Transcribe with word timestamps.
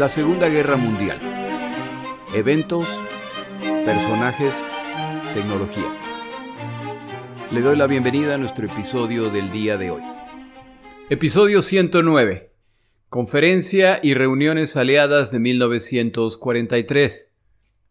La 0.00 0.08
Segunda 0.08 0.48
Guerra 0.48 0.78
Mundial. 0.78 1.20
Eventos, 2.34 2.88
personajes, 3.84 4.54
tecnología. 5.34 5.94
Le 7.50 7.60
doy 7.60 7.76
la 7.76 7.86
bienvenida 7.86 8.36
a 8.36 8.38
nuestro 8.38 8.64
episodio 8.64 9.28
del 9.28 9.52
día 9.52 9.76
de 9.76 9.90
hoy. 9.90 10.02
Episodio 11.10 11.60
109. 11.60 12.50
Conferencia 13.10 13.98
y 14.02 14.14
reuniones 14.14 14.74
aliadas 14.74 15.32
de 15.32 15.40
1943. 15.40 17.28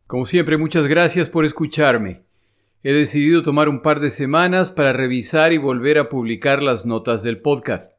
Como 0.08 0.26
siempre, 0.26 0.58
muchas 0.58 0.88
gracias 0.88 1.30
por 1.30 1.46
escucharme. 1.46 2.24
He 2.82 2.92
decidido 2.92 3.44
tomar 3.44 3.70
un 3.70 3.84
par 3.84 4.00
de 4.00 4.10
semanas 4.10 4.72
para 4.72 4.94
revisar 4.94 5.54
y 5.54 5.60
volver 5.60 6.00
a 6.00 6.10
publicar 6.10 6.64
las 6.64 6.88
notas 6.88 7.22
del 7.22 7.40
podcast. 7.40 7.99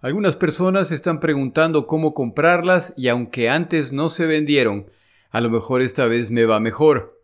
Algunas 0.00 0.36
personas 0.36 0.92
están 0.92 1.18
preguntando 1.18 1.88
cómo 1.88 2.14
comprarlas 2.14 2.94
y 2.96 3.08
aunque 3.08 3.50
antes 3.50 3.92
no 3.92 4.08
se 4.10 4.26
vendieron, 4.26 4.86
a 5.30 5.40
lo 5.40 5.50
mejor 5.50 5.82
esta 5.82 6.06
vez 6.06 6.30
me 6.30 6.44
va 6.44 6.60
mejor. 6.60 7.20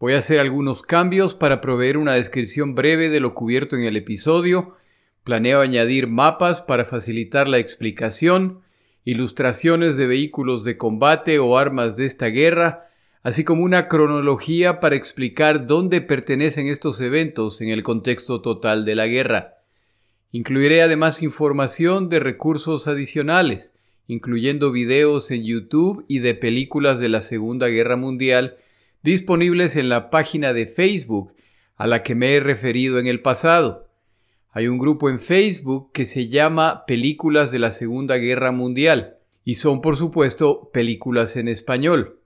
Voy 0.00 0.14
a 0.14 0.18
hacer 0.18 0.40
algunos 0.40 0.80
cambios 0.80 1.34
para 1.34 1.60
proveer 1.60 1.98
una 1.98 2.14
descripción 2.14 2.74
breve 2.74 3.10
de 3.10 3.20
lo 3.20 3.34
cubierto 3.34 3.76
en 3.76 3.82
el 3.82 3.94
episodio. 3.94 4.74
Planeo 5.22 5.60
añadir 5.60 6.06
mapas 6.06 6.62
para 6.62 6.86
facilitar 6.86 7.46
la 7.46 7.58
explicación, 7.58 8.62
ilustraciones 9.04 9.98
de 9.98 10.06
vehículos 10.06 10.64
de 10.64 10.78
combate 10.78 11.38
o 11.38 11.58
armas 11.58 11.98
de 11.98 12.06
esta 12.06 12.28
guerra, 12.28 12.88
así 13.22 13.44
como 13.44 13.64
una 13.64 13.86
cronología 13.86 14.80
para 14.80 14.96
explicar 14.96 15.66
dónde 15.66 16.00
pertenecen 16.00 16.68
estos 16.68 17.02
eventos 17.02 17.60
en 17.60 17.68
el 17.68 17.82
contexto 17.82 18.40
total 18.40 18.86
de 18.86 18.94
la 18.94 19.08
guerra. 19.08 19.57
Incluiré 20.30 20.82
además 20.82 21.22
información 21.22 22.08
de 22.08 22.20
recursos 22.20 22.86
adicionales, 22.86 23.72
incluyendo 24.06 24.70
videos 24.72 25.30
en 25.30 25.44
YouTube 25.44 26.04
y 26.08 26.18
de 26.18 26.34
películas 26.34 27.00
de 27.00 27.08
la 27.08 27.20
Segunda 27.20 27.68
Guerra 27.68 27.96
Mundial 27.96 28.56
disponibles 29.02 29.76
en 29.76 29.88
la 29.88 30.10
página 30.10 30.52
de 30.52 30.66
Facebook 30.66 31.34
a 31.76 31.86
la 31.86 32.02
que 32.02 32.14
me 32.14 32.34
he 32.34 32.40
referido 32.40 32.98
en 32.98 33.06
el 33.06 33.22
pasado. 33.22 33.88
Hay 34.50 34.66
un 34.66 34.78
grupo 34.78 35.08
en 35.08 35.20
Facebook 35.20 35.92
que 35.92 36.04
se 36.04 36.28
llama 36.28 36.84
Películas 36.86 37.50
de 37.50 37.58
la 37.60 37.70
Segunda 37.70 38.16
Guerra 38.16 38.50
Mundial 38.50 39.18
y 39.44 39.54
son 39.54 39.80
por 39.80 39.96
supuesto 39.96 40.70
películas 40.72 41.36
en 41.36 41.48
español. 41.48 42.20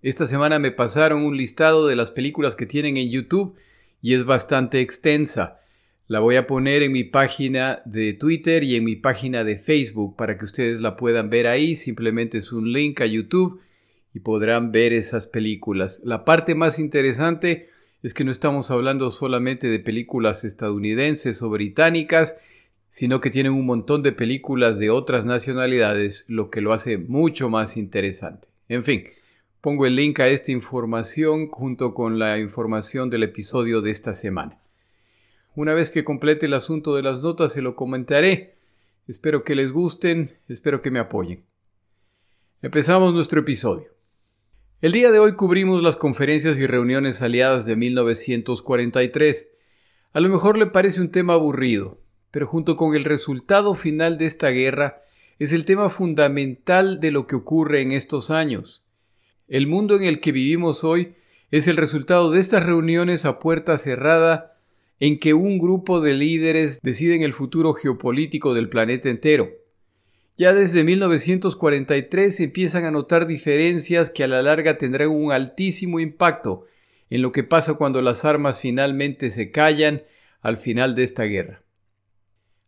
Esta 0.00 0.26
semana 0.26 0.58
me 0.58 0.70
pasaron 0.70 1.22
un 1.22 1.36
listado 1.36 1.86
de 1.86 1.96
las 1.96 2.10
películas 2.10 2.54
que 2.54 2.66
tienen 2.66 2.96
en 2.96 3.10
YouTube 3.10 3.56
y 4.00 4.14
es 4.14 4.24
bastante 4.24 4.80
extensa. 4.80 5.58
La 6.08 6.20
voy 6.20 6.36
a 6.36 6.46
poner 6.46 6.82
en 6.82 6.92
mi 6.92 7.04
página 7.04 7.82
de 7.84 8.14
Twitter 8.14 8.64
y 8.64 8.76
en 8.76 8.84
mi 8.84 8.96
página 8.96 9.44
de 9.44 9.58
Facebook 9.58 10.16
para 10.16 10.38
que 10.38 10.46
ustedes 10.46 10.80
la 10.80 10.96
puedan 10.96 11.28
ver 11.28 11.46
ahí. 11.46 11.76
Simplemente 11.76 12.38
es 12.38 12.50
un 12.50 12.72
link 12.72 13.00
a 13.02 13.06
YouTube 13.06 13.60
y 14.14 14.20
podrán 14.20 14.72
ver 14.72 14.92
esas 14.92 15.26
películas. 15.26 16.00
La 16.02 16.24
parte 16.24 16.54
más 16.54 16.78
interesante 16.78 17.68
es 18.02 18.14
que 18.14 18.24
no 18.24 18.32
estamos 18.32 18.70
hablando 18.70 19.10
solamente 19.10 19.68
de 19.68 19.80
películas 19.80 20.44
estadounidenses 20.44 21.42
o 21.42 21.50
británicas, 21.50 22.36
sino 22.88 23.20
que 23.20 23.30
tienen 23.30 23.52
un 23.52 23.66
montón 23.66 24.02
de 24.02 24.12
películas 24.12 24.78
de 24.78 24.88
otras 24.88 25.26
nacionalidades, 25.26 26.24
lo 26.26 26.48
que 26.50 26.62
lo 26.62 26.72
hace 26.72 26.96
mucho 26.96 27.50
más 27.50 27.76
interesante. 27.76 28.48
En 28.68 28.82
fin, 28.82 29.04
Pongo 29.60 29.86
el 29.86 29.96
link 29.96 30.20
a 30.20 30.28
esta 30.28 30.52
información 30.52 31.48
junto 31.48 31.92
con 31.92 32.20
la 32.20 32.38
información 32.38 33.10
del 33.10 33.24
episodio 33.24 33.80
de 33.80 33.90
esta 33.90 34.14
semana. 34.14 34.56
Una 35.58 35.74
vez 35.74 35.90
que 35.90 36.04
complete 36.04 36.46
el 36.46 36.54
asunto 36.54 36.94
de 36.94 37.02
las 37.02 37.20
notas 37.20 37.52
se 37.52 37.62
lo 37.62 37.74
comentaré. 37.74 38.54
Espero 39.08 39.42
que 39.42 39.56
les 39.56 39.72
gusten, 39.72 40.38
espero 40.46 40.80
que 40.82 40.92
me 40.92 41.00
apoyen. 41.00 41.42
Empezamos 42.62 43.12
nuestro 43.12 43.40
episodio. 43.40 43.88
El 44.80 44.92
día 44.92 45.10
de 45.10 45.18
hoy 45.18 45.32
cubrimos 45.32 45.82
las 45.82 45.96
conferencias 45.96 46.60
y 46.60 46.66
reuniones 46.68 47.22
aliadas 47.22 47.66
de 47.66 47.74
1943. 47.74 49.48
A 50.12 50.20
lo 50.20 50.28
mejor 50.28 50.56
le 50.56 50.66
parece 50.66 51.00
un 51.00 51.10
tema 51.10 51.32
aburrido, 51.32 51.98
pero 52.30 52.46
junto 52.46 52.76
con 52.76 52.94
el 52.94 53.02
resultado 53.02 53.74
final 53.74 54.16
de 54.16 54.26
esta 54.26 54.50
guerra 54.50 55.02
es 55.40 55.52
el 55.52 55.64
tema 55.64 55.88
fundamental 55.88 57.00
de 57.00 57.10
lo 57.10 57.26
que 57.26 57.34
ocurre 57.34 57.80
en 57.80 57.90
estos 57.90 58.30
años. 58.30 58.84
El 59.48 59.66
mundo 59.66 59.96
en 59.96 60.04
el 60.04 60.20
que 60.20 60.30
vivimos 60.30 60.84
hoy 60.84 61.16
es 61.50 61.66
el 61.66 61.76
resultado 61.76 62.30
de 62.30 62.38
estas 62.38 62.64
reuniones 62.64 63.24
a 63.24 63.40
puerta 63.40 63.76
cerrada 63.76 64.54
en 65.00 65.18
que 65.18 65.34
un 65.34 65.58
grupo 65.58 66.00
de 66.00 66.14
líderes 66.14 66.80
deciden 66.82 67.22
el 67.22 67.32
futuro 67.32 67.74
geopolítico 67.74 68.54
del 68.54 68.68
planeta 68.68 69.08
entero. 69.08 69.50
Ya 70.36 70.54
desde 70.54 70.84
1943 70.84 72.36
se 72.36 72.44
empiezan 72.44 72.84
a 72.84 72.90
notar 72.90 73.26
diferencias 73.26 74.10
que 74.10 74.24
a 74.24 74.28
la 74.28 74.42
larga 74.42 74.78
tendrán 74.78 75.08
un 75.08 75.32
altísimo 75.32 75.98
impacto 76.00 76.66
en 77.10 77.22
lo 77.22 77.32
que 77.32 77.44
pasa 77.44 77.74
cuando 77.74 78.02
las 78.02 78.24
armas 78.24 78.60
finalmente 78.60 79.30
se 79.30 79.50
callan 79.50 80.02
al 80.40 80.56
final 80.56 80.94
de 80.94 81.04
esta 81.04 81.24
guerra. 81.24 81.62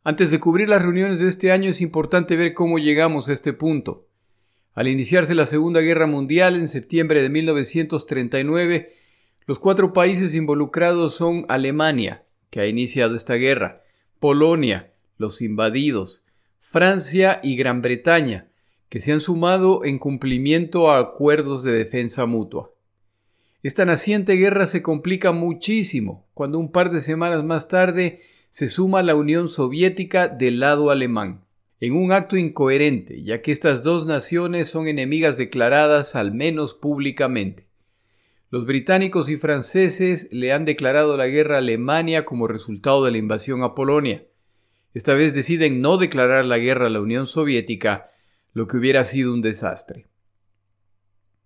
Antes 0.02 0.30
de 0.30 0.40
cubrir 0.40 0.68
las 0.68 0.82
reuniones 0.82 1.20
de 1.20 1.28
este 1.28 1.52
año 1.52 1.70
es 1.70 1.80
importante 1.80 2.36
ver 2.36 2.54
cómo 2.54 2.78
llegamos 2.78 3.28
a 3.28 3.32
este 3.32 3.52
punto. 3.52 4.08
Al 4.72 4.88
iniciarse 4.88 5.34
la 5.34 5.46
Segunda 5.46 5.80
Guerra 5.80 6.06
Mundial 6.06 6.56
en 6.56 6.68
septiembre 6.68 7.22
de 7.22 7.28
1939, 7.28 8.94
los 9.50 9.58
cuatro 9.58 9.92
países 9.92 10.36
involucrados 10.36 11.16
son 11.16 11.44
Alemania, 11.48 12.24
que 12.50 12.60
ha 12.60 12.68
iniciado 12.68 13.16
esta 13.16 13.34
guerra, 13.34 13.82
Polonia, 14.20 14.92
los 15.18 15.42
invadidos, 15.42 16.22
Francia 16.60 17.40
y 17.42 17.56
Gran 17.56 17.82
Bretaña, 17.82 18.52
que 18.88 19.00
se 19.00 19.10
han 19.10 19.18
sumado 19.18 19.84
en 19.84 19.98
cumplimiento 19.98 20.88
a 20.88 21.00
acuerdos 21.00 21.64
de 21.64 21.72
defensa 21.72 22.26
mutua. 22.26 22.70
Esta 23.64 23.84
naciente 23.84 24.34
guerra 24.34 24.68
se 24.68 24.82
complica 24.82 25.32
muchísimo 25.32 26.28
cuando 26.32 26.60
un 26.60 26.70
par 26.70 26.92
de 26.92 27.00
semanas 27.00 27.42
más 27.42 27.66
tarde 27.66 28.20
se 28.50 28.68
suma 28.68 29.02
la 29.02 29.16
Unión 29.16 29.48
Soviética 29.48 30.28
del 30.28 30.60
lado 30.60 30.90
alemán 30.90 31.44
en 31.80 31.94
un 31.94 32.12
acto 32.12 32.36
incoherente, 32.36 33.24
ya 33.24 33.42
que 33.42 33.50
estas 33.50 33.82
dos 33.82 34.06
naciones 34.06 34.68
son 34.68 34.86
enemigas 34.86 35.36
declaradas 35.36 36.14
al 36.14 36.32
menos 36.32 36.72
públicamente. 36.72 37.69
Los 38.52 38.66
británicos 38.66 39.28
y 39.28 39.36
franceses 39.36 40.28
le 40.32 40.52
han 40.52 40.64
declarado 40.64 41.16
la 41.16 41.28
guerra 41.28 41.54
a 41.54 41.58
Alemania 41.58 42.24
como 42.24 42.48
resultado 42.48 43.04
de 43.04 43.12
la 43.12 43.18
invasión 43.18 43.62
a 43.62 43.76
Polonia. 43.76 44.26
Esta 44.92 45.14
vez 45.14 45.34
deciden 45.34 45.80
no 45.80 45.98
declarar 45.98 46.44
la 46.44 46.58
guerra 46.58 46.86
a 46.86 46.90
la 46.90 47.00
Unión 47.00 47.26
Soviética, 47.26 48.10
lo 48.52 48.66
que 48.66 48.76
hubiera 48.76 49.04
sido 49.04 49.32
un 49.32 49.40
desastre. 49.40 50.08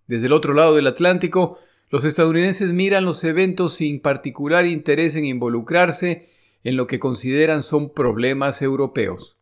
Desde 0.07 0.25
el 0.25 0.33
otro 0.33 0.55
lado 0.55 0.75
del 0.75 0.87
Atlántico, 0.87 1.59
los 1.91 2.03
estadounidenses 2.05 2.73
miran 2.73 3.05
los 3.05 3.23
eventos 3.23 3.75
sin 3.75 3.99
particular 3.99 4.65
interés 4.65 5.15
en 5.15 5.25
involucrarse 5.25 6.27
en 6.63 6.75
lo 6.75 6.87
que 6.87 6.99
consideran 6.99 7.61
son 7.61 7.93
problemas 7.93 8.63
europeos. 8.63 9.37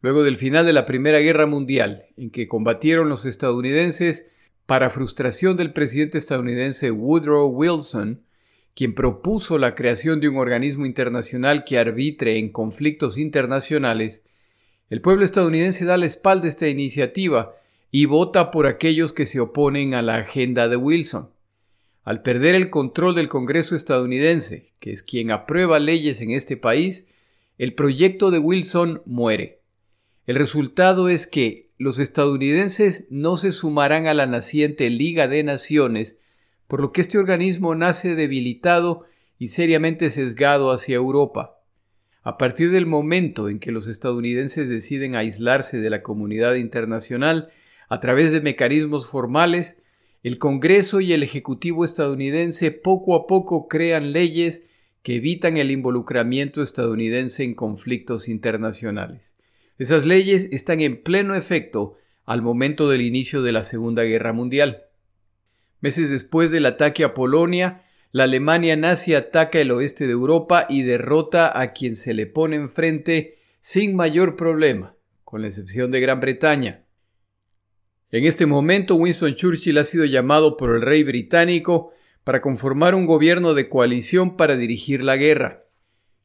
Luego 0.00 0.24
del 0.24 0.36
final 0.36 0.66
de 0.66 0.72
la 0.72 0.84
Primera 0.84 1.20
Guerra 1.20 1.46
Mundial, 1.46 2.06
en 2.16 2.30
que 2.30 2.48
combatieron 2.48 3.08
los 3.08 3.24
estadounidenses, 3.24 4.26
para 4.66 4.90
frustración 4.90 5.56
del 5.56 5.72
presidente 5.72 6.18
estadounidense 6.18 6.90
Woodrow 6.90 7.48
Wilson, 7.48 8.22
quien 8.74 8.94
propuso 8.94 9.58
la 9.58 9.74
creación 9.74 10.20
de 10.20 10.28
un 10.28 10.36
organismo 10.36 10.86
internacional 10.86 11.64
que 11.64 11.78
arbitre 11.78 12.38
en 12.38 12.50
conflictos 12.50 13.18
internacionales, 13.18 14.22
el 14.88 15.00
pueblo 15.00 15.24
estadounidense 15.24 15.84
da 15.84 15.96
la 15.96 16.06
espalda 16.06 16.46
a 16.46 16.48
esta 16.48 16.68
iniciativa 16.68 17.54
y 17.90 18.06
vota 18.06 18.50
por 18.50 18.66
aquellos 18.66 19.12
que 19.12 19.26
se 19.26 19.40
oponen 19.40 19.94
a 19.94 20.02
la 20.02 20.16
agenda 20.16 20.68
de 20.68 20.76
Wilson. 20.76 21.30
Al 22.04 22.22
perder 22.22 22.54
el 22.54 22.70
control 22.70 23.14
del 23.14 23.28
Congreso 23.28 23.76
estadounidense, 23.76 24.72
que 24.80 24.90
es 24.90 25.02
quien 25.02 25.30
aprueba 25.30 25.78
leyes 25.78 26.20
en 26.20 26.30
este 26.30 26.56
país, 26.56 27.08
el 27.58 27.74
proyecto 27.74 28.30
de 28.30 28.38
Wilson 28.38 29.02
muere. 29.04 29.60
El 30.26 30.36
resultado 30.36 31.08
es 31.08 31.26
que 31.26 31.70
los 31.78 31.98
estadounidenses 31.98 33.06
no 33.10 33.36
se 33.36 33.52
sumarán 33.52 34.06
a 34.06 34.14
la 34.14 34.26
naciente 34.26 34.88
Liga 34.90 35.28
de 35.28 35.42
Naciones, 35.42 36.18
por 36.68 36.80
lo 36.80 36.92
que 36.92 37.00
este 37.00 37.18
organismo 37.18 37.74
nace 37.74 38.14
debilitado 38.14 39.04
y 39.38 39.48
seriamente 39.48 40.10
sesgado 40.10 40.70
hacia 40.70 40.96
Europa. 40.96 41.58
A 42.22 42.38
partir 42.38 42.70
del 42.70 42.86
momento 42.86 43.48
en 43.48 43.58
que 43.58 43.72
los 43.72 43.88
estadounidenses 43.88 44.68
deciden 44.68 45.16
aislarse 45.16 45.80
de 45.80 45.90
la 45.90 46.02
comunidad 46.02 46.54
internacional 46.54 47.50
a 47.88 47.98
través 47.98 48.30
de 48.30 48.40
mecanismos 48.40 49.08
formales, 49.08 49.82
el 50.22 50.38
Congreso 50.38 51.00
y 51.00 51.12
el 51.12 51.24
Ejecutivo 51.24 51.84
estadounidense 51.84 52.70
poco 52.70 53.16
a 53.16 53.26
poco 53.26 53.66
crean 53.66 54.12
leyes 54.12 54.66
que 55.02 55.16
evitan 55.16 55.56
el 55.56 55.72
involucramiento 55.72 56.62
estadounidense 56.62 57.42
en 57.42 57.54
conflictos 57.54 58.28
internacionales. 58.28 59.34
Esas 59.78 60.04
leyes 60.04 60.48
están 60.52 60.80
en 60.80 61.02
pleno 61.02 61.34
efecto 61.34 61.96
al 62.24 62.42
momento 62.42 62.88
del 62.88 63.00
inicio 63.00 63.42
de 63.42 63.52
la 63.52 63.62
Segunda 63.62 64.04
Guerra 64.04 64.32
Mundial. 64.32 64.84
Meses 65.80 66.10
después 66.10 66.50
del 66.50 66.66
ataque 66.66 67.04
a 67.04 67.14
Polonia, 67.14 67.84
la 68.12 68.24
Alemania 68.24 68.76
nazi 68.76 69.14
ataca 69.14 69.58
el 69.58 69.70
oeste 69.70 70.06
de 70.06 70.12
Europa 70.12 70.66
y 70.68 70.82
derrota 70.82 71.58
a 71.58 71.72
quien 71.72 71.96
se 71.96 72.14
le 72.14 72.26
pone 72.26 72.56
enfrente 72.56 73.38
sin 73.60 73.96
mayor 73.96 74.36
problema, 74.36 74.96
con 75.24 75.40
la 75.40 75.48
excepción 75.48 75.90
de 75.90 76.00
Gran 76.00 76.20
Bretaña. 76.20 76.84
En 78.10 78.26
este 78.26 78.44
momento 78.44 78.96
Winston 78.96 79.34
Churchill 79.34 79.78
ha 79.78 79.84
sido 79.84 80.04
llamado 80.04 80.58
por 80.58 80.76
el 80.76 80.82
rey 80.82 81.02
británico 81.02 81.92
para 82.24 82.42
conformar 82.42 82.94
un 82.94 83.06
gobierno 83.06 83.54
de 83.54 83.70
coalición 83.70 84.36
para 84.36 84.56
dirigir 84.56 85.02
la 85.02 85.16
guerra. 85.16 85.61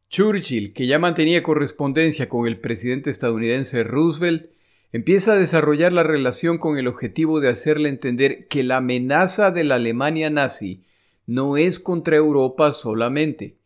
Churchill, 0.09 0.73
que 0.73 0.87
ya 0.87 0.99
mantenía 0.99 1.43
correspondencia 1.43 2.29
con 2.29 2.47
el 2.47 2.59
presidente 2.59 3.09
estadounidense 3.09 3.83
Roosevelt, 3.83 4.51
empieza 4.91 5.33
a 5.33 5.37
desarrollar 5.37 5.91
la 5.91 6.03
relación 6.03 6.57
con 6.57 6.77
el 6.77 6.87
objetivo 6.87 7.39
de 7.39 7.49
hacerle 7.49 7.89
entender 7.89 8.47
que 8.47 8.63
la 8.63 8.77
amenaza 8.77 9.51
de 9.51 9.63
la 9.63 9.75
Alemania 9.75 10.29
nazi 10.29 10.85
no 11.25 11.57
es 11.57 11.79
contra 11.79 12.15
Europa 12.15 12.71
solamente, 12.71 13.57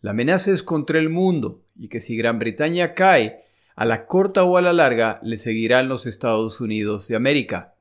la 0.00 0.12
amenaza 0.12 0.50
es 0.50 0.62
contra 0.62 0.98
el 0.98 1.10
mundo 1.10 1.62
y 1.76 1.88
que 1.88 2.00
si 2.00 2.16
Gran 2.16 2.38
Bretaña 2.38 2.94
cae, 2.94 3.44
a 3.76 3.84
la 3.84 4.06
corta 4.06 4.44
o 4.44 4.56
a 4.56 4.62
la 4.62 4.72
larga 4.72 5.20
le 5.22 5.36
seguirán 5.36 5.88
los 5.88 6.06
Estados 6.06 6.60
Unidos 6.60 7.08
de 7.08 7.16
América. 7.16 7.74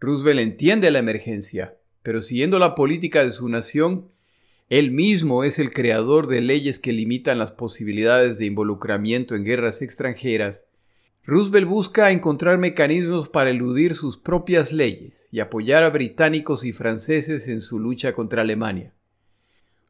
Roosevelt 0.00 0.40
entiende 0.40 0.90
la 0.90 0.98
emergencia, 0.98 1.76
pero 2.02 2.22
siguiendo 2.22 2.58
la 2.58 2.74
política 2.74 3.24
de 3.24 3.30
su 3.30 3.48
nación, 3.48 4.10
él 4.68 4.90
mismo 4.90 5.44
es 5.44 5.58
el 5.58 5.72
creador 5.72 6.26
de 6.26 6.42
leyes 6.42 6.78
que 6.78 6.92
limitan 6.92 7.38
las 7.38 7.52
posibilidades 7.52 8.36
de 8.36 8.44
involucramiento 8.44 9.34
en 9.34 9.44
guerras 9.44 9.80
extranjeras. 9.80 10.66
Roosevelt 11.24 11.66
busca 11.66 12.10
encontrar 12.10 12.58
mecanismos 12.58 13.30
para 13.30 13.48
eludir 13.48 13.94
sus 13.94 14.18
propias 14.18 14.72
leyes 14.72 15.26
y 15.30 15.40
apoyar 15.40 15.84
a 15.84 15.90
británicos 15.90 16.64
y 16.64 16.72
franceses 16.72 17.48
en 17.48 17.62
su 17.62 17.78
lucha 17.78 18.12
contra 18.12 18.42
Alemania. 18.42 18.94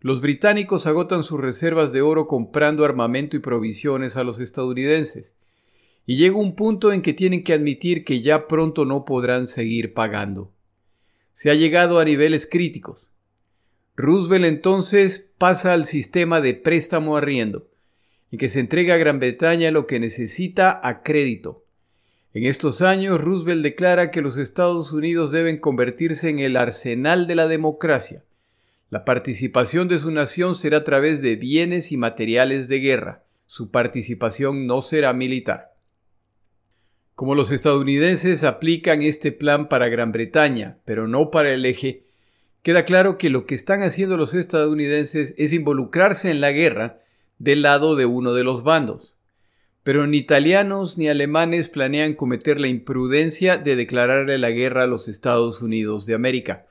Los 0.01 0.21
británicos 0.21 0.87
agotan 0.87 1.25
sus 1.25 1.41
reservas 1.41 1.93
de 1.93 2.03
oro 2.03 2.29
comprando 2.29 2.85
armamento 2.85 3.37
y 3.37 3.41
provisiones 3.41 4.17
a 4.17 4.23
los 4.23 4.39
estadounidenses, 4.39 5.35
y 6.07 6.17
llega 6.17 6.37
un 6.37 6.55
punto 6.55 6.93
en 6.93 7.03
que 7.03 7.13
tienen 7.13 7.43
que 7.43 7.53
admitir 7.53 8.05
que 8.05 8.23
ya 8.23 8.47
pronto 8.47 8.85
no 8.85 9.05
podrán 9.05 9.49
seguir 9.49 9.93
pagando. 9.93 10.55
Se 11.33 11.51
ha 11.51 11.55
llegado 11.55 11.99
a 11.99 12.05
niveles 12.05 12.47
críticos. 12.47 13.11
Roosevelt 13.99 14.47
entonces 14.47 15.29
pasa 15.37 15.75
al 15.75 15.85
sistema 15.85 16.41
de 16.41 16.55
préstamo 16.55 17.19
arriendo, 17.19 17.69
en 18.31 18.39
que 18.39 18.49
se 18.49 18.61
entrega 18.61 18.95
a 18.95 18.99
Gran 18.99 19.19
Bretaña 19.19 19.71
lo 19.71 19.87
que 19.87 20.01
necesita 20.01 20.81
a 20.83 21.03
crédito. 21.03 21.67
En 22.33 22.45
estos 22.45 22.81
años, 22.81 23.21
Roosevelt 23.21 23.63
declara 23.63 24.11
que 24.11 24.23
los 24.23 24.39
Estados 24.39 24.93
Unidos 24.93 25.33
deben 25.33 25.59
convertirse 25.59 26.31
en 26.31 26.39
el 26.39 26.57
arsenal 26.57 27.27
de 27.27 27.35
la 27.35 27.49
democracia, 27.49 28.25
la 28.91 29.05
participación 29.05 29.87
de 29.89 29.99
su 29.99 30.11
nación 30.11 30.55
será 30.55 30.79
a 30.79 30.85
través 30.85 31.21
de 31.21 31.37
bienes 31.37 31.93
y 31.93 31.99
materiales 31.99 32.69
de 32.69 32.81
guerra. 32.81 33.25
Su 33.45 33.71
participación 33.71 34.67
no 34.67 34.81
será 34.81 35.13
militar. 35.13 35.75
Como 37.15 37.35
los 37.35 37.51
estadounidenses 37.51 38.45
aplican 38.45 39.03
este 39.03 39.31
plan 39.31 39.69
para 39.69 39.89
Gran 39.89 40.13
Bretaña, 40.13 40.79
pero 40.87 41.07
no 41.07 41.31
para 41.31 41.53
el 41.53 41.67
eje, 41.67 42.08
queda 42.63 42.85
claro 42.85 43.19
que 43.19 43.31
lo 43.31 43.47
que 43.47 43.55
están 43.55 43.83
haciendo 43.83 44.17
los 44.17 44.35
estadounidenses 44.35 45.35
es 45.39 45.53
involucrarse 45.53 46.31
en 46.31 46.41
la 46.41 46.53
guerra 46.53 47.01
del 47.39 47.63
lado 47.63 47.97
de 47.97 48.07
uno 48.07 48.35
de 48.35 48.45
los 48.45 48.63
bandos. 48.63 49.19
Pero 49.83 50.07
ni 50.07 50.19
italianos 50.19 50.99
ni 50.99 51.09
alemanes 51.09 51.69
planean 51.69 52.15
cometer 52.15 52.61
la 52.61 52.69
imprudencia 52.69 53.57
de 53.57 53.77
declararle 53.77 54.39
la 54.39 54.51
guerra 54.51 54.85
a 54.85 54.87
los 54.87 55.09
Estados 55.09 55.63
Unidos 55.63 56.05
de 56.05 56.15
América. 56.15 56.67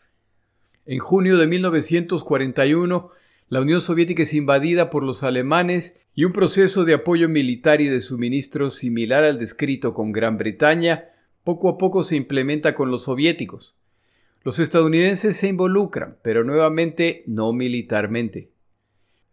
En 0.86 1.00
junio 1.00 1.38
de 1.38 1.48
1941, 1.48 3.10
la 3.50 3.62
Unión 3.62 3.82
Soviética 3.82 4.24
es 4.24 4.34
invadida 4.34 4.90
por 4.90 5.04
los 5.04 5.24
alemanes 5.24 6.02
y 6.14 6.26
un 6.26 6.34
proceso 6.34 6.84
de 6.84 6.96
apoyo 6.96 7.30
militar 7.30 7.82
y 7.82 7.88
de 7.88 8.02
suministro 8.02 8.70
similar 8.70 9.24
al 9.24 9.40
descrito 9.40 9.94
con 9.94 10.12
Gran 10.12 10.38
Bretaña 10.38 11.06
poco 11.48 11.70
a 11.70 11.78
poco 11.78 12.04
se 12.04 12.18
implementa 12.18 12.76
con 12.76 12.92
los 12.92 13.04
soviéticos. 13.04 13.77
Los 14.48 14.60
estadounidenses 14.60 15.36
se 15.36 15.50
involucran, 15.50 16.20
pero 16.22 16.46
nuevamente 16.46 17.26
no 17.28 17.52
militarmente. 17.52 18.50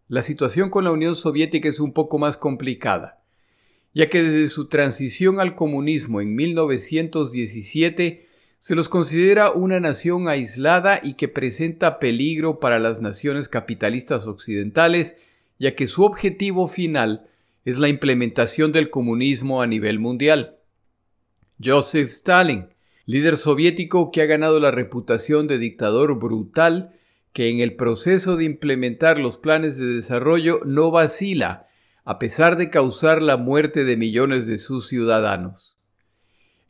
La 0.09 0.23
situación 0.23 0.71
con 0.71 0.83
la 0.83 0.91
Unión 0.91 1.15
Soviética 1.15 1.69
es 1.69 1.79
un 1.79 1.93
poco 1.93 2.19
más 2.19 2.37
complicada, 2.37 3.23
ya 3.93 4.09
que 4.09 4.25
desde 4.25 4.49
su 4.49 4.67
transición 4.67 5.39
al 5.39 5.55
comunismo 5.55 6.21
en 6.21 6.35
1917 6.35 8.27
se 8.59 8.75
los 8.75 8.89
considera 8.89 9.53
una 9.53 9.79
nación 9.79 10.27
aislada 10.27 10.99
y 11.01 11.15
que 11.15 11.29
presenta 11.29 12.01
peligro 12.01 12.59
para 12.59 12.81
las 12.81 13.01
naciones 13.01 13.49
capitalistas 13.49 14.27
occidentales, 14.27 15.15
ya 15.61 15.77
que 15.77 15.87
su 15.87 16.03
objetivo 16.03 16.67
final 16.67 17.29
es 17.65 17.79
la 17.79 17.87
implementación 17.87 18.73
del 18.73 18.91
comunismo 18.91 19.63
a 19.63 19.69
nivel 19.69 20.01
mundial. 20.01 20.59
Joseph 21.63 22.09
Stalin, 22.09 22.74
líder 23.07 23.37
soviético 23.37 24.11
que 24.11 24.23
ha 24.23 24.27
ganado 24.27 24.61
la 24.61 24.71
reputación 24.71 25.47
de 25.47 25.59
dictador 25.59 26.19
brutal, 26.19 26.95
que 27.33 27.51
en 27.51 27.61
el 27.61 27.75
proceso 27.75 28.37
de 28.37 28.45
implementar 28.45 29.19
los 29.19 29.39
planes 29.39 29.77
de 29.77 29.87
desarrollo 29.87 30.61
no 30.65 30.91
vacila, 30.91 31.67
a 32.05 32.19
pesar 32.19 32.57
de 32.57 32.71
causar 32.71 33.23
la 33.23 33.37
muerte 33.37 33.85
de 33.85 33.97
millones 33.97 34.47
de 34.47 34.59
sus 34.59 34.89
ciudadanos. 34.89 35.77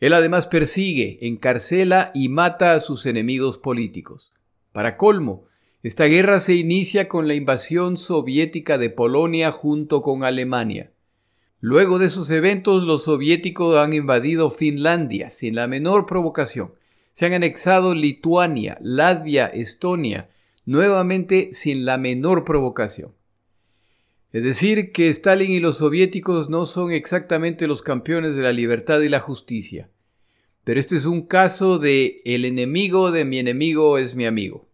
Él 0.01 0.13
además 0.13 0.47
persigue, 0.47 1.19
encarcela 1.27 2.11
y 2.15 2.29
mata 2.29 2.75
a 2.75 2.81
sus 2.81 3.07
enemigos 3.07 3.59
políticos. 3.59 4.33
Para 4.73 4.97
colmo, 4.97 5.47
esta 5.83 6.07
guerra 6.07 6.39
se 6.39 6.55
inicia 6.55 7.09
con 7.09 7.29
la 7.29 7.35
invasión 7.35 7.97
soviética 7.97 8.79
de 8.79 8.91
Polonia 8.91 9.53
junto 9.53 10.03
con 10.03 10.25
Alemania. 10.25 10.94
Luego 11.67 11.99
de 11.99 12.09
esos 12.09 12.29
eventos, 12.29 12.85
los 12.85 13.05
soviéticos 13.05 13.79
han 13.79 13.95
invadido 13.95 14.51
Finlandia 14.51 15.31
sin 15.31 15.55
la 15.55 15.67
menor 15.67 16.05
provocación. 16.05 16.75
Se 17.13 17.25
han 17.25 17.33
anexado 17.33 17.95
Lituania, 17.95 18.77
Latvia, 18.83 19.47
Estonia, 19.47 20.29
nuevamente 20.67 21.49
sin 21.53 21.87
la 21.87 21.97
menor 21.97 22.45
provocación. 22.45 23.15
Es 24.31 24.45
decir, 24.45 24.93
que 24.93 25.09
Stalin 25.09 25.53
y 25.53 25.59
los 25.59 25.79
soviéticos 25.79 26.51
no 26.51 26.67
son 26.67 26.93
exactamente 26.93 27.67
los 27.67 27.81
campeones 27.81 28.37
de 28.37 28.43
la 28.43 28.53
libertad 28.53 29.01
y 29.01 29.09
la 29.09 29.21
justicia. 29.21 29.89
Pero 30.65 30.79
este 30.79 30.97
es 30.97 31.07
un 31.07 31.23
caso 31.23 31.79
de 31.79 32.21
el 32.27 32.45
enemigo 32.45 33.11
de 33.11 33.25
mi 33.25 33.39
enemigo 33.39 33.97
es 33.97 34.15
mi 34.17 34.27
amigo. 34.27 34.69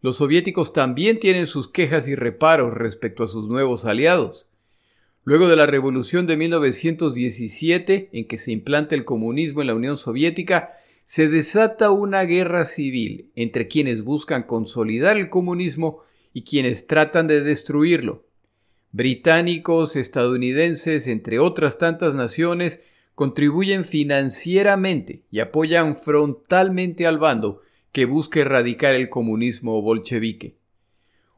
Los 0.00 0.16
soviéticos 0.16 0.72
también 0.72 1.18
tienen 1.18 1.46
sus 1.46 1.68
quejas 1.68 2.08
y 2.08 2.14
reparos 2.14 2.72
respecto 2.72 3.24
a 3.24 3.28
sus 3.28 3.50
nuevos 3.50 3.84
aliados. 3.84 4.48
Luego 5.24 5.48
de 5.48 5.56
la 5.56 5.66
revolución 5.66 6.26
de 6.26 6.36
1917, 6.36 8.08
en 8.12 8.26
que 8.26 8.38
se 8.38 8.50
implanta 8.50 8.96
el 8.96 9.04
comunismo 9.04 9.60
en 9.60 9.68
la 9.68 9.74
Unión 9.74 9.96
Soviética, 9.96 10.72
se 11.04 11.28
desata 11.28 11.90
una 11.90 12.22
guerra 12.22 12.64
civil 12.64 13.30
entre 13.36 13.68
quienes 13.68 14.02
buscan 14.02 14.42
consolidar 14.42 15.16
el 15.16 15.28
comunismo 15.28 16.00
y 16.32 16.42
quienes 16.42 16.86
tratan 16.86 17.28
de 17.28 17.40
destruirlo. 17.40 18.24
Británicos, 18.90 19.94
estadounidenses, 19.94 21.06
entre 21.06 21.38
otras 21.38 21.78
tantas 21.78 22.14
naciones, 22.14 22.80
contribuyen 23.14 23.84
financieramente 23.84 25.22
y 25.30 25.40
apoyan 25.40 25.94
frontalmente 25.94 27.06
al 27.06 27.18
bando 27.18 27.60
que 27.92 28.06
busca 28.06 28.40
erradicar 28.40 28.94
el 28.94 29.08
comunismo 29.08 29.80
bolchevique. 29.82 30.56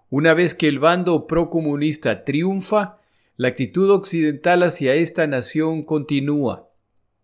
Una 0.08 0.34
vez 0.34 0.54
que 0.54 0.68
el 0.68 0.78
bando 0.78 1.26
procomunista 1.26 2.24
triunfa, 2.24 3.00
la 3.36 3.48
actitud 3.48 3.90
occidental 3.90 4.62
hacia 4.62 4.94
esta 4.94 5.26
nación 5.26 5.82
continúa, 5.82 6.70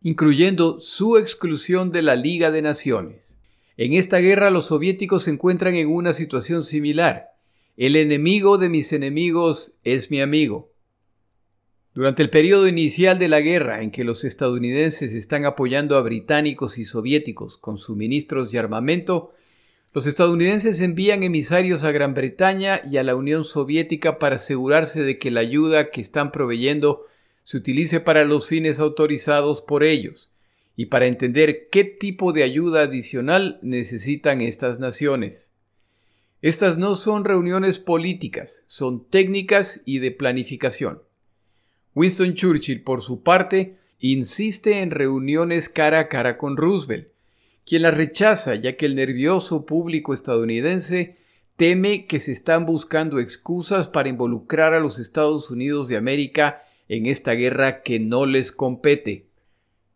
incluyendo 0.03 0.81
su 0.81 1.17
exclusión 1.17 1.91
de 1.91 2.03
la 2.03 2.17
Liga 2.17 2.51
de 2.51 2.63
Naciones. 2.63 3.39
En 3.77 3.93
esta 3.93 4.19
guerra 4.19 4.51
los 4.51 4.67
soviéticos 4.67 5.25
se 5.25 5.31
encuentran 5.31 5.77
en 5.77 5.89
una 5.89 6.13
situación 6.13 6.65
similar. 6.65 7.29
El 7.77 7.97
enemigo 7.97 8.59
de 8.59 8.69
mis 8.69 8.93
enemigos 8.93 9.73
es 9.85 10.11
mi 10.11 10.21
amigo. 10.21 10.73
Durante 11.95 12.23
el 12.23 12.31
periodo 12.31 12.69
inicial 12.69 13.19
de 13.19 13.29
la 13.29 13.41
guerra, 13.41 13.83
en 13.83 13.91
que 13.91 14.05
los 14.05 14.25
estadounidenses 14.25 15.13
están 15.13 15.45
apoyando 15.45 15.97
a 15.97 16.03
británicos 16.03 16.79
y 16.79 16.85
soviéticos 16.85 17.57
con 17.57 17.79
suministros 17.79 18.53
y 18.53 18.59
armamento, 18.59 19.33
los 19.93 20.07
estadounidenses 20.07 20.81
envían 20.81 21.25
emisarios 21.25 21.83
a 21.83 21.91
Gran 21.91 22.15
Bretaña 22.15 22.81
y 22.89 22.99
a 22.99 23.03
la 23.03 23.17
Unión 23.17 23.45
Soviética 23.45 24.21
para 24.21 24.37
asegurarse 24.37 25.03
de 25.03 25.19
que 25.19 25.33
la 25.33 25.41
ayuda 25.41 25.91
que 25.91 26.01
están 26.01 26.31
proveyendo 26.31 27.07
se 27.43 27.57
utilice 27.57 27.99
para 27.99 28.25
los 28.25 28.47
fines 28.47 28.79
autorizados 28.79 29.63
por 29.63 29.83
ellos 29.83 30.31
y 30.77 30.87
para 30.87 31.07
entender 31.07 31.69
qué 31.73 31.83
tipo 31.83 32.33
de 32.33 32.45
ayuda 32.45 32.83
adicional 32.83 33.59
necesitan 33.63 34.41
estas 34.41 34.79
naciones. 34.79 35.51
Estas 36.41 36.79
no 36.79 36.95
son 36.95 37.25
reuniones 37.25 37.81
políticas, 37.81 38.63
son 38.67 39.05
técnicas 39.05 39.83
y 39.85 39.99
de 39.99 40.13
planificación. 40.13 41.03
Winston 41.97 42.35
Churchill, 42.35 42.83
por 42.83 43.03
su 43.03 43.23
parte, 43.23 43.77
insiste 43.99 44.81
en 44.81 44.93
reuniones 44.93 45.69
cara 45.69 45.99
a 45.99 46.09
cara 46.09 46.39
con 46.39 46.57
Roosevelt, 46.57 47.10
quien 47.71 47.83
las 47.83 47.97
rechaza 47.97 48.57
ya 48.57 48.77
que 48.77 48.85
el 48.85 48.97
nervioso 48.97 49.65
público 49.65 50.13
estadounidense 50.13 51.19
teme 51.55 52.09
que 52.09 52.19
se 52.19 52.33
están 52.33 52.67
buscando 52.67 53.21
excusas 53.21 53.87
para 53.87 54.09
involucrar 54.09 54.75
a 54.75 54.81
los 54.81 54.99
Estados 54.99 55.53
Unidos 55.53 55.87
de 55.87 55.97
América 55.97 56.63
en 56.89 57.07
esta 57.07 57.31
guerra 57.35 57.83
que 57.83 58.01
no 58.01 58.27
les 58.27 58.51
compete. 58.51 59.29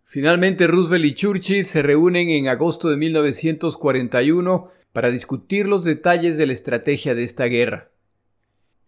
Finalmente 0.04 0.68
Roosevelt 0.68 1.04
y 1.04 1.14
Churchill 1.14 1.66
se 1.66 1.82
reúnen 1.82 2.28
en 2.28 2.46
agosto 2.46 2.90
de 2.90 2.96
1941 2.96 4.70
para 4.92 5.10
discutir 5.10 5.66
los 5.66 5.82
detalles 5.82 6.36
de 6.36 6.46
la 6.46 6.52
estrategia 6.52 7.16
de 7.16 7.24
esta 7.24 7.46
guerra. 7.46 7.90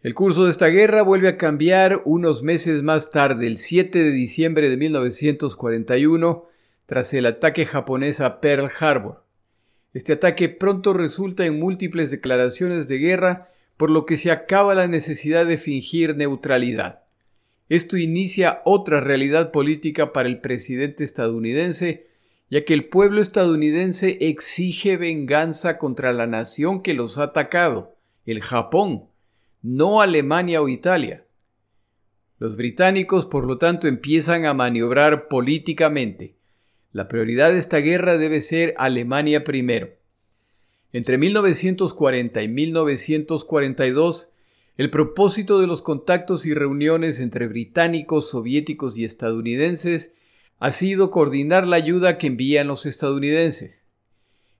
El 0.00 0.14
curso 0.14 0.44
de 0.44 0.52
esta 0.52 0.68
guerra 0.68 1.02
vuelve 1.02 1.26
a 1.26 1.36
cambiar 1.36 2.02
unos 2.04 2.44
meses 2.44 2.84
más 2.84 3.10
tarde, 3.10 3.48
el 3.48 3.58
7 3.58 3.98
de 3.98 4.12
diciembre 4.12 4.70
de 4.70 4.76
1941, 4.76 6.46
tras 6.86 7.12
el 7.14 7.26
ataque 7.26 7.66
japonés 7.66 8.20
a 8.20 8.40
Pearl 8.40 8.70
Harbor. 8.80 9.24
Este 9.92 10.14
ataque 10.14 10.48
pronto 10.48 10.92
resulta 10.92 11.44
en 11.44 11.58
múltiples 11.58 12.10
declaraciones 12.10 12.88
de 12.88 12.98
guerra, 12.98 13.50
por 13.76 13.90
lo 13.90 14.06
que 14.06 14.16
se 14.16 14.30
acaba 14.30 14.74
la 14.74 14.86
necesidad 14.86 15.46
de 15.46 15.58
fingir 15.58 16.16
neutralidad. 16.16 17.02
Esto 17.68 17.96
inicia 17.96 18.62
otra 18.64 19.00
realidad 19.00 19.50
política 19.50 20.12
para 20.12 20.28
el 20.28 20.40
presidente 20.40 21.02
estadounidense, 21.02 22.06
ya 22.48 22.64
que 22.64 22.74
el 22.74 22.88
pueblo 22.88 23.20
estadounidense 23.20 24.18
exige 24.20 24.96
venganza 24.96 25.78
contra 25.78 26.12
la 26.12 26.26
nación 26.26 26.82
que 26.82 26.94
los 26.94 27.18
ha 27.18 27.24
atacado, 27.24 27.96
el 28.24 28.40
Japón, 28.40 29.06
no 29.62 30.00
Alemania 30.00 30.62
o 30.62 30.68
Italia. 30.68 31.24
Los 32.38 32.56
británicos, 32.56 33.26
por 33.26 33.46
lo 33.46 33.58
tanto, 33.58 33.88
empiezan 33.88 34.44
a 34.44 34.54
maniobrar 34.54 35.26
políticamente. 35.26 36.36
La 36.96 37.08
prioridad 37.08 37.52
de 37.52 37.58
esta 37.58 37.76
guerra 37.76 38.16
debe 38.16 38.40
ser 38.40 38.72
Alemania 38.78 39.44
primero. 39.44 39.90
Entre 40.94 41.18
1940 41.18 42.42
y 42.42 42.48
1942, 42.48 44.30
el 44.78 44.88
propósito 44.88 45.60
de 45.60 45.66
los 45.66 45.82
contactos 45.82 46.46
y 46.46 46.54
reuniones 46.54 47.20
entre 47.20 47.48
británicos, 47.48 48.30
soviéticos 48.30 48.96
y 48.96 49.04
estadounidenses 49.04 50.14
ha 50.58 50.70
sido 50.70 51.10
coordinar 51.10 51.66
la 51.66 51.76
ayuda 51.76 52.16
que 52.16 52.28
envían 52.28 52.66
los 52.66 52.86
estadounidenses. 52.86 53.84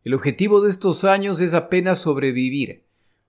El 0.05 0.13
objetivo 0.13 0.61
de 0.61 0.69
estos 0.69 1.05
años 1.05 1.41
es 1.41 1.55
apenas 1.55 2.01
sobrevivir, 2.01 2.83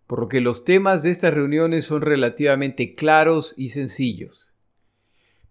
por 0.05 0.19
lo 0.19 0.27
que 0.27 0.41
los 0.41 0.65
temas 0.65 1.01
de 1.01 1.11
estas 1.11 1.33
reuniones 1.33 1.85
son 1.85 2.01
relativamente 2.01 2.93
claros 2.93 3.53
y 3.55 3.69
sencillos. 3.69 4.53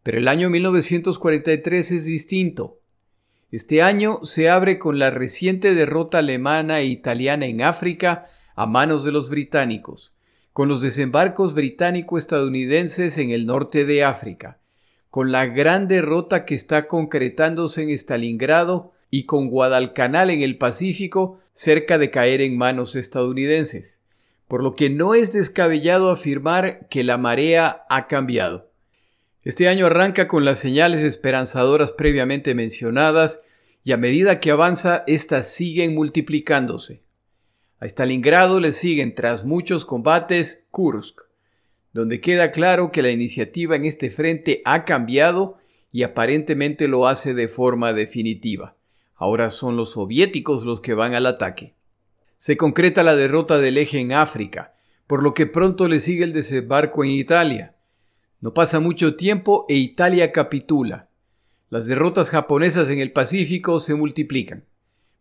Pero 0.02 0.18
el 0.18 0.28
año 0.28 0.50
1943 0.50 1.90
es 1.92 2.04
distinto. 2.04 2.80
Este 3.56 3.80
año 3.80 4.20
se 4.22 4.50
abre 4.50 4.78
con 4.78 4.98
la 4.98 5.08
reciente 5.08 5.74
derrota 5.74 6.18
alemana 6.18 6.80
e 6.80 6.84
italiana 6.88 7.46
en 7.46 7.62
África 7.62 8.26
a 8.54 8.66
manos 8.66 9.02
de 9.02 9.12
los 9.12 9.30
británicos, 9.30 10.12
con 10.52 10.68
los 10.68 10.82
desembarcos 10.82 11.54
británico-estadounidenses 11.54 13.16
en 13.16 13.30
el 13.30 13.46
norte 13.46 13.86
de 13.86 14.04
África, 14.04 14.58
con 15.08 15.32
la 15.32 15.46
gran 15.46 15.88
derrota 15.88 16.44
que 16.44 16.54
está 16.54 16.86
concretándose 16.86 17.82
en 17.82 17.88
Stalingrado 17.96 18.92
y 19.10 19.24
con 19.24 19.48
Guadalcanal 19.48 20.28
en 20.28 20.42
el 20.42 20.58
Pacífico 20.58 21.40
cerca 21.54 21.96
de 21.96 22.10
caer 22.10 22.42
en 22.42 22.58
manos 22.58 22.94
estadounidenses, 22.94 24.02
por 24.48 24.62
lo 24.62 24.74
que 24.74 24.90
no 24.90 25.14
es 25.14 25.32
descabellado 25.32 26.10
afirmar 26.10 26.88
que 26.90 27.04
la 27.04 27.16
marea 27.16 27.86
ha 27.88 28.06
cambiado. 28.06 28.70
Este 29.44 29.66
año 29.66 29.86
arranca 29.86 30.28
con 30.28 30.44
las 30.44 30.58
señales 30.58 31.00
esperanzadoras 31.00 31.92
previamente 31.92 32.54
mencionadas 32.54 33.40
y 33.86 33.92
a 33.92 33.96
medida 33.96 34.40
que 34.40 34.50
avanza, 34.50 35.04
éstas 35.06 35.46
siguen 35.46 35.94
multiplicándose. 35.94 37.04
A 37.78 37.86
Stalingrado 37.86 38.58
le 38.58 38.72
siguen, 38.72 39.14
tras 39.14 39.44
muchos 39.44 39.84
combates, 39.84 40.66
Kursk, 40.72 41.20
donde 41.92 42.20
queda 42.20 42.50
claro 42.50 42.90
que 42.90 43.00
la 43.00 43.12
iniciativa 43.12 43.76
en 43.76 43.84
este 43.84 44.10
frente 44.10 44.60
ha 44.64 44.84
cambiado 44.84 45.58
y 45.92 46.02
aparentemente 46.02 46.88
lo 46.88 47.06
hace 47.06 47.32
de 47.32 47.46
forma 47.46 47.92
definitiva. 47.92 48.76
Ahora 49.14 49.50
son 49.50 49.76
los 49.76 49.92
soviéticos 49.92 50.64
los 50.64 50.80
que 50.80 50.94
van 50.94 51.14
al 51.14 51.26
ataque. 51.26 51.76
Se 52.38 52.56
concreta 52.56 53.04
la 53.04 53.14
derrota 53.14 53.60
del 53.60 53.78
eje 53.78 54.00
en 54.00 54.10
África, 54.10 54.74
por 55.06 55.22
lo 55.22 55.32
que 55.32 55.46
pronto 55.46 55.86
le 55.86 56.00
sigue 56.00 56.24
el 56.24 56.32
desembarco 56.32 57.04
en 57.04 57.10
Italia. 57.10 57.76
No 58.40 58.52
pasa 58.52 58.80
mucho 58.80 59.14
tiempo 59.14 59.64
e 59.68 59.74
Italia 59.74 60.32
capitula. 60.32 61.05
Las 61.68 61.86
derrotas 61.86 62.30
japonesas 62.30 62.88
en 62.90 63.00
el 63.00 63.12
Pacífico 63.12 63.80
se 63.80 63.96
multiplican. 63.96 64.64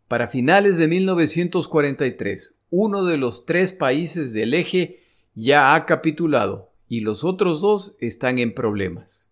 Para 0.07 0.27
finales 0.27 0.77
de 0.77 0.87
1943, 0.87 2.53
uno 2.69 3.03
de 3.03 3.17
los 3.17 3.45
tres 3.45 3.73
países 3.73 4.31
del 4.31 4.53
eje 4.53 5.01
ya 5.33 5.73
ha 5.73 5.85
capitulado 5.85 6.71
y 6.87 7.01
los 7.01 7.23
otros 7.23 7.61
dos 7.61 7.95
están 7.99 8.37
en 8.37 8.53
problemas. 8.53 9.27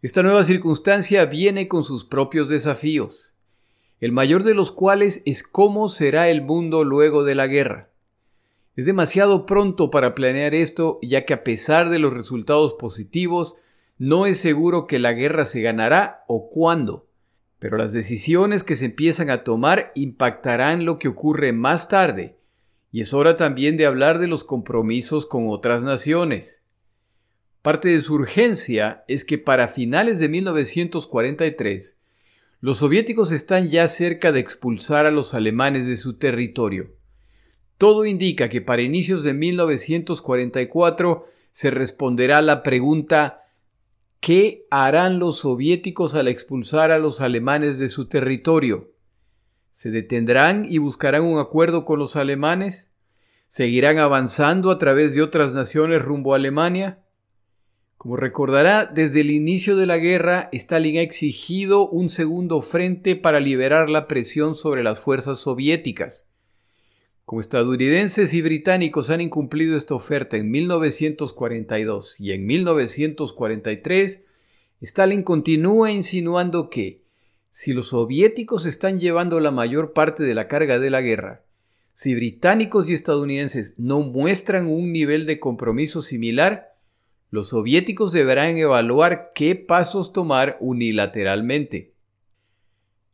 Esta 0.00 0.22
nueva 0.22 0.44
circunstancia 0.44 1.26
viene 1.26 1.68
con 1.68 1.84
sus 1.84 2.06
propios 2.06 2.48
desafíos, 2.48 3.34
el 4.00 4.12
mayor 4.12 4.44
de 4.44 4.54
los 4.54 4.72
cuales 4.72 5.22
es 5.26 5.42
cómo 5.42 5.90
será 5.90 6.30
el 6.30 6.40
mundo 6.40 6.84
luego 6.84 7.22
de 7.22 7.34
la 7.34 7.46
guerra. 7.46 7.90
Es 8.76 8.86
demasiado 8.86 9.44
pronto 9.44 9.90
para 9.90 10.14
planear 10.14 10.54
esto, 10.54 10.98
ya 11.02 11.26
que 11.26 11.34
a 11.34 11.44
pesar 11.44 11.90
de 11.90 11.98
los 11.98 12.14
resultados 12.14 12.72
positivos, 12.74 13.56
no 14.00 14.26
es 14.26 14.40
seguro 14.40 14.88
que 14.88 14.98
la 14.98 15.12
guerra 15.12 15.44
se 15.44 15.62
ganará 15.62 16.24
o 16.26 16.50
cuándo 16.50 17.06
pero 17.60 17.76
las 17.76 17.92
decisiones 17.92 18.64
que 18.64 18.74
se 18.74 18.86
empiezan 18.86 19.30
a 19.30 19.44
tomar 19.44 19.92
impactarán 19.94 20.86
lo 20.86 20.98
que 20.98 21.08
ocurre 21.08 21.52
más 21.52 21.88
tarde, 21.88 22.36
y 22.90 23.02
es 23.02 23.14
hora 23.14 23.36
también 23.36 23.76
de 23.76 23.86
hablar 23.86 24.18
de 24.18 24.26
los 24.26 24.44
compromisos 24.44 25.26
con 25.26 25.44
otras 25.48 25.84
naciones. 25.84 26.62
Parte 27.60 27.90
de 27.90 28.00
su 28.00 28.14
urgencia 28.14 29.04
es 29.06 29.24
que 29.24 29.36
para 29.36 29.68
finales 29.68 30.18
de 30.18 30.30
1943, 30.30 31.98
los 32.60 32.78
soviéticos 32.78 33.30
están 33.30 33.68
ya 33.68 33.86
cerca 33.88 34.32
de 34.32 34.40
expulsar 34.40 35.04
a 35.04 35.10
los 35.10 35.34
alemanes 35.34 35.86
de 35.86 35.96
su 35.96 36.14
territorio. 36.14 36.94
Todo 37.76 38.06
indica 38.06 38.48
que 38.48 38.62
para 38.62 38.80
inicios 38.80 39.22
de 39.22 39.34
1944 39.34 41.26
se 41.50 41.70
responderá 41.70 42.40
la 42.40 42.62
pregunta 42.62 43.39
¿Qué 44.20 44.66
harán 44.70 45.18
los 45.18 45.38
soviéticos 45.38 46.14
al 46.14 46.28
expulsar 46.28 46.90
a 46.90 46.98
los 46.98 47.22
alemanes 47.22 47.78
de 47.78 47.88
su 47.88 48.06
territorio? 48.06 48.92
¿Se 49.72 49.90
detendrán 49.90 50.66
y 50.68 50.76
buscarán 50.76 51.22
un 51.22 51.38
acuerdo 51.38 51.86
con 51.86 51.98
los 51.98 52.16
alemanes? 52.16 52.90
¿Seguirán 53.48 53.96
avanzando 53.96 54.70
a 54.70 54.76
través 54.76 55.14
de 55.14 55.22
otras 55.22 55.54
naciones 55.54 56.02
rumbo 56.02 56.34
a 56.34 56.36
Alemania? 56.36 57.02
Como 57.96 58.16
recordará, 58.16 58.84
desde 58.84 59.22
el 59.22 59.30
inicio 59.30 59.74
de 59.76 59.86
la 59.86 59.96
guerra, 59.96 60.50
Stalin 60.52 60.98
ha 60.98 61.02
exigido 61.02 61.88
un 61.88 62.10
segundo 62.10 62.60
frente 62.60 63.16
para 63.16 63.40
liberar 63.40 63.88
la 63.88 64.06
presión 64.06 64.54
sobre 64.54 64.82
las 64.82 64.98
fuerzas 64.98 65.38
soviéticas. 65.38 66.29
Como 67.30 67.40
estadounidenses 67.40 68.34
y 68.34 68.42
británicos 68.42 69.08
han 69.08 69.20
incumplido 69.20 69.76
esta 69.76 69.94
oferta 69.94 70.36
en 70.36 70.50
1942 70.50 72.18
y 72.18 72.32
en 72.32 72.44
1943, 72.44 74.24
Stalin 74.80 75.22
continúa 75.22 75.92
insinuando 75.92 76.68
que, 76.70 77.02
si 77.52 77.72
los 77.72 77.90
soviéticos 77.90 78.66
están 78.66 78.98
llevando 78.98 79.38
la 79.38 79.52
mayor 79.52 79.92
parte 79.92 80.24
de 80.24 80.34
la 80.34 80.48
carga 80.48 80.80
de 80.80 80.90
la 80.90 81.02
guerra, 81.02 81.44
si 81.92 82.16
británicos 82.16 82.90
y 82.90 82.94
estadounidenses 82.94 83.74
no 83.78 84.00
muestran 84.00 84.66
un 84.66 84.90
nivel 84.90 85.24
de 85.24 85.38
compromiso 85.38 86.02
similar, 86.02 86.74
los 87.30 87.50
soviéticos 87.50 88.10
deberán 88.10 88.56
evaluar 88.56 89.30
qué 89.36 89.54
pasos 89.54 90.12
tomar 90.12 90.56
unilateralmente. 90.58 91.89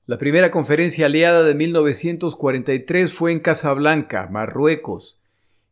La 0.08 0.18
primera 0.18 0.52
conferencia 0.52 1.06
aliada 1.06 1.42
de 1.42 1.56
1943 1.56 3.12
fue 3.12 3.32
en 3.32 3.40
Casablanca, 3.40 4.28
Marruecos, 4.30 5.18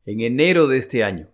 en 0.07 0.23
enero 0.23 0.67
de 0.67 0.79
este 0.79 1.05
año. 1.05 1.31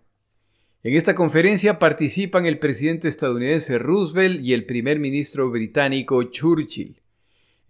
En 0.83 0.95
esta 0.95 1.15
conferencia 1.15 1.79
participan 1.79 2.45
el 2.45 2.59
presidente 2.59 3.07
estadounidense 3.07 3.79
Roosevelt 3.79 4.39
y 4.41 4.53
el 4.53 4.67
primer 4.67 4.99
ministro 4.99 5.49
británico 5.49 6.21
Churchill. 6.25 7.01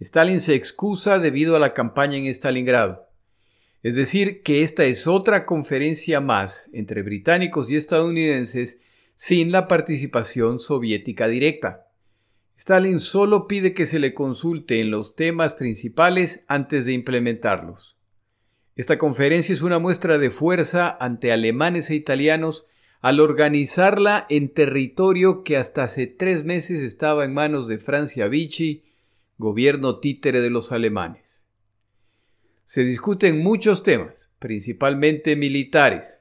Stalin 0.02 0.42
se 0.42 0.56
excusa 0.56 1.18
debido 1.18 1.56
a 1.56 1.60
la 1.60 1.74
campaña 1.74 2.18
en 2.18 2.26
Stalingrado. 2.26 3.08
Es 3.84 3.96
decir, 3.96 4.44
que 4.44 4.64
esta 4.64 4.84
es 4.84 5.08
otra 5.08 5.46
conferencia 5.46 6.20
más 6.20 6.70
entre 6.74 7.04
británicos 7.04 7.70
y 7.70 7.78
estadounidenses 7.78 8.82
sin 9.16 9.54
la 9.54 9.70
participación 9.70 10.60
soviética 10.60 11.30
directa. 11.30 11.88
Stalin 12.58 13.00
solo 13.00 13.48
pide 13.48 13.74
que 13.74 13.86
se 13.86 14.00
le 14.00 14.14
consulte 14.14 14.82
en 14.82 14.92
los 14.92 15.16
temas 15.16 15.56
principales 15.56 16.46
antes 16.48 16.86
de 16.86 16.94
implementarlos. 16.94 17.98
Esta 18.76 18.98
conferencia 18.98 19.54
es 19.54 19.62
una 19.62 19.80
muestra 19.80 20.18
de 20.18 20.30
fuerza 20.30 20.96
ante 21.00 21.32
alemanes 21.32 21.90
e 21.90 21.96
italianos 21.96 22.66
al 23.02 23.20
organizarla 23.20 24.28
en 24.30 24.54
territorio 24.54 25.44
que 25.44 25.58
hasta 25.58 25.84
hace 25.84 26.08
tres 26.08 26.46
meses 26.46 26.82
estaba 26.82 27.26
en 27.26 27.34
manos 27.34 27.68
de 27.68 27.80
Francia 27.80 28.28
Vichy, 28.28 28.84
gobierno 29.38 30.00
títere 30.00 30.40
de 30.40 30.52
los 30.52 30.72
alemanes. 30.72 31.46
Se 32.64 32.84
discuten 32.84 33.44
muchos 33.44 33.84
temas, 33.84 34.30
principalmente 34.40 35.36
militares. 35.36 36.21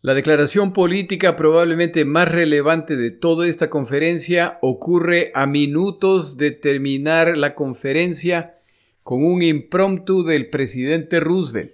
La 0.00 0.14
declaración 0.14 0.72
política 0.72 1.34
probablemente 1.34 2.04
más 2.04 2.30
relevante 2.30 2.96
de 2.96 3.10
toda 3.10 3.48
esta 3.48 3.68
conferencia 3.68 4.58
ocurre 4.62 5.32
a 5.34 5.46
minutos 5.46 6.36
de 6.36 6.52
terminar 6.52 7.36
la 7.36 7.56
conferencia 7.56 8.60
con 9.02 9.24
un 9.24 9.42
impromptu 9.42 10.22
del 10.22 10.50
presidente 10.50 11.18
Roosevelt, 11.18 11.72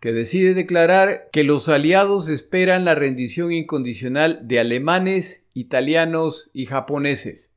que 0.00 0.12
decide 0.12 0.54
declarar 0.54 1.28
que 1.30 1.44
los 1.44 1.68
aliados 1.68 2.28
esperan 2.28 2.84
la 2.84 2.96
rendición 2.96 3.52
incondicional 3.52 4.40
de 4.48 4.58
alemanes, 4.58 5.46
italianos 5.54 6.50
y 6.52 6.66
japoneses. 6.66 7.52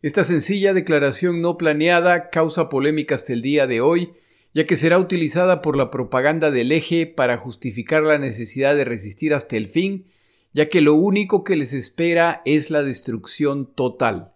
Esta 0.00 0.24
sencilla 0.24 0.72
declaración 0.72 1.42
no 1.42 1.58
planeada 1.58 2.30
causa 2.30 2.70
polémica 2.70 3.16
hasta 3.16 3.34
el 3.34 3.42
día 3.42 3.66
de 3.66 3.82
hoy, 3.82 4.14
ya 4.52 4.66
que 4.66 4.76
será 4.76 4.98
utilizada 4.98 5.62
por 5.62 5.76
la 5.76 5.90
propaganda 5.90 6.50
del 6.50 6.72
eje 6.72 7.06
para 7.06 7.36
justificar 7.36 8.02
la 8.02 8.18
necesidad 8.18 8.74
de 8.74 8.84
resistir 8.84 9.32
hasta 9.32 9.56
el 9.56 9.66
fin, 9.66 10.06
ya 10.52 10.68
que 10.68 10.80
lo 10.80 10.94
único 10.94 11.44
que 11.44 11.56
les 11.56 11.72
espera 11.72 12.42
es 12.44 12.70
la 12.70 12.82
destrucción 12.82 13.72
total. 13.74 14.32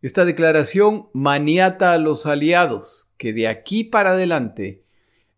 Esta 0.00 0.24
declaración 0.24 1.08
maniata 1.12 1.92
a 1.92 1.98
los 1.98 2.26
aliados, 2.26 3.08
que 3.18 3.32
de 3.32 3.48
aquí 3.48 3.84
para 3.84 4.12
adelante 4.12 4.82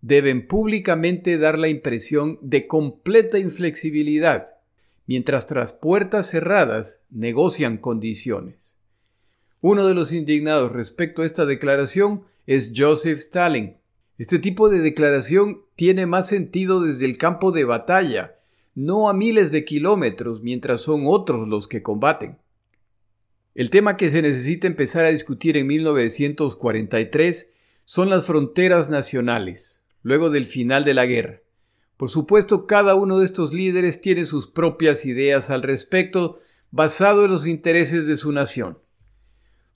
deben 0.01 0.47
públicamente 0.47 1.39
dar 1.39 1.59
la 1.59 1.69
impresión 1.69 2.39
de 2.41 2.67
completa 2.67 3.39
inflexibilidad, 3.39 4.55
mientras 5.07 5.47
tras 5.47 5.73
puertas 5.73 6.31
cerradas 6.31 7.03
negocian 7.11 7.79
condiciones. 7.79 8.77
Uno 9.61 9.87
de 9.87 9.95
los 9.95 10.13
indignados 10.13 10.73
respecto 10.73 11.23
a 11.23 11.27
esta 11.27 11.47
declaración 11.47 12.25
es 12.47 12.73
Joseph 12.77 13.19
Stalin. 13.19 13.77
Este 14.19 14.39
tipo 14.39 14.69
de 14.69 14.81
declaración 14.81 15.63
tiene 15.77 16.07
más 16.07 16.29
sentido 16.29 16.81
desde 16.81 17.07
el 17.07 17.19
campo 17.19 17.53
de 17.53 17.65
batalla, 17.65 18.37
no 18.75 19.09
a 19.09 19.15
miles 19.15 19.53
de 19.53 19.65
kilómetros 19.65 20.43
mientras 20.43 20.81
son 20.81 21.05
otros 21.07 21.49
los 21.49 21.69
que 21.69 21.83
combaten. 21.83 22.39
El 23.55 23.71
tema 23.71 23.97
que 23.97 24.11
se 24.11 24.21
necesita 24.21 24.67
empezar 24.67 25.05
a 25.05 25.11
discutir 25.11 25.57
en 25.57 25.69
1943 25.69 27.53
son 27.85 28.11
las 28.11 28.27
fronteras 28.27 28.91
nacionales, 28.91 29.83
luego 30.03 30.31
del 30.31 30.45
final 30.45 30.85
de 30.85 30.95
la 30.95 31.07
guerra. 31.07 31.41
Por 31.97 32.11
supuesto, 32.11 32.67
cada 32.67 32.97
uno 32.97 33.21
de 33.21 33.27
estos 33.27 33.53
líderes 33.53 34.01
tiene 34.01 34.25
sus 34.25 34.49
propias 34.49 35.07
ideas 35.07 35.51
al 35.51 35.63
respecto, 35.63 36.41
basado 36.73 37.25
en 37.25 37.31
los 37.31 37.47
intereses 37.47 38.07
de 38.07 38.17
su 38.17 38.33
nación. 38.33 38.79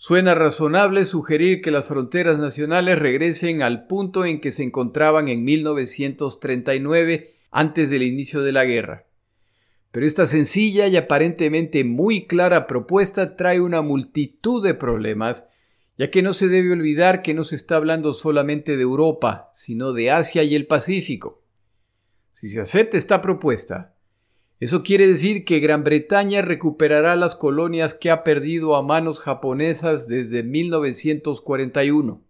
Suena 0.00 0.36
razonable 0.36 1.04
sugerir 1.04 1.60
que 1.60 1.72
las 1.72 1.86
fronteras 1.86 2.38
nacionales 2.38 3.00
regresen 3.00 3.62
al 3.62 3.88
punto 3.88 4.24
en 4.24 4.40
que 4.40 4.52
se 4.52 4.62
encontraban 4.62 5.26
en 5.26 5.42
1939 5.42 7.34
antes 7.50 7.90
del 7.90 8.04
inicio 8.04 8.42
de 8.42 8.52
la 8.52 8.64
guerra. 8.64 9.08
Pero 9.90 10.06
esta 10.06 10.26
sencilla 10.26 10.86
y 10.86 10.96
aparentemente 10.96 11.82
muy 11.82 12.28
clara 12.28 12.68
propuesta 12.68 13.34
trae 13.34 13.60
una 13.60 13.82
multitud 13.82 14.62
de 14.62 14.74
problemas, 14.74 15.48
ya 15.96 16.12
que 16.12 16.22
no 16.22 16.32
se 16.32 16.46
debe 16.46 16.70
olvidar 16.70 17.22
que 17.22 17.34
no 17.34 17.42
se 17.42 17.56
está 17.56 17.74
hablando 17.74 18.12
solamente 18.12 18.76
de 18.76 18.84
Europa, 18.84 19.50
sino 19.52 19.92
de 19.92 20.12
Asia 20.12 20.44
y 20.44 20.54
el 20.54 20.68
Pacífico. 20.68 21.42
Si 22.30 22.48
se 22.50 22.60
acepta 22.60 22.96
esta 22.96 23.20
propuesta, 23.20 23.97
eso 24.60 24.82
quiere 24.82 25.06
decir 25.06 25.44
que 25.44 25.60
Gran 25.60 25.84
Bretaña 25.84 26.42
recuperará 26.42 27.14
las 27.14 27.36
colonias 27.36 27.94
que 27.94 28.10
ha 28.10 28.24
perdido 28.24 28.74
a 28.74 28.82
manos 28.82 29.20
japonesas 29.20 30.08
desde 30.08 30.42
1941. 30.42 32.20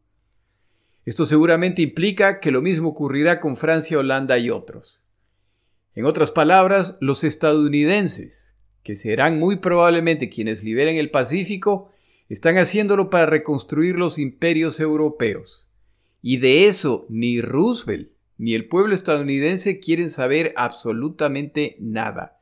Esto 1.06 1.24
seguramente 1.24 1.80
implica 1.80 2.38
que 2.38 2.50
lo 2.50 2.60
mismo 2.60 2.90
ocurrirá 2.90 3.40
con 3.40 3.56
Francia, 3.56 3.98
Holanda 3.98 4.36
y 4.36 4.50
otros. 4.50 5.00
En 5.94 6.04
otras 6.04 6.30
palabras, 6.30 6.96
los 7.00 7.24
estadounidenses, 7.24 8.54
que 8.82 8.94
serán 8.94 9.38
muy 9.38 9.56
probablemente 9.56 10.28
quienes 10.28 10.62
liberen 10.62 10.96
el 10.96 11.10
Pacífico, 11.10 11.90
están 12.28 12.58
haciéndolo 12.58 13.08
para 13.08 13.24
reconstruir 13.24 13.96
los 13.96 14.18
imperios 14.18 14.80
europeos. 14.80 15.66
Y 16.20 16.36
de 16.36 16.66
eso 16.66 17.06
ni 17.08 17.40
Roosevelt 17.40 18.10
ni 18.38 18.54
el 18.54 18.68
pueblo 18.68 18.94
estadounidense 18.94 19.80
quieren 19.80 20.10
saber 20.10 20.54
absolutamente 20.56 21.76
nada. 21.80 22.40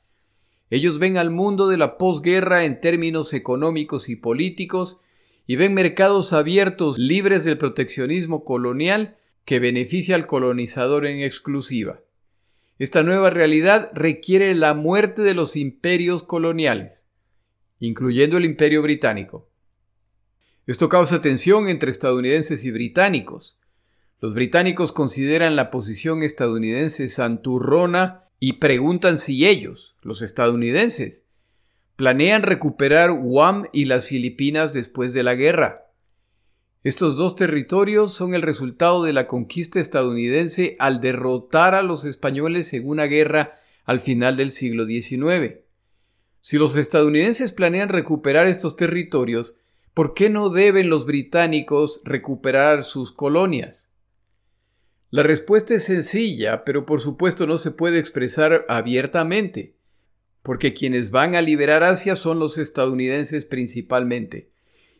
Ellos 0.68 0.98
ven 0.98 1.16
al 1.16 1.30
mundo 1.30 1.68
de 1.68 1.78
la 1.78 1.96
posguerra 1.96 2.64
en 2.64 2.80
términos 2.80 3.32
económicos 3.32 4.08
y 4.08 4.16
políticos 4.16 4.98
y 5.46 5.56
ven 5.56 5.74
mercados 5.74 6.32
abiertos 6.32 6.98
libres 6.98 7.44
del 7.44 7.56
proteccionismo 7.56 8.44
colonial 8.44 9.16
que 9.44 9.60
beneficia 9.60 10.16
al 10.16 10.26
colonizador 10.26 11.06
en 11.06 11.22
exclusiva. 11.22 12.00
Esta 12.78 13.02
nueva 13.02 13.30
realidad 13.30 13.90
requiere 13.94 14.54
la 14.54 14.74
muerte 14.74 15.22
de 15.22 15.34
los 15.34 15.56
imperios 15.56 16.24
coloniales, 16.24 17.06
incluyendo 17.78 18.36
el 18.36 18.44
imperio 18.44 18.82
británico. 18.82 19.48
Esto 20.66 20.88
causa 20.88 21.22
tensión 21.22 21.68
entre 21.68 21.92
estadounidenses 21.92 22.64
y 22.64 22.72
británicos, 22.72 23.55
los 24.20 24.34
británicos 24.34 24.92
consideran 24.92 25.56
la 25.56 25.70
posición 25.70 26.22
estadounidense 26.22 27.08
santurrona 27.08 28.24
y 28.38 28.54
preguntan 28.54 29.18
si 29.18 29.46
ellos, 29.46 29.96
los 30.02 30.22
estadounidenses, 30.22 31.24
planean 31.96 32.42
recuperar 32.42 33.12
Guam 33.12 33.66
y 33.72 33.86
las 33.86 34.06
Filipinas 34.06 34.72
después 34.72 35.12
de 35.12 35.22
la 35.22 35.34
guerra. 35.34 35.86
Estos 36.82 37.16
dos 37.16 37.36
territorios 37.36 38.12
son 38.12 38.34
el 38.34 38.42
resultado 38.42 39.02
de 39.02 39.12
la 39.12 39.26
conquista 39.26 39.80
estadounidense 39.80 40.76
al 40.78 41.00
derrotar 41.00 41.74
a 41.74 41.82
los 41.82 42.04
españoles 42.04 42.72
en 42.74 42.88
una 42.88 43.04
guerra 43.04 43.58
al 43.84 44.00
final 44.00 44.36
del 44.36 44.52
siglo 44.52 44.86
XIX. 44.86 45.56
Si 46.40 46.58
los 46.58 46.76
estadounidenses 46.76 47.52
planean 47.52 47.88
recuperar 47.88 48.46
estos 48.46 48.76
territorios, 48.76 49.56
¿por 49.94 50.14
qué 50.14 50.30
no 50.30 50.48
deben 50.48 50.88
los 50.88 51.06
británicos 51.06 52.02
recuperar 52.04 52.84
sus 52.84 53.10
colonias? 53.10 53.85
La 55.16 55.22
respuesta 55.22 55.74
es 55.74 55.84
sencilla, 55.84 56.62
pero 56.62 56.84
por 56.84 57.00
supuesto 57.00 57.46
no 57.46 57.56
se 57.56 57.70
puede 57.70 57.98
expresar 57.98 58.66
abiertamente, 58.68 59.74
porque 60.42 60.74
quienes 60.74 61.10
van 61.10 61.34
a 61.34 61.40
liberar 61.40 61.84
Asia 61.84 62.16
son 62.16 62.38
los 62.38 62.58
estadounidenses 62.58 63.46
principalmente, 63.46 64.50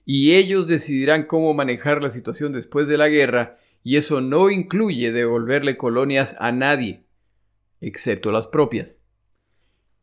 y 0.07 0.33
ellos 0.33 0.69
decidirán 0.69 1.27
cómo 1.27 1.53
manejar 1.53 2.03
la 2.03 2.09
situación 2.09 2.55
después 2.55 2.89
de 2.89 2.97
la 2.97 3.11
guerra, 3.11 3.59
y 3.83 3.99
eso 3.99 4.23
no 4.23 4.49
incluye 4.49 5.13
devolverle 5.13 5.77
colonias 5.77 6.35
a 6.39 6.51
nadie, 6.51 7.05
excepto 7.83 8.33
las 8.33 8.47
propias. 8.47 9.01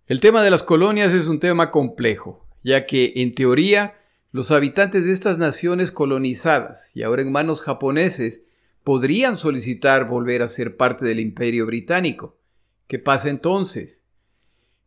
El 0.06 0.20
tema 0.20 0.44
de 0.44 0.52
las 0.52 0.62
colonias 0.62 1.12
es 1.14 1.26
un 1.26 1.40
tema 1.40 1.72
complejo, 1.72 2.48
ya 2.64 2.86
que, 2.86 3.14
en 3.16 3.34
teoría, 3.34 3.96
los 4.32 4.52
habitantes 4.52 5.08
de 5.08 5.14
estas 5.14 5.40
naciones 5.40 5.92
colonizadas, 5.92 6.92
y 6.94 7.02
ahora 7.02 7.24
en 7.24 7.32
manos 7.32 7.64
japoneses, 7.64 8.44
podrían 8.84 9.38
solicitar 9.38 10.08
volver 10.08 10.42
a 10.42 10.48
ser 10.48 10.78
parte 10.78 11.06
del 11.06 11.20
imperio 11.20 11.66
británico. 11.66 12.38
¿Qué 12.88 13.00
pasa 13.00 13.30
entonces? 13.30 14.04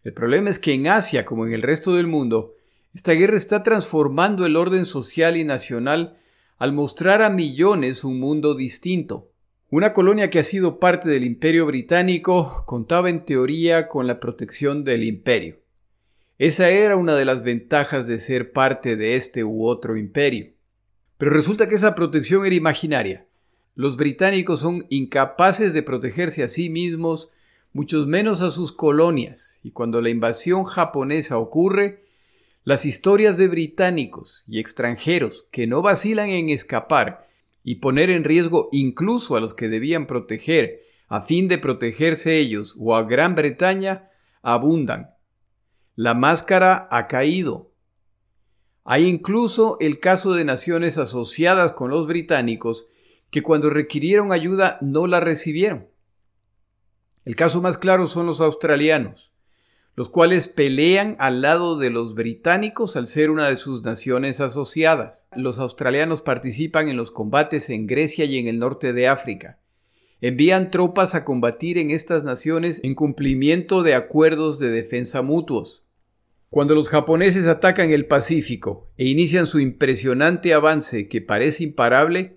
El 0.05 0.13
problema 0.13 0.51
es 0.51 0.59
que 0.59 0.75
en 0.75 0.87
Asia, 0.87 1.25
como 1.25 1.47
en 1.47 1.53
el 1.53 1.63
resto 1.63 1.95
del 1.95 2.07
mundo, 2.07 2.55
esta 2.95 3.13
guerra 3.13 3.37
está 3.37 3.63
transformando 3.63 4.47
el 4.47 4.57
orden 4.57 4.85
social 4.85 5.37
y 5.37 5.45
nacional 5.45 6.19
al 6.59 6.73
mostrar 6.73 7.23
a 7.23 7.31
millones 7.31 8.05
un 8.05 8.21
mundo 8.21 8.55
distinto. 8.55 9.31
Una 9.69 9.93
colonia 9.93 10.31
que 10.31 10.39
ha 10.39 10.45
sido 10.45 10.79
parte 10.79 11.09
del 11.09 11.25
imperio 11.25 11.67
británico 11.67 12.63
contaba 12.67 13.11
en 13.11 13.25
teoría 13.25 13.89
con 13.89 14.07
la 14.07 14.21
protección 14.21 14.85
del 14.85 15.03
imperio. 15.03 15.59
Esa 16.39 16.69
era 16.69 16.97
una 16.97 17.15
de 17.15 17.25
las 17.25 17.43
ventajas 17.43 18.07
de 18.07 18.19
ser 18.19 18.53
parte 18.53 18.97
de 18.97 19.17
este 19.17 19.43
u 19.43 19.67
otro 19.67 19.97
imperio. 19.97 20.53
Pero 21.19 21.33
resulta 21.33 21.69
que 21.69 21.75
esa 21.75 21.95
protección 21.95 22.47
era 22.47 22.55
imaginaria. 22.55 23.26
Los 23.77 23.99
británicos 23.99 24.61
son 24.61 24.87
incapaces 24.89 25.75
de 25.75 25.83
protegerse 25.83 26.43
a 26.43 26.49
sí 26.49 26.71
mismos, 26.71 27.31
muchos 27.75 28.07
menos 28.07 28.41
a 28.41 28.51
sus 28.51 28.73
colonias, 28.73 29.61
y 29.62 29.71
cuando 29.73 30.01
la 30.01 30.09
invasión 30.09 30.65
japonesa 30.65 31.37
ocurre, 31.37 32.07
las 32.65 32.87
historias 32.87 33.37
de 33.37 33.49
británicos 33.49 34.45
y 34.49 34.61
extranjeros 34.61 35.47
que 35.51 35.67
no 35.67 35.83
vacilan 35.83 36.31
en 36.31 36.49
escapar 36.49 37.29
y 37.62 37.77
poner 37.77 38.09
en 38.09 38.25
riesgo 38.25 38.71
incluso 38.73 39.37
a 39.37 39.41
los 39.41 39.53
que 39.53 39.69
debían 39.69 40.07
proteger 40.07 40.81
a 41.09 41.21
fin 41.21 41.47
de 41.47 41.59
protegerse 41.59 42.39
ellos 42.39 42.77
o 42.81 42.97
a 42.97 43.03
Gran 43.03 43.35
Bretaña 43.35 44.09
abundan. 44.41 45.11
La 45.97 46.15
máscara 46.15 46.89
ha 46.91 47.09
caído. 47.09 47.75
Hay 48.85 49.07
incluso 49.07 49.77
el 49.81 50.01
caso 50.01 50.33
de 50.33 50.45
naciones 50.45 50.97
asociadas 50.97 51.73
con 51.73 51.91
los 51.91 52.07
británicos 52.07 52.89
que 53.37 53.42
cuando 53.42 53.68
requirieron 53.68 54.33
ayuda 54.33 54.79
no 54.81 55.07
la 55.07 55.20
recibieron. 55.20 55.88
El 57.27 57.37
caso 57.37 57.61
más 57.61 57.77
claro 57.77 58.07
son 58.07 58.25
los 58.25 58.40
australianos, 58.40 59.31
los 59.94 60.09
cuales 60.09 60.49
pelean 60.49 61.16
al 61.18 61.42
lado 61.42 61.77
de 61.77 61.90
los 61.90 62.14
británicos 62.14 62.96
al 62.96 63.09
ser 63.09 63.31
una 63.31 63.51
de 63.51 63.59
sus 63.59 63.83
naciones 63.83 64.40
asociadas. 64.40 65.29
Los 65.37 65.59
australianos 65.59 66.22
participan 66.22 66.88
en 66.88 66.96
los 66.96 67.11
combates 67.11 67.68
en 67.68 67.87
Grecia 67.87 68.25
y 68.25 68.38
en 68.38 68.49
el 68.49 68.59
norte 68.59 68.94
de 68.94 69.07
África. 69.07 69.59
envían 70.22 70.70
tropas 70.70 71.14
a 71.14 71.27
combatir 71.27 71.77
en 71.77 71.90
estas 71.90 72.25
naciones 72.25 72.81
en 72.85 72.94
cumplimiento 72.94 73.83
de 73.83 73.96
acuerdos 73.96 74.59
de 74.59 74.70
defensa 74.70 75.20
mutuos. 75.20 75.85
Cuando 76.49 76.75
los 76.75 76.88
japoneses 76.88 77.46
atacan 77.49 77.90
el 77.90 78.07
Pacífico 78.07 78.88
e 78.96 79.05
inician 79.05 79.44
su 79.46 79.61
impresionante 79.61 80.55
avance 80.55 81.07
que 81.07 81.20
parece 81.20 81.64
imparable, 81.64 82.36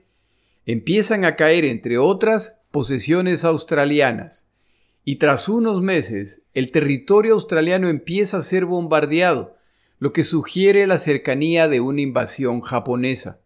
empiezan 0.71 1.25
a 1.25 1.35
caer, 1.35 1.65
entre 1.65 1.97
otras, 1.97 2.61
posesiones 2.69 3.43
australianas, 3.43 4.45
y 5.03 5.15
tras 5.15 5.49
unos 5.49 5.81
meses 5.81 6.43
el 6.53 6.71
territorio 6.71 7.33
australiano 7.33 7.89
empieza 7.89 8.37
a 8.37 8.41
ser 8.43 8.65
bombardeado, 8.65 9.57
lo 9.97 10.13
que 10.13 10.23
sugiere 10.23 10.85
la 10.85 10.99
cercanía 10.99 11.67
de 11.67 11.79
una 11.79 12.01
invasión 12.01 12.61
japonesa. 12.61 13.41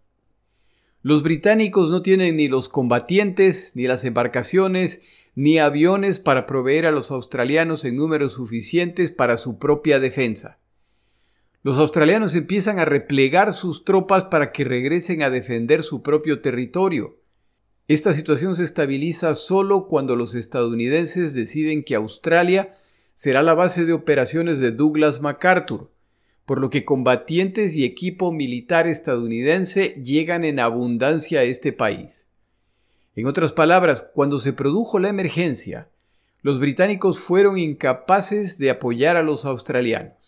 Los 1.02 1.24
británicos 1.24 1.90
no 1.92 2.02
tienen 2.02 2.36
ni 2.36 2.50
los 2.50 2.68
combatientes, 2.68 3.72
ni 3.74 3.88
las 3.88 4.04
embarcaciones, 4.04 5.02
ni 5.34 5.60
aviones 5.60 6.20
para 6.20 6.46
proveer 6.46 6.86
a 6.88 6.92
los 6.92 7.10
australianos 7.10 7.86
en 7.86 7.96
números 7.96 8.34
suficientes 8.34 9.12
para 9.12 9.38
su 9.38 9.58
propia 9.60 10.02
defensa. 10.02 10.60
Los 11.64 11.80
australianos 11.80 12.36
empiezan 12.36 12.78
a 12.78 12.84
replegar 12.84 13.54
sus 13.54 13.86
tropas 13.86 14.26
para 14.26 14.52
que 14.52 14.66
regresen 14.66 15.24
a 15.24 15.30
defender 15.30 15.82
su 15.82 16.04
propio 16.04 16.42
territorio. 16.42 17.16
Esta 17.88 18.12
situación 18.14 18.54
se 18.54 18.66
estabiliza 18.66 19.34
solo 19.34 19.88
cuando 19.88 20.18
los 20.18 20.36
estadounidenses 20.36 21.34
deciden 21.34 21.86
que 21.86 21.96
Australia 21.96 22.76
será 23.14 23.44
la 23.44 23.54
base 23.54 23.86
de 23.86 23.94
operaciones 23.94 24.60
de 24.60 24.72
Douglas 24.72 25.22
MacArthur, 25.22 25.90
por 26.46 26.60
lo 26.60 26.70
que 26.70 26.84
combatientes 26.84 27.78
y 27.78 27.86
equipo 27.86 28.34
militar 28.34 28.86
estadounidense 28.86 29.96
llegan 30.04 30.44
en 30.44 30.60
abundancia 30.60 31.40
a 31.40 31.44
este 31.44 31.72
país. 31.72 32.28
En 33.16 33.26
otras 33.26 33.54
palabras, 33.54 34.06
cuando 34.14 34.42
se 34.42 34.52
produjo 34.52 35.00
la 35.00 35.08
emergencia, 35.08 35.88
los 36.42 36.60
británicos 36.60 37.20
fueron 37.20 37.58
incapaces 37.58 38.58
de 38.58 38.70
apoyar 38.70 39.16
a 39.16 39.24
los 39.24 39.46
australianos. 39.46 40.23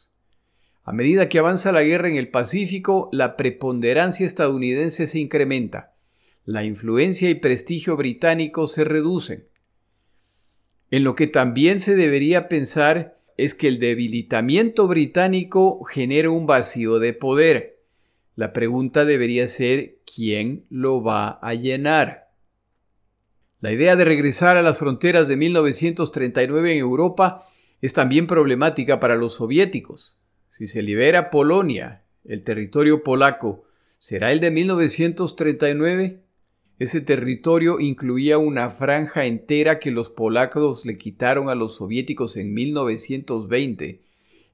A 0.85 0.93
medida 0.93 1.29
que 1.29 1.39
avanza 1.39 1.71
la 1.71 1.81
guerra 1.81 2.09
en 2.09 2.15
el 2.15 2.29
Pacífico, 2.29 3.09
la 3.11 3.37
preponderancia 3.37 4.23
estadounidense 4.23 5.07
se 5.07 5.17
incrementa, 5.17 5.95
la 6.45 6.63
influencia 6.63 7.27
y 7.27 7.35
prestigio 7.35 7.97
británico 7.97 8.67
se 8.67 8.83
reducen. 8.83 9.47
En 10.91 11.03
lo 11.03 11.15
que 11.15 11.25
también 11.25 11.79
se 11.79 11.95
debería 11.95 12.47
pensar 12.47 13.19
es 13.35 13.55
que 13.55 13.67
el 13.67 13.79
debilitamiento 13.79 14.87
británico 14.87 15.83
genera 15.85 16.29
un 16.29 16.45
vacío 16.45 16.99
de 16.99 17.13
poder. 17.13 17.79
La 18.35 18.53
pregunta 18.53 19.05
debería 19.05 19.47
ser 19.47 19.97
¿quién 20.05 20.65
lo 20.69 21.01
va 21.01 21.39
a 21.41 21.55
llenar? 21.55 22.29
La 23.59 23.71
idea 23.71 23.95
de 23.95 24.05
regresar 24.05 24.55
a 24.55 24.61
las 24.61 24.77
fronteras 24.77 25.27
de 25.27 25.35
1939 25.37 26.73
en 26.73 26.77
Europa 26.77 27.47
es 27.81 27.93
también 27.93 28.27
problemática 28.27 28.99
para 28.99 29.15
los 29.15 29.33
soviéticos. 29.33 30.14
Si 30.57 30.67
se 30.67 30.81
libera 30.81 31.31
Polonia, 31.31 32.05
el 32.23 32.41
territorio 32.43 33.03
polaco, 33.03 33.65
¿será 33.97 34.31
el 34.31 34.39
de 34.39 34.51
1939? 34.51 36.21
Ese 36.79 37.01
territorio 37.01 37.81
incluía 37.81 38.37
una 38.37 38.69
franja 38.69 39.25
entera 39.25 39.79
que 39.79 39.91
los 39.91 40.09
polacos 40.09 40.85
le 40.85 40.97
quitaron 40.97 41.49
a 41.49 41.55
los 41.55 41.75
soviéticos 41.75 42.37
en 42.37 42.53
1920, 42.53 44.01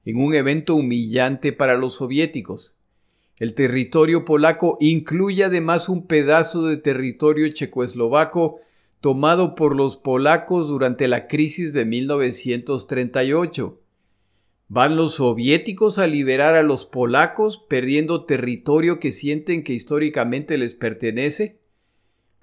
en 0.04 0.16
un 0.16 0.34
evento 0.34 0.74
humillante 0.74 1.52
para 1.52 1.76
los 1.76 1.94
soviéticos. 1.94 2.74
El 3.38 3.54
territorio 3.54 4.24
polaco 4.24 4.78
incluye 4.80 5.44
además 5.44 5.88
un 5.88 6.08
pedazo 6.08 6.66
de 6.66 6.78
territorio 6.78 7.48
checoslovaco 7.52 8.58
tomado 9.00 9.54
por 9.54 9.76
los 9.76 9.98
polacos 9.98 10.66
durante 10.66 11.06
la 11.06 11.28
crisis 11.28 11.72
de 11.72 11.84
1938. 11.84 13.81
¿Van 14.74 14.96
los 14.96 15.16
soviéticos 15.16 15.98
a 15.98 16.06
liberar 16.06 16.54
a 16.54 16.62
los 16.62 16.86
polacos 16.86 17.58
perdiendo 17.58 18.24
territorio 18.24 19.00
que 19.00 19.12
sienten 19.12 19.64
que 19.64 19.74
históricamente 19.74 20.56
les 20.56 20.74
pertenece? 20.74 21.60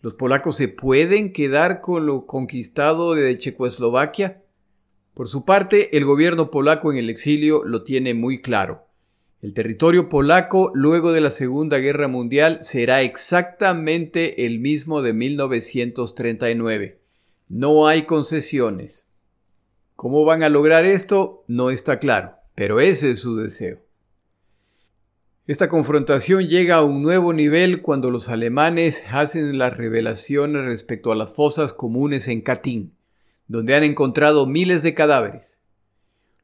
¿Los 0.02 0.14
polacos 0.14 0.56
se 0.56 0.68
pueden 0.68 1.34
quedar 1.34 1.82
con 1.82 2.06
lo 2.06 2.28
conquistado 2.28 3.16
de 3.16 3.36
Checoslovaquia? 3.36 4.44
Por 5.16 5.28
su 5.28 5.44
parte, 5.44 5.98
el 5.98 6.06
gobierno 6.06 6.52
polaco 6.52 6.92
en 6.92 7.00
el 7.00 7.10
exilio 7.10 7.64
lo 7.64 7.82
tiene 7.82 8.14
muy 8.14 8.44
claro. 8.44 8.86
El 9.42 9.56
territorio 9.56 10.08
polaco 10.08 10.72
luego 10.76 11.12
de 11.12 11.22
la 11.22 11.32
Segunda 11.32 11.80
Guerra 11.80 12.08
Mundial 12.10 12.60
será 12.62 13.02
exactamente 13.02 14.46
el 14.46 14.60
mismo 14.60 15.02
de 15.02 15.14
1939. 15.14 17.00
No 17.48 17.88
hay 17.88 18.04
concesiones. 18.04 19.09
¿Cómo 20.00 20.24
van 20.24 20.44
a 20.44 20.50
lograr 20.50 20.86
esto? 20.86 21.44
No 21.50 21.72
está 21.72 22.00
claro, 22.00 22.38
pero 22.56 22.80
ese 22.80 23.12
es 23.12 23.20
su 23.20 23.36
deseo. 23.36 23.82
Esta 25.46 25.68
confrontación 25.68 26.48
llega 26.48 26.76
a 26.76 26.86
un 26.86 27.02
nuevo 27.02 27.34
nivel 27.34 27.82
cuando 27.82 28.10
los 28.10 28.30
alemanes 28.30 29.04
hacen 29.12 29.58
las 29.58 29.76
revelaciones 29.76 30.64
respecto 30.64 31.12
a 31.12 31.18
las 31.18 31.36
fosas 31.36 31.74
comunes 31.74 32.30
en 32.30 32.40
Katyn, 32.40 32.94
donde 33.50 33.76
han 33.76 33.84
encontrado 33.84 34.46
miles 34.46 34.84
de 34.84 34.94
cadáveres. 34.94 35.60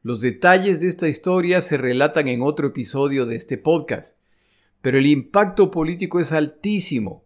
Los 0.01 0.19
detalles 0.19 0.81
de 0.81 0.89
esta 0.89 1.07
historia 1.07 1.61
se 1.61 1.77
relatan 1.77 2.27
en 2.27 2.41
otro 2.41 2.67
episodio 2.67 3.25
de 3.25 3.37
este 3.37 3.57
podcast, 3.57 4.17
pero 4.81 4.97
el 4.97 5.05
impacto 5.05 5.71
político 5.71 6.19
es 6.19 6.33
altísimo 6.33 7.23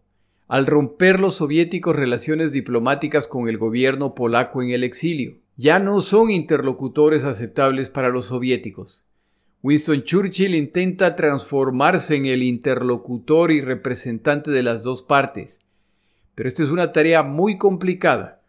al 0.47 0.67
romper 0.67 1.19
los 1.19 1.37
soviéticos 1.37 1.95
relaciones 1.95 2.51
diplomáticas 2.51 3.27
con 3.27 3.49
el 3.49 3.57
gobierno 3.57 4.13
polaco 4.13 4.61
en 4.61 4.69
el 4.69 4.83
exilio. 4.83 5.39
Ya 5.61 5.77
no 5.77 5.99
son 5.99 6.29
interlocutores 6.29 7.25
aceptables 7.25 7.89
para 7.89 8.07
los 8.07 8.27
soviéticos. 8.27 9.03
Winston 9.61 10.03
Churchill 10.03 10.55
intenta 10.55 11.17
transformarse 11.17 12.15
en 12.15 12.27
el 12.27 12.43
interlocutor 12.43 13.51
y 13.51 13.59
representante 13.59 14.51
de 14.51 14.63
las 14.63 14.83
dos 14.83 15.03
partes, 15.03 15.59
pero 16.33 16.47
esta 16.47 16.63
es 16.63 16.69
una 16.69 16.93
tarea 16.93 17.23
muy 17.23 17.57
complicada, 17.57 18.41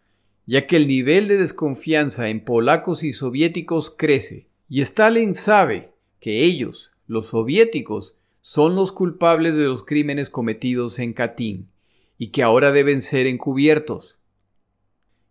ya 0.46 0.68
que 0.68 0.77
el 0.77 0.87
nivel 0.87 1.27
de 1.27 1.37
desconfianza 1.38 2.29
en 2.29 2.44
polacos 2.44 3.03
y 3.03 3.12
soviéticos 3.12 3.90
crece, 3.90 4.46
y 4.68 4.81
Stalin 4.81 5.35
sabe 5.35 5.92
que 6.20 6.44
ellos, 6.44 6.92
los 7.09 7.27
soviéticos, 7.27 8.18
son 8.40 8.77
los 8.77 8.92
culpables 8.92 9.57
de 9.57 9.64
los 9.64 9.85
crímenes 9.85 10.31
cometidos 10.31 11.01
en 11.01 11.12
Katyn 11.12 11.70
y 12.18 12.29
que 12.29 12.44
ahora 12.44 12.70
deben 12.70 13.03
ser 13.03 13.27
encubiertos. 13.27 14.20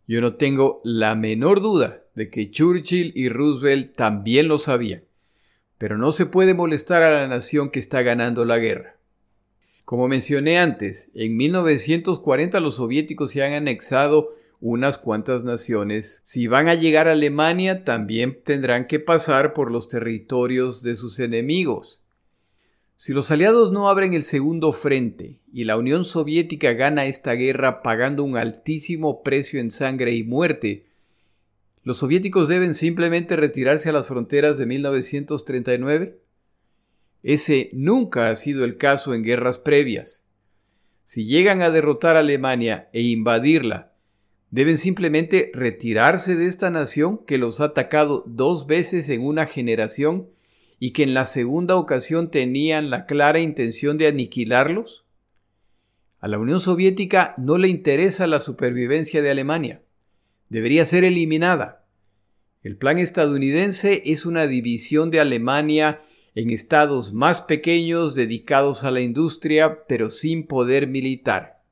Yo 0.10 0.20
no 0.20 0.36
tengo 0.36 0.82
la 0.84 1.16
menor 1.16 1.62
duda 1.62 2.04
de 2.16 2.30
que 2.30 2.52
Churchill 2.52 3.14
y 3.16 3.30
Roosevelt 3.30 3.96
también 3.96 4.50
lo 4.50 4.58
sabían 4.58 5.04
pero 5.80 5.98
no 5.98 6.12
se 6.12 6.28
puede 6.28 6.54
molestar 6.54 7.02
a 7.02 7.10
la 7.10 7.28
nación 7.28 7.72
que 7.72 7.80
está 7.80 8.04
ganando 8.04 8.46
la 8.46 8.60
guerra. 8.60 8.98
Como 9.86 10.08
mencioné 10.08 10.60
antes, 10.60 11.10
en 11.16 11.36
1940 11.38 12.60
los 12.60 12.76
soviéticos 12.76 13.32
se 13.32 13.44
han 13.44 13.54
anexado 13.54 14.36
unas 14.60 14.98
cuantas 14.98 15.46
naciones. 15.46 16.20
Si 16.26 16.48
van 16.48 16.68
a 16.68 16.76
llegar 16.76 17.08
a 17.08 17.14
Alemania, 17.14 17.86
también 17.86 18.42
tendrán 18.44 18.88
que 18.88 19.00
pasar 19.00 19.54
por 19.54 19.72
los 19.72 19.88
territorios 19.88 20.84
de 20.84 20.98
sus 20.98 21.18
enemigos. 21.20 22.04
Si 23.02 23.14
los 23.14 23.32
aliados 23.32 23.72
no 23.72 23.88
abren 23.88 24.14
el 24.14 24.24
segundo 24.24 24.74
frente 24.74 25.40
y 25.54 25.64
la 25.64 25.78
Unión 25.78 26.04
Soviética 26.04 26.74
gana 26.74 27.06
esta 27.06 27.32
guerra 27.32 27.82
pagando 27.82 28.26
un 28.26 28.36
altísimo 28.36 29.24
precio 29.24 29.62
en 29.62 29.72
sangre 29.72 30.16
y 30.16 30.26
muerte, 30.26 30.90
¿Los 31.82 32.00
soviéticos 32.00 32.50
deben 32.50 32.74
simplemente 32.74 33.38
retirarse 33.38 33.88
a 33.88 33.94
las 33.94 34.08
fronteras 34.10 34.58
de 34.58 34.66
1939? 34.66 36.20
Ese 37.24 37.70
nunca 37.72 38.30
ha 38.30 38.36
sido 38.36 38.66
el 38.66 38.76
caso 38.76 39.14
en 39.14 39.24
guerras 39.24 39.60
previas. 39.60 40.26
Si 41.06 41.24
llegan 41.24 41.62
a 41.62 41.70
derrotar 41.70 42.18
a 42.18 42.20
Alemania 42.20 42.90
e 42.92 43.04
invadirla, 43.04 43.94
deben 44.52 44.78
simplemente 44.78 45.52
retirarse 45.54 46.36
de 46.36 46.48
esta 46.48 46.70
nación 46.70 47.24
que 47.26 47.38
los 47.38 47.62
ha 47.62 47.68
atacado 47.68 48.26
dos 48.28 48.68
veces 48.68 49.08
en 49.08 49.24
una 49.24 49.46
generación 49.46 50.28
y 50.80 50.92
que 50.92 51.04
en 51.04 51.14
la 51.14 51.26
segunda 51.26 51.76
ocasión 51.76 52.32
tenían 52.32 52.90
la 52.90 53.06
clara 53.06 53.40
intención 53.40 53.98
de 53.98 54.08
aniquilarlos? 54.08 55.06
A 56.20 56.28
la 56.28 56.40
Unión 56.40 56.60
Soviética 56.60 57.34
no 57.38 57.58
le 57.58 57.68
interesa 57.68 58.28
la 58.28 58.40
supervivencia 58.40 59.22
de 59.22 59.32
Alemania 59.32 59.82
debería 60.50 60.84
ser 60.86 61.04
eliminada. 61.04 61.86
El 62.64 62.76
plan 62.76 62.98
estadounidense 62.98 64.02
es 64.06 64.26
una 64.26 64.48
división 64.48 65.12
de 65.12 65.20
Alemania 65.20 66.02
en 66.36 66.50
estados 66.50 67.14
más 67.14 67.42
pequeños 67.42 68.16
dedicados 68.16 68.84
a 68.84 68.92
la 68.92 69.00
industria 69.00 69.86
pero 69.88 70.10
sin 70.10 70.46
poder 70.46 70.88
militar. 70.88 71.64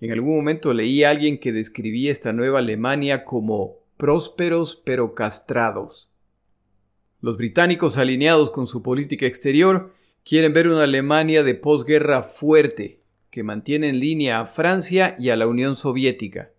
En 0.00 0.10
algún 0.12 0.36
momento 0.36 0.74
leí 0.74 1.04
a 1.04 1.10
alguien 1.10 1.38
que 1.38 1.52
describía 1.52 2.10
esta 2.10 2.32
nueva 2.32 2.58
Alemania 2.58 3.24
como 3.24 3.78
prósperos 3.96 4.80
pero 4.84 5.14
castrados. 5.14 6.10
Los 7.22 7.36
británicos 7.36 7.98
alineados 7.98 8.50
con 8.50 8.66
su 8.66 8.82
política 8.82 9.26
exterior 9.26 9.94
quieren 10.24 10.52
ver 10.52 10.66
una 10.66 10.82
Alemania 10.82 11.44
de 11.44 11.54
posguerra 11.54 12.24
fuerte, 12.24 13.00
que 13.30 13.44
mantiene 13.44 13.88
en 13.90 14.00
línea 14.00 14.40
a 14.40 14.46
Francia 14.46 15.14
y 15.20 15.30
a 15.30 15.36
la 15.36 15.46
Unión 15.46 15.76
Soviética. 15.76 16.50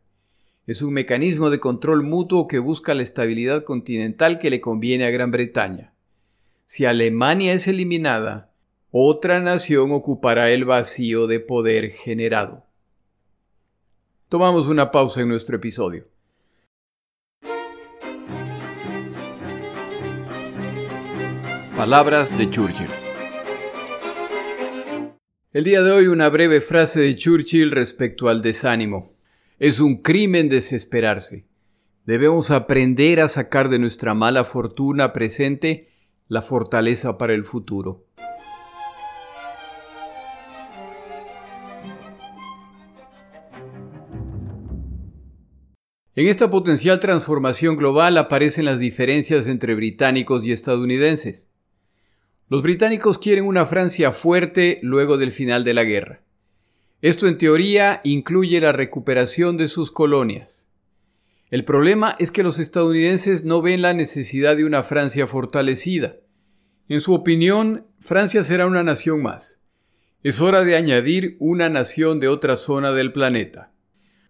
Es 0.66 0.82
un 0.82 0.94
mecanismo 0.94 1.50
de 1.50 1.60
control 1.60 2.04
mutuo 2.04 2.48
que 2.48 2.60
busca 2.60 2.94
la 2.94 3.04
estabilidad 3.04 3.66
continental 3.66 4.40
que 4.40 4.50
le 4.50 4.62
conviene 4.62 5.04
a 5.04 5.12
Gran 5.12 5.32
Bretaña. 5.32 5.94
Si 6.66 6.86
Alemania 6.86 7.52
es 7.52 7.68
eliminada, 7.68 8.54
otra 8.90 9.42
nación 9.42 9.92
ocupará 9.92 10.50
el 10.50 10.64
vacío 10.64 11.28
de 11.28 11.42
poder 11.42 11.92
generado. 11.92 12.66
Tomamos 14.30 14.70
una 14.70 14.92
pausa 14.92 15.20
en 15.20 15.28
nuestro 15.28 15.58
episodio. 15.58 16.13
Palabras 21.76 22.38
de 22.38 22.48
Churchill. 22.52 22.88
El 25.52 25.64
día 25.64 25.82
de 25.82 25.92
hoy 25.92 26.06
una 26.06 26.30
breve 26.30 26.62
frase 26.62 27.00
de 27.00 27.16
Churchill 27.16 27.72
respecto 27.72 28.30
al 28.30 28.44
desánimo. 28.44 29.16
Es 29.58 29.80
un 29.80 30.04
crimen 30.04 30.50
desesperarse. 30.50 31.48
Debemos 32.06 32.52
aprender 32.52 33.20
a 33.20 33.28
sacar 33.28 33.70
de 33.70 33.80
nuestra 33.80 34.14
mala 34.14 34.44
fortuna 34.44 35.14
presente 35.14 35.90
la 36.28 36.44
fortaleza 36.44 37.18
para 37.18 37.34
el 37.34 37.44
futuro. 37.44 38.06
En 46.16 46.28
esta 46.28 46.52
potencial 46.52 47.00
transformación 47.00 47.76
global 47.78 48.20
aparecen 48.20 48.66
las 48.66 48.78
diferencias 48.78 49.48
entre 49.48 49.74
británicos 49.74 50.46
y 50.46 50.52
estadounidenses. 50.52 51.48
Los 52.54 52.62
británicos 52.62 53.18
quieren 53.18 53.46
una 53.46 53.66
Francia 53.66 54.12
fuerte 54.12 54.78
luego 54.84 55.18
del 55.18 55.32
final 55.32 55.64
de 55.64 55.74
la 55.74 55.84
guerra. 55.86 56.22
Esto 57.02 57.28
en 57.28 57.40
teoría 57.40 58.00
incluye 58.04 58.62
la 58.62 58.72
recuperación 58.72 59.58
de 59.58 59.68
sus 59.68 59.90
colonias. 59.90 60.68
El 61.50 61.66
problema 61.66 62.16
es 62.20 62.30
que 62.30 62.44
los 62.44 62.60
estadounidenses 62.60 63.44
no 63.44 63.64
ven 63.64 63.82
la 63.82 63.96
necesidad 63.96 64.56
de 64.56 64.66
una 64.66 64.84
Francia 64.84 65.26
fortalecida. 65.26 66.18
En 66.90 67.02
su 67.02 67.16
opinión, 67.16 67.88
Francia 68.00 68.44
será 68.44 68.68
una 68.68 68.84
nación 68.84 69.24
más. 69.24 69.60
Es 70.22 70.40
hora 70.40 70.64
de 70.64 70.76
añadir 70.76 71.38
una 71.40 71.70
nación 71.70 72.20
de 72.20 72.28
otra 72.28 72.56
zona 72.56 72.92
del 72.92 73.14
planeta. 73.14 73.72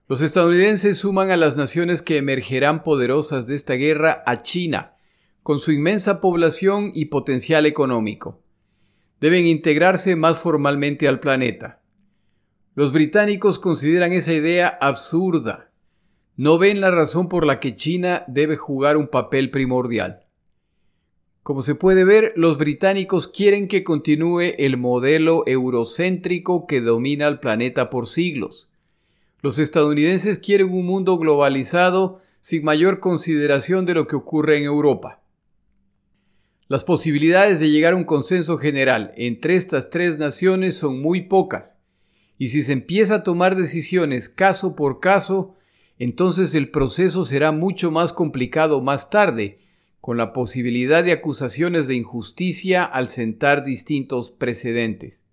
Los 0.07 0.21
estadounidenses 0.21 0.97
suman 0.97 1.29
a 1.29 1.35
las 1.35 1.57
naciones 1.57 2.01
que 2.01 2.15
emergerán 2.15 2.83
poderosas 2.83 3.47
de 3.47 3.55
esta 3.55 3.73
guerra 3.73 4.23
a 4.25 4.41
China, 4.43 4.92
con 5.43 5.59
su 5.59 5.71
inmensa 5.71 6.19
población 6.19 6.91
y 6.93 7.05
potencial 7.05 7.65
económico. 7.65 8.41
Deben 9.19 9.45
integrarse 9.45 10.15
más 10.15 10.39
formalmente 10.39 11.07
al 11.07 11.19
planeta. 11.19 11.81
Los 12.75 12.91
británicos 12.91 13.59
consideran 13.59 14.11
esa 14.13 14.33
idea 14.33 14.67
absurda. 14.81 15.71
No 16.35 16.57
ven 16.57 16.81
la 16.81 16.89
razón 16.89 17.29
por 17.29 17.45
la 17.45 17.59
que 17.59 17.75
China 17.75 18.23
debe 18.27 18.57
jugar 18.57 18.97
un 18.97 19.07
papel 19.07 19.51
primordial. 19.51 20.25
Como 21.43 21.61
se 21.61 21.75
puede 21.75 22.05
ver, 22.05 22.33
los 22.35 22.57
británicos 22.57 23.27
quieren 23.27 23.67
que 23.67 23.83
continúe 23.83 24.55
el 24.57 24.77
modelo 24.77 25.43
eurocéntrico 25.45 26.65
que 26.65 26.81
domina 26.81 27.27
el 27.27 27.39
planeta 27.39 27.89
por 27.89 28.07
siglos 28.07 28.69
los 29.43 29.59
estadounidenses 29.59 30.39
quieren 30.39 30.73
un 30.73 30.85
mundo 30.85 31.17
globalizado 31.17 32.21
sin 32.39 32.63
mayor 32.63 33.01
consideración 33.01 33.85
de 33.85 33.93
lo 33.93 34.07
que 34.07 34.15
ocurre 34.15 34.57
en 34.57 34.63
Europa. 34.63 35.21
Las 36.73 36.83
posibilidades 36.83 37.59
de 37.59 37.69
llegar 37.69 37.93
a 37.93 37.97
un 37.97 38.03
consenso 38.03 38.57
general 38.57 39.11
entre 39.15 39.55
estas 39.55 39.91
tres 39.91 40.17
naciones 40.17 40.75
son 40.75 41.03
muy 41.03 41.21
pocas, 41.21 41.77
y 42.39 42.47
si 42.47 42.63
se 42.63 42.73
empieza 42.73 43.13
a 43.17 43.23
tomar 43.23 43.55
decisiones 43.55 44.27
caso 44.27 44.75
por 44.75 44.99
caso, 44.99 45.55
entonces 45.99 46.55
el 46.55 46.71
proceso 46.71 47.25
será 47.25 47.51
mucho 47.51 47.91
más 47.91 48.11
complicado 48.11 48.81
más 48.81 49.11
tarde, 49.11 49.59
con 50.01 50.17
la 50.17 50.33
posibilidad 50.33 51.03
de 51.03 51.11
acusaciones 51.11 51.85
de 51.85 51.93
injusticia 51.93 52.83
al 52.83 53.07
sentar 53.07 53.63
distintos 53.63 54.31
precedentes. 54.31 55.25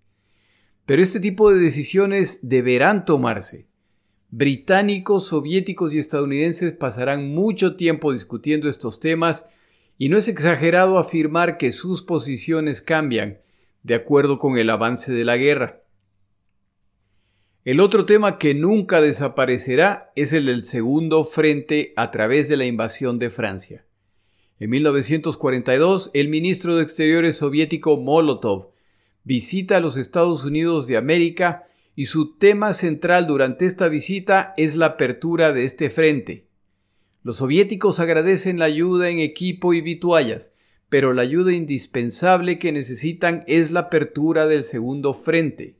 Pero 0.85 1.01
este 1.01 1.19
tipo 1.19 1.51
de 1.51 1.59
decisiones 1.59 2.47
deberán 2.47 3.03
tomarse, 3.03 3.65
británicos, 4.29 5.25
soviéticos 5.25 5.91
y 5.91 5.97
estadounidenses 5.97 6.73
pasarán 6.73 7.33
mucho 7.33 7.75
tiempo 7.75 8.13
discutiendo 8.13 8.69
estos 8.69 8.99
temas 8.99 9.47
y 10.01 10.09
no 10.09 10.17
es 10.17 10.27
exagerado 10.27 10.97
afirmar 10.97 11.59
que 11.59 11.71
sus 11.71 12.01
posiciones 12.01 12.81
cambian 12.81 13.37
de 13.83 13.93
acuerdo 13.93 14.39
con 14.39 14.57
el 14.57 14.71
avance 14.71 15.11
de 15.11 15.23
la 15.23 15.37
guerra. 15.37 15.83
El 17.65 17.79
otro 17.79 18.07
tema 18.07 18.39
que 18.39 18.55
nunca 18.55 18.99
desaparecerá 18.99 20.11
es 20.15 20.33
el 20.33 20.47
del 20.47 20.63
segundo 20.63 21.23
frente 21.23 21.93
a 21.97 22.09
través 22.09 22.49
de 22.49 22.57
la 22.57 22.65
invasión 22.65 23.19
de 23.19 23.29
Francia. 23.29 23.85
En 24.57 24.71
1942, 24.71 26.09
el 26.15 26.29
ministro 26.29 26.75
de 26.75 26.81
Exteriores 26.81 27.37
soviético 27.37 27.97
Molotov 27.97 28.71
visita 29.23 29.77
a 29.77 29.81
los 29.81 29.97
Estados 29.97 30.45
Unidos 30.45 30.87
de 30.87 30.97
América 30.97 31.67
y 31.95 32.07
su 32.07 32.39
tema 32.39 32.73
central 32.73 33.27
durante 33.27 33.67
esta 33.67 33.87
visita 33.87 34.55
es 34.57 34.75
la 34.75 34.87
apertura 34.87 35.53
de 35.53 35.63
este 35.63 35.91
frente. 35.91 36.47
Los 37.23 37.37
soviéticos 37.37 37.99
agradecen 37.99 38.57
la 38.57 38.65
ayuda 38.65 39.09
en 39.09 39.19
equipo 39.19 39.73
y 39.73 39.81
vituallas, 39.81 40.55
pero 40.89 41.13
la 41.13 41.21
ayuda 41.21 41.53
indispensable 41.53 42.57
que 42.57 42.71
necesitan 42.71 43.43
es 43.47 43.71
la 43.71 43.81
apertura 43.81 44.47
del 44.47 44.63
segundo 44.63 45.13
frente. 45.13 45.75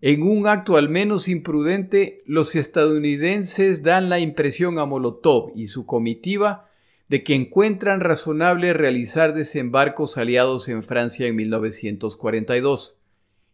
En 0.00 0.22
un 0.22 0.46
acto 0.46 0.76
al 0.76 0.88
menos 0.88 1.28
imprudente, 1.28 2.22
los 2.26 2.54
estadounidenses 2.54 3.82
dan 3.82 4.08
la 4.08 4.20
impresión 4.20 4.78
a 4.78 4.86
Molotov 4.86 5.52
y 5.56 5.66
su 5.66 5.86
comitiva 5.86 6.68
de 7.08 7.24
que 7.24 7.34
encuentran 7.34 8.00
razonable 8.00 8.74
realizar 8.74 9.34
desembarcos 9.34 10.18
aliados 10.18 10.68
en 10.68 10.82
Francia 10.82 11.26
en 11.26 11.36
1942. 11.36 12.96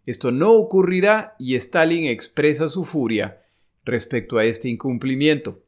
Esto 0.05 0.33
no 0.33 0.53
ocurrirá 0.53 1.35
y 1.39 1.55
Stalin 1.55 2.07
expresa 2.07 2.69
su 2.69 2.85
furia 2.85 3.43
respecto 3.85 4.37
a 4.39 4.45
este 4.45 4.69
incumplimiento. 4.69 5.64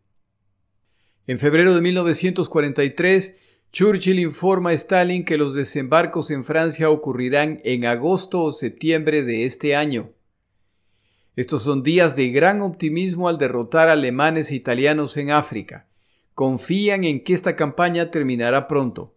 En 1.26 1.38
febrero 1.40 1.74
de 1.74 1.80
1943, 1.80 3.40
Churchill 3.72 4.20
informa 4.20 4.70
a 4.70 4.74
Stalin 4.74 5.24
que 5.24 5.36
los 5.36 5.54
desembarcos 5.54 6.30
en 6.30 6.44
Francia 6.44 6.88
ocurrirán 6.88 7.60
en 7.64 7.84
agosto 7.84 8.42
o 8.42 8.52
septiembre 8.52 9.24
de 9.24 9.44
este 9.44 9.74
año. 9.74 10.12
Estos 11.34 11.64
son 11.64 11.82
días 11.82 12.16
de 12.16 12.30
gran 12.30 12.62
optimismo 12.62 13.28
al 13.28 13.38
derrotar 13.38 13.88
alemanes 13.88 14.50
e 14.50 14.54
italianos 14.54 15.16
en 15.16 15.30
África. 15.30 15.88
Confían 16.34 17.04
en 17.04 17.24
que 17.24 17.34
esta 17.34 17.56
campaña 17.56 18.10
terminará 18.10 18.68
pronto. 18.68 19.16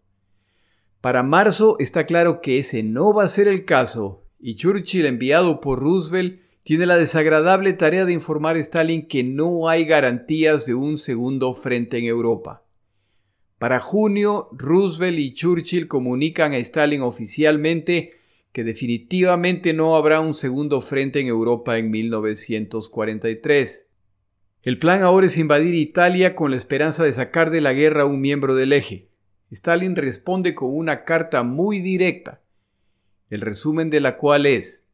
Para 1.02 1.24
marzo 1.24 1.78
está 1.80 2.06
claro 2.06 2.42
que 2.42 2.60
ese 2.60 2.84
no 2.84 3.14
va 3.14 3.24
a 3.24 3.30
ser 3.30 3.48
el 3.48 3.66
caso 3.66 4.26
y 4.40 4.56
Churchill, 4.56 5.06
enviado 5.06 5.62
por 5.62 5.80
Roosevelt, 5.80 6.42
tiene 6.64 6.86
la 6.86 6.98
desagradable 6.98 7.74
tarea 7.74 8.06
de 8.06 8.14
informar 8.14 8.56
a 8.56 8.60
Stalin 8.60 9.08
que 9.08 9.24
no 9.24 9.70
hay 9.70 9.86
garantías 9.86 10.66
de 10.66 10.76
un 10.76 10.98
segundo 10.98 11.54
frente 11.54 11.98
en 11.98 12.06
Europa. 12.06 12.64
Para 13.58 13.80
junio, 13.80 14.50
Roosevelt 14.54 15.20
y 15.20 15.34
Churchill 15.34 15.88
comunican 15.88 16.54
a 16.54 16.58
Stalin 16.58 17.02
oficialmente 17.02 18.14
que 18.52 18.64
definitivamente 18.64 19.74
no 19.74 19.96
habrá 19.96 20.22
un 20.22 20.34
segundo 20.34 20.82
frente 20.82 21.20
en 21.20 21.28
Europa 21.28 21.78
en 21.78 21.92
1943. 21.92 23.88
El 24.64 24.80
plan 24.80 25.04
ahora 25.04 25.28
es 25.28 25.38
invadir 25.38 25.76
Italia 25.76 26.36
con 26.36 26.52
la 26.52 26.58
esperanza 26.58 27.04
de 27.04 27.14
sacar 27.14 27.50
de 27.52 27.62
la 27.62 27.74
guerra 27.74 28.04
a 28.04 28.06
un 28.06 28.22
miembro 28.22 28.56
del 28.56 28.74
eje. 28.74 29.10
Stalin 29.52 29.96
responde 29.96 30.56
con 30.56 30.76
una 30.76 31.04
carta 31.04 31.44
muy 31.44 31.80
directa 31.80 32.42
el 33.30 33.42
resumen 33.42 33.90
de 33.90 34.00
la 34.00 34.18
cual 34.18 34.46
es, 34.46 34.86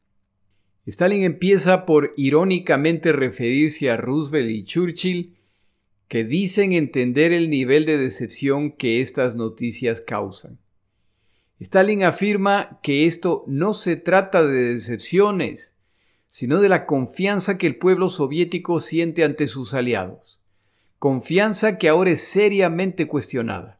Stalin 0.86 1.24
empieza 1.24 1.86
por 1.86 2.14
irónicamente 2.16 3.12
referirse 3.12 3.90
a 3.90 3.98
Roosevelt 3.98 4.52
y 4.52 4.64
Churchill, 4.66 5.36
que 6.08 6.24
dicen 6.24 6.74
entender 6.74 7.34
el 7.34 7.50
nivel 7.50 7.86
de 7.86 7.98
decepción 7.98 8.72
que 8.72 9.02
estas 9.02 9.36
noticias 9.36 10.02
causan. 10.02 10.60
Stalin 11.60 12.04
afirma 12.04 12.80
que 12.84 13.08
esto 13.08 13.44
no 13.48 13.74
se 13.74 13.96
trata 13.96 14.46
de 14.46 14.74
decepciones, 14.74 15.76
sino 16.28 16.62
de 16.62 16.70
la 16.70 16.86
confianza 16.86 17.58
que 17.58 17.66
el 17.66 17.78
pueblo 17.78 18.10
soviético 18.10 18.80
siente 18.80 19.24
ante 19.24 19.48
sus 19.48 19.74
aliados, 19.74 20.40
confianza 21.00 21.80
que 21.80 21.90
ahora 21.90 22.12
es 22.12 22.22
seriamente 22.22 23.08
cuestionada. 23.08 23.80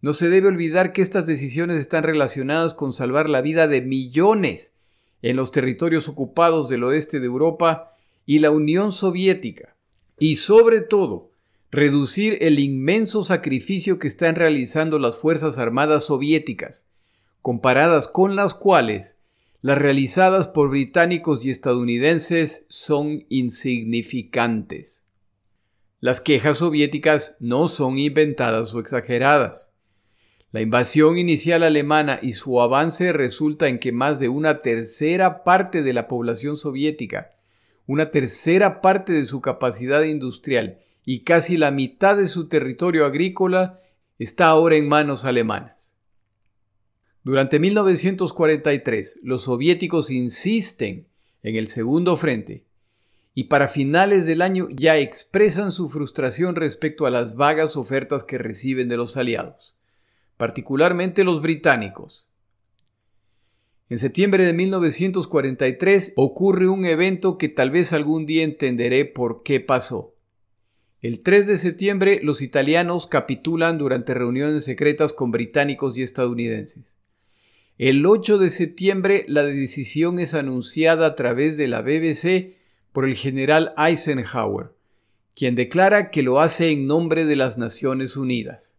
No 0.00 0.12
se 0.14 0.28
debe 0.28 0.48
olvidar 0.48 0.92
que 0.92 1.02
estas 1.02 1.26
decisiones 1.26 1.76
están 1.76 2.02
relacionadas 2.02 2.74
con 2.74 2.92
salvar 2.92 3.28
la 3.28 3.42
vida 3.42 3.68
de 3.68 3.82
millones 3.82 4.71
en 5.22 5.36
los 5.36 5.52
territorios 5.52 6.08
ocupados 6.08 6.68
del 6.68 6.84
oeste 6.84 7.20
de 7.20 7.26
Europa 7.26 7.96
y 8.26 8.40
la 8.40 8.50
Unión 8.50 8.92
Soviética, 8.92 9.74
y 10.18 10.36
sobre 10.36 10.80
todo, 10.82 11.30
reducir 11.70 12.38
el 12.42 12.58
inmenso 12.58 13.24
sacrificio 13.24 13.98
que 13.98 14.06
están 14.06 14.34
realizando 14.34 14.98
las 14.98 15.16
Fuerzas 15.16 15.58
Armadas 15.58 16.04
soviéticas, 16.04 16.84
comparadas 17.40 18.08
con 18.08 18.36
las 18.36 18.54
cuales 18.54 19.16
las 19.62 19.78
realizadas 19.78 20.48
por 20.48 20.70
británicos 20.70 21.44
y 21.44 21.50
estadounidenses 21.50 22.66
son 22.68 23.24
insignificantes. 23.28 25.02
Las 26.00 26.20
quejas 26.20 26.58
soviéticas 26.58 27.36
no 27.38 27.68
son 27.68 27.96
inventadas 27.96 28.74
o 28.74 28.80
exageradas. 28.80 29.71
La 30.52 30.60
invasión 30.60 31.16
inicial 31.16 31.62
alemana 31.62 32.18
y 32.20 32.34
su 32.34 32.60
avance 32.60 33.14
resulta 33.14 33.68
en 33.68 33.78
que 33.78 33.90
más 33.90 34.20
de 34.20 34.28
una 34.28 34.58
tercera 34.58 35.44
parte 35.44 35.82
de 35.82 35.94
la 35.94 36.08
población 36.08 36.58
soviética, 36.58 37.30
una 37.86 38.10
tercera 38.10 38.82
parte 38.82 39.14
de 39.14 39.24
su 39.24 39.40
capacidad 39.40 40.02
industrial 40.02 40.78
y 41.06 41.20
casi 41.20 41.56
la 41.56 41.70
mitad 41.70 42.18
de 42.18 42.26
su 42.26 42.48
territorio 42.48 43.06
agrícola 43.06 43.80
está 44.18 44.46
ahora 44.46 44.76
en 44.76 44.88
manos 44.88 45.24
alemanas. 45.24 45.94
Durante 47.24 47.58
1943, 47.58 49.20
los 49.22 49.44
soviéticos 49.44 50.10
insisten 50.10 51.06
en 51.42 51.56
el 51.56 51.68
segundo 51.68 52.18
frente 52.18 52.66
y 53.32 53.44
para 53.44 53.68
finales 53.68 54.26
del 54.26 54.42
año 54.42 54.68
ya 54.70 54.98
expresan 54.98 55.72
su 55.72 55.88
frustración 55.88 56.56
respecto 56.56 57.06
a 57.06 57.10
las 57.10 57.36
vagas 57.36 57.74
ofertas 57.76 58.22
que 58.22 58.36
reciben 58.36 58.90
de 58.90 58.98
los 58.98 59.16
aliados, 59.16 59.78
particularmente 60.42 61.22
los 61.22 61.40
británicos. 61.40 62.26
En 63.88 64.00
septiembre 64.00 64.44
de 64.44 64.52
1943 64.52 66.14
ocurre 66.16 66.66
un 66.66 66.84
evento 66.84 67.38
que 67.38 67.48
tal 67.48 67.70
vez 67.70 67.92
algún 67.92 68.26
día 68.26 68.42
entenderé 68.42 69.04
por 69.04 69.44
qué 69.44 69.60
pasó. 69.60 70.16
El 71.00 71.22
3 71.22 71.46
de 71.46 71.56
septiembre 71.58 72.18
los 72.24 72.42
italianos 72.42 73.06
capitulan 73.06 73.78
durante 73.78 74.14
reuniones 74.14 74.64
secretas 74.64 75.12
con 75.12 75.30
británicos 75.30 75.96
y 75.96 76.02
estadounidenses. 76.02 76.96
El 77.78 78.04
8 78.04 78.38
de 78.38 78.50
septiembre 78.50 79.24
la 79.28 79.44
decisión 79.44 80.18
es 80.18 80.34
anunciada 80.34 81.06
a 81.06 81.14
través 81.14 81.56
de 81.56 81.68
la 81.68 81.82
BBC 81.82 82.56
por 82.90 83.04
el 83.04 83.14
general 83.14 83.74
Eisenhower, 83.78 84.72
quien 85.36 85.54
declara 85.54 86.10
que 86.10 86.24
lo 86.24 86.40
hace 86.40 86.72
en 86.72 86.88
nombre 86.88 87.26
de 87.26 87.36
las 87.36 87.58
Naciones 87.58 88.16
Unidas. 88.16 88.71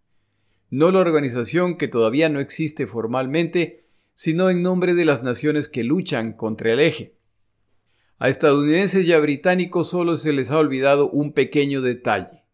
No 0.73 0.89
la 0.89 1.01
organización 1.01 1.77
que 1.77 1.87
todavía 1.87 2.29
no 2.29 2.39
existe 2.39 2.87
formalmente, 2.87 3.85
sino 4.15 4.49
en 4.49 4.63
nombre 4.63 4.95
de 4.95 5.05
las 5.05 5.21
naciones 5.21 5.69
que 5.69 5.83
luchan 5.83 6.33
contra 6.33 6.73
el 6.73 6.79
eje. 6.79 7.13
A 8.17 8.27
estadounidenses 8.27 9.05
y 9.05 9.13
a 9.13 9.19
británicos 9.19 9.89
solo 9.91 10.17
se 10.17 10.33
les 10.33 10.49
ha 10.49 10.57
olvidado 10.57 11.11
un 11.11 11.31
pequeño 11.31 11.83
detalle. 11.83 12.45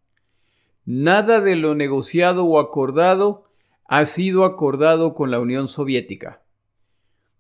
Nada 0.84 1.40
de 1.40 1.56
lo 1.56 1.76
negociado 1.76 2.44
o 2.44 2.60
acordado 2.60 3.46
ha 3.86 4.04
sido 4.04 4.44
acordado 4.44 5.14
con 5.14 5.32
la 5.32 5.40
Unión 5.40 5.70
Soviética. 5.70 6.44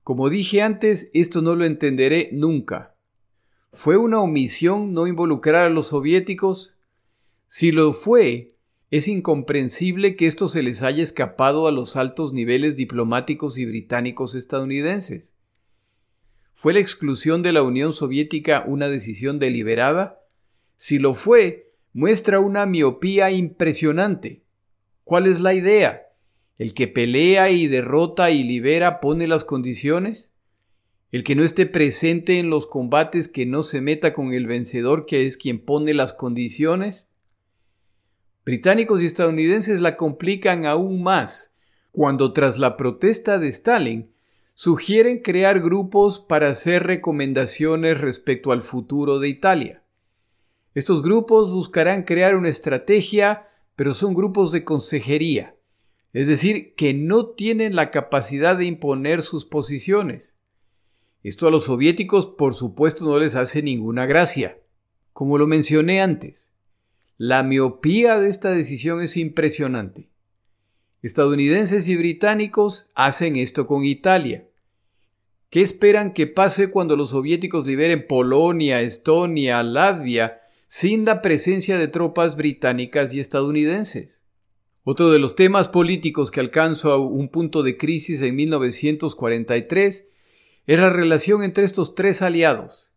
Como 0.05 0.29
dije 0.29 0.61
antes, 0.61 1.11
esto 1.13 1.41
no 1.41 1.57
lo 1.57 1.65
entenderé 1.65 2.29
nunca. 2.31 2.95
¿Fue 3.73 3.97
una 3.97 4.21
omisión 4.21 4.93
no 4.93 5.07
involucrar 5.07 5.65
a 5.65 5.69
los 5.69 5.87
soviéticos? 5.87 6.77
Si 7.47 7.73
lo 7.73 7.91
fue, 7.91 8.55
es 8.91 9.07
incomprensible 9.07 10.15
que 10.15 10.25
esto 10.25 10.47
se 10.47 10.63
les 10.63 10.81
haya 10.81 11.03
escapado 11.03 11.67
a 11.67 11.71
los 11.71 11.95
altos 11.95 12.33
niveles 12.33 12.75
diplomáticos 12.75 13.57
y 13.57 13.65
británicos 13.65 14.33
estadounidenses. 14.33 15.35
¿Fue 16.55 16.73
la 16.73 16.79
exclusión 16.79 17.43
de 17.43 17.53
la 17.53 17.61
Unión 17.61 17.93
Soviética 17.93 18.63
una 18.65 18.89
decisión 18.89 19.37
deliberada? 19.37 20.19
Si 20.75 20.97
lo 20.97 21.13
fue, 21.13 21.71
muestra 21.93 22.39
una 22.39 22.65
miopía 22.65 23.31
impresionante. 23.31 24.43
¿Cuál 25.03 25.27
es 25.27 25.39
la 25.39 25.53
idea? 25.53 26.07
¿El 26.57 26.73
que 26.73 26.87
pelea 26.87 27.51
y 27.51 27.67
derrota 27.67 28.31
y 28.31 28.43
libera 28.43 28.99
pone 28.99 29.27
las 29.27 29.43
condiciones? 29.43 30.33
¿El 31.11 31.23
que 31.23 31.35
no 31.35 31.43
esté 31.43 31.65
presente 31.65 32.39
en 32.39 32.49
los 32.49 32.67
combates 32.67 33.29
que 33.29 33.45
no 33.45 33.63
se 33.63 33.81
meta 33.81 34.13
con 34.13 34.33
el 34.33 34.47
vencedor 34.47 35.05
que 35.05 35.25
es 35.25 35.37
quien 35.37 35.59
pone 35.63 35.93
las 35.93 36.13
condiciones? 36.13 37.08
Británicos 38.45 39.01
y 39.01 39.05
estadounidenses 39.05 39.81
la 39.81 39.97
complican 39.97 40.65
aún 40.65 41.03
más 41.03 41.53
cuando 41.91 42.33
tras 42.33 42.57
la 42.57 42.77
protesta 42.77 43.39
de 43.39 43.49
Stalin 43.49 44.11
sugieren 44.53 45.19
crear 45.19 45.59
grupos 45.61 46.19
para 46.19 46.49
hacer 46.49 46.83
recomendaciones 46.83 47.99
respecto 47.99 48.51
al 48.51 48.61
futuro 48.61 49.19
de 49.19 49.29
Italia. 49.29 49.83
Estos 50.73 51.01
grupos 51.01 51.49
buscarán 51.49 52.03
crear 52.03 52.35
una 52.35 52.49
estrategia, 52.49 53.47
pero 53.75 53.93
son 53.93 54.13
grupos 54.13 54.51
de 54.51 54.63
consejería, 54.63 55.55
es 56.13 56.27
decir, 56.27 56.75
que 56.75 56.93
no 56.93 57.27
tienen 57.27 57.75
la 57.75 57.91
capacidad 57.91 58.57
de 58.57 58.65
imponer 58.65 59.21
sus 59.21 59.45
posiciones. 59.45 60.35
Esto 61.23 61.47
a 61.47 61.51
los 61.51 61.65
soviéticos 61.65 62.27
por 62.27 62.53
supuesto 62.53 63.05
no 63.05 63.19
les 63.19 63.35
hace 63.35 63.61
ninguna 63.61 64.05
gracia. 64.05 64.59
Como 65.13 65.37
lo 65.37 65.47
mencioné 65.47 66.01
antes, 66.01 66.48
la 67.19 67.43
miopía 67.43 68.17
de 68.17 68.29
esta 68.29 68.49
decisión 68.51 69.01
es 69.01 69.17
impresionante. 69.17 70.09
Estadounidenses 71.01 71.89
y 71.89 71.97
británicos 71.97 72.87
hacen 72.95 73.35
esto 73.35 73.67
con 73.67 73.83
Italia. 73.83 74.47
¿Qué 75.49 75.59
esperan 75.59 76.13
que 76.13 76.27
pase 76.27 76.71
cuando 76.71 76.95
los 76.95 77.09
soviéticos 77.09 77.67
liberen 77.67 78.07
Polonia, 78.07 78.79
Estonia, 78.79 79.61
Latvia, 79.63 80.39
sin 80.67 81.03
la 81.03 81.21
presencia 81.21 81.77
de 81.77 81.89
tropas 81.89 82.37
británicas 82.37 83.13
y 83.13 83.19
estadounidenses? 83.19 84.21
Otro 84.85 85.09
de 85.09 85.19
los 85.19 85.35
temas 85.35 85.67
políticos 85.67 86.31
que 86.31 86.39
alcanzó 86.39 86.93
a 86.93 87.05
un 87.05 87.27
punto 87.27 87.63
de 87.63 87.75
crisis 87.75 88.21
en 88.21 88.37
1943 88.37 90.09
es 90.67 90.79
la 90.79 90.89
relación 90.89 91.43
entre 91.43 91.65
estos 91.65 91.95
tres 91.95 92.21
aliados. 92.21 92.93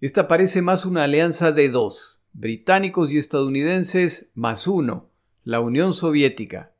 Esta 0.00 0.28
parece 0.28 0.62
más 0.62 0.86
una 0.86 1.02
alianza 1.02 1.50
de 1.50 1.68
dos, 1.68 2.15
británicos 2.38 3.10
y 3.12 3.18
estadounidenses 3.18 4.30
más 4.34 4.66
uno, 4.66 5.08
la 5.42 5.60
Unión 5.60 5.94
Soviética. 5.94 6.74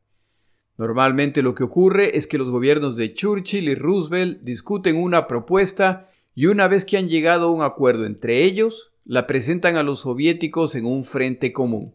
Normalmente 0.76 1.40
lo 1.40 1.54
que 1.54 1.64
ocurre 1.64 2.18
es 2.18 2.26
que 2.26 2.36
los 2.36 2.50
gobiernos 2.50 2.94
de 2.96 3.14
Churchill 3.14 3.70
y 3.70 3.74
Roosevelt 3.74 4.42
discuten 4.42 4.96
una 4.96 5.26
propuesta 5.26 6.08
y 6.34 6.46
una 6.46 6.68
vez 6.68 6.84
que 6.84 6.98
han 6.98 7.08
llegado 7.08 7.48
a 7.48 7.50
un 7.52 7.62
acuerdo 7.62 8.04
entre 8.04 8.44
ellos, 8.44 8.92
la 9.06 9.26
presentan 9.26 9.76
a 9.76 9.82
los 9.82 10.00
soviéticos 10.00 10.74
en 10.74 10.84
un 10.84 11.04
frente 11.04 11.54
común. 11.54 11.94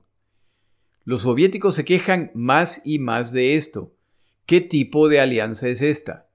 Los 1.03 1.21
soviéticos 1.21 1.75
se 1.75 1.85
quejan 1.85 2.31
más 2.33 2.81
y 2.83 2.97
más 2.97 3.31
de 3.31 3.57
esto. 3.57 3.93
¿Qué 4.47 4.61
tipo 4.61 5.07
de 5.07 5.19
alianza 5.19 5.67
es 5.67 5.83
esta? 5.83 6.29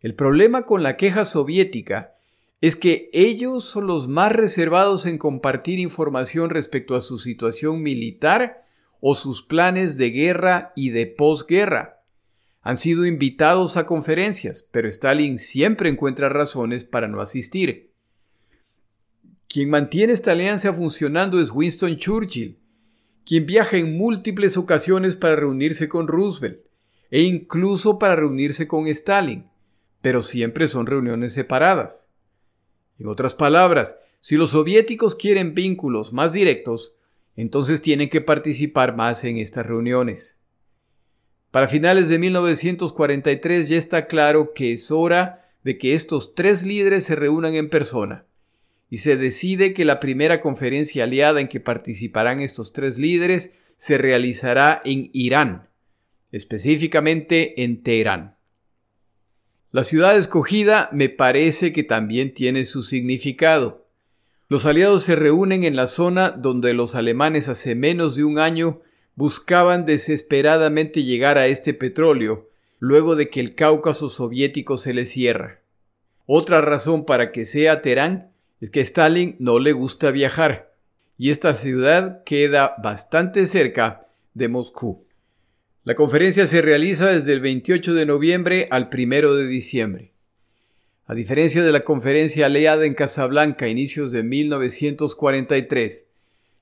El 0.00 0.16
problema 0.16 0.66
con 0.66 0.82
la 0.82 0.96
queja 0.96 1.24
soviética 1.24 2.16
es 2.60 2.76
que 2.76 3.08
ellos 3.12 3.64
son 3.64 3.86
los 3.86 4.06
más 4.06 4.32
reservados 4.32 5.06
en 5.06 5.16
compartir 5.16 5.78
información 5.78 6.50
respecto 6.50 6.94
a 6.94 7.00
su 7.00 7.18
situación 7.18 7.82
militar 7.82 8.66
o 9.00 9.14
sus 9.14 9.42
planes 9.42 9.96
de 9.96 10.10
guerra 10.10 10.72
y 10.76 10.90
de 10.90 11.06
posguerra. 11.06 12.02
Han 12.60 12.76
sido 12.76 13.06
invitados 13.06 13.78
a 13.78 13.86
conferencias, 13.86 14.68
pero 14.70 14.88
Stalin 14.88 15.38
siempre 15.38 15.88
encuentra 15.88 16.28
razones 16.28 16.84
para 16.84 17.08
no 17.08 17.20
asistir. 17.20 17.92
Quien 19.48 19.70
mantiene 19.70 20.12
esta 20.12 20.32
alianza 20.32 20.74
funcionando 20.74 21.40
es 21.40 21.50
Winston 21.50 21.96
Churchill, 21.96 22.58
quien 23.24 23.46
viaja 23.46 23.78
en 23.78 23.96
múltiples 23.96 24.58
ocasiones 24.58 25.16
para 25.16 25.36
reunirse 25.36 25.88
con 25.88 26.06
Roosevelt 26.06 26.60
e 27.10 27.22
incluso 27.22 27.98
para 27.98 28.16
reunirse 28.16 28.68
con 28.68 28.86
Stalin, 28.86 29.46
pero 30.02 30.22
siempre 30.22 30.68
son 30.68 30.86
reuniones 30.86 31.32
separadas. 31.32 32.09
En 33.00 33.08
otras 33.08 33.34
palabras, 33.34 33.96
si 34.20 34.36
los 34.36 34.50
soviéticos 34.50 35.14
quieren 35.14 35.54
vínculos 35.54 36.12
más 36.12 36.32
directos, 36.32 36.92
entonces 37.34 37.80
tienen 37.80 38.10
que 38.10 38.20
participar 38.20 38.94
más 38.94 39.24
en 39.24 39.38
estas 39.38 39.64
reuniones. 39.64 40.36
Para 41.50 41.66
finales 41.66 42.10
de 42.10 42.18
1943 42.18 43.68
ya 43.70 43.78
está 43.78 44.06
claro 44.06 44.52
que 44.54 44.74
es 44.74 44.90
hora 44.90 45.50
de 45.64 45.78
que 45.78 45.94
estos 45.94 46.34
tres 46.34 46.62
líderes 46.64 47.04
se 47.04 47.16
reúnan 47.16 47.54
en 47.54 47.70
persona, 47.70 48.26
y 48.90 48.98
se 48.98 49.16
decide 49.16 49.72
que 49.72 49.86
la 49.86 49.98
primera 49.98 50.42
conferencia 50.42 51.04
aliada 51.04 51.40
en 51.40 51.48
que 51.48 51.60
participarán 51.60 52.40
estos 52.40 52.74
tres 52.74 52.98
líderes 52.98 53.52
se 53.76 53.96
realizará 53.96 54.82
en 54.84 55.08
Irán, 55.14 55.68
específicamente 56.32 57.62
en 57.62 57.82
Teherán. 57.82 58.36
La 59.72 59.84
ciudad 59.84 60.16
escogida 60.16 60.88
me 60.92 61.08
parece 61.08 61.72
que 61.72 61.84
también 61.84 62.34
tiene 62.34 62.64
su 62.64 62.82
significado. 62.82 63.86
Los 64.48 64.66
aliados 64.66 65.04
se 65.04 65.14
reúnen 65.14 65.62
en 65.62 65.76
la 65.76 65.86
zona 65.86 66.30
donde 66.30 66.74
los 66.74 66.96
alemanes 66.96 67.48
hace 67.48 67.76
menos 67.76 68.16
de 68.16 68.24
un 68.24 68.40
año 68.40 68.80
buscaban 69.14 69.84
desesperadamente 69.84 71.04
llegar 71.04 71.38
a 71.38 71.46
este 71.46 71.72
petróleo, 71.72 72.48
luego 72.80 73.14
de 73.14 73.30
que 73.30 73.38
el 73.38 73.54
Cáucaso 73.54 74.08
soviético 74.08 74.76
se 74.76 74.92
les 74.92 75.10
cierra. 75.10 75.60
Otra 76.26 76.60
razón 76.60 77.04
para 77.04 77.30
que 77.30 77.44
sea 77.44 77.80
Teherán 77.80 78.32
es 78.60 78.70
que 78.70 78.80
Stalin 78.80 79.36
no 79.38 79.60
le 79.60 79.70
gusta 79.70 80.10
viajar, 80.10 80.74
y 81.16 81.30
esta 81.30 81.54
ciudad 81.54 82.24
queda 82.24 82.74
bastante 82.82 83.46
cerca 83.46 84.08
de 84.34 84.48
Moscú. 84.48 85.04
La 85.82 85.94
conferencia 85.94 86.46
se 86.46 86.60
realiza 86.60 87.06
desde 87.06 87.32
el 87.32 87.40
28 87.40 87.94
de 87.94 88.04
noviembre 88.04 88.66
al 88.70 88.90
1 88.92 89.34
de 89.34 89.46
diciembre. 89.46 90.12
A 91.06 91.14
diferencia 91.14 91.64
de 91.64 91.72
la 91.72 91.84
conferencia 91.84 92.44
aliada 92.44 92.84
en 92.84 92.92
Casablanca 92.92 93.64
a 93.64 93.68
inicios 93.68 94.12
de 94.12 94.22
1943, 94.22 96.06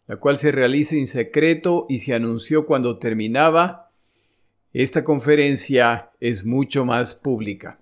la 0.06 0.16
cual 0.18 0.38
se 0.38 0.52
realiza 0.52 0.94
en 0.94 1.08
secreto 1.08 1.86
y 1.88 1.98
se 1.98 2.14
anunció 2.14 2.64
cuando 2.64 3.00
terminaba, 3.00 3.90
esta 4.72 5.02
conferencia 5.02 6.10
es 6.20 6.44
mucho 6.44 6.84
más 6.84 7.16
pública. 7.16 7.80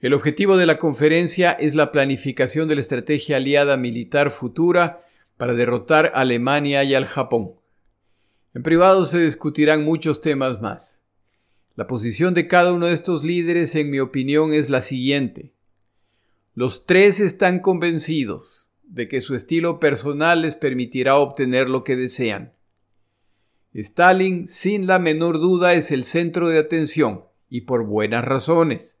El 0.00 0.14
objetivo 0.14 0.56
de 0.56 0.64
la 0.64 0.78
conferencia 0.78 1.52
es 1.52 1.74
la 1.74 1.92
planificación 1.92 2.68
de 2.68 2.76
la 2.76 2.80
estrategia 2.80 3.36
aliada 3.36 3.76
militar 3.76 4.30
futura 4.30 5.00
para 5.36 5.52
derrotar 5.52 6.06
a 6.14 6.20
Alemania 6.20 6.84
y 6.84 6.94
al 6.94 7.04
Japón. 7.04 7.56
En 8.56 8.62
privado 8.62 9.04
se 9.04 9.18
discutirán 9.18 9.84
muchos 9.84 10.22
temas 10.22 10.62
más. 10.62 11.02
La 11.74 11.86
posición 11.86 12.32
de 12.32 12.48
cada 12.48 12.72
uno 12.72 12.86
de 12.86 12.94
estos 12.94 13.22
líderes, 13.22 13.74
en 13.74 13.90
mi 13.90 14.00
opinión, 14.00 14.54
es 14.54 14.70
la 14.70 14.80
siguiente. 14.80 15.52
Los 16.54 16.86
tres 16.86 17.20
están 17.20 17.60
convencidos 17.60 18.70
de 18.82 19.08
que 19.08 19.20
su 19.20 19.34
estilo 19.34 19.78
personal 19.78 20.40
les 20.40 20.54
permitirá 20.54 21.16
obtener 21.16 21.68
lo 21.68 21.84
que 21.84 21.96
desean. 21.96 22.54
Stalin, 23.74 24.48
sin 24.48 24.86
la 24.86 24.98
menor 24.98 25.38
duda, 25.38 25.74
es 25.74 25.90
el 25.90 26.04
centro 26.04 26.48
de 26.48 26.58
atención, 26.58 27.24
y 27.50 27.60
por 27.60 27.84
buenas 27.84 28.24
razones. 28.24 28.96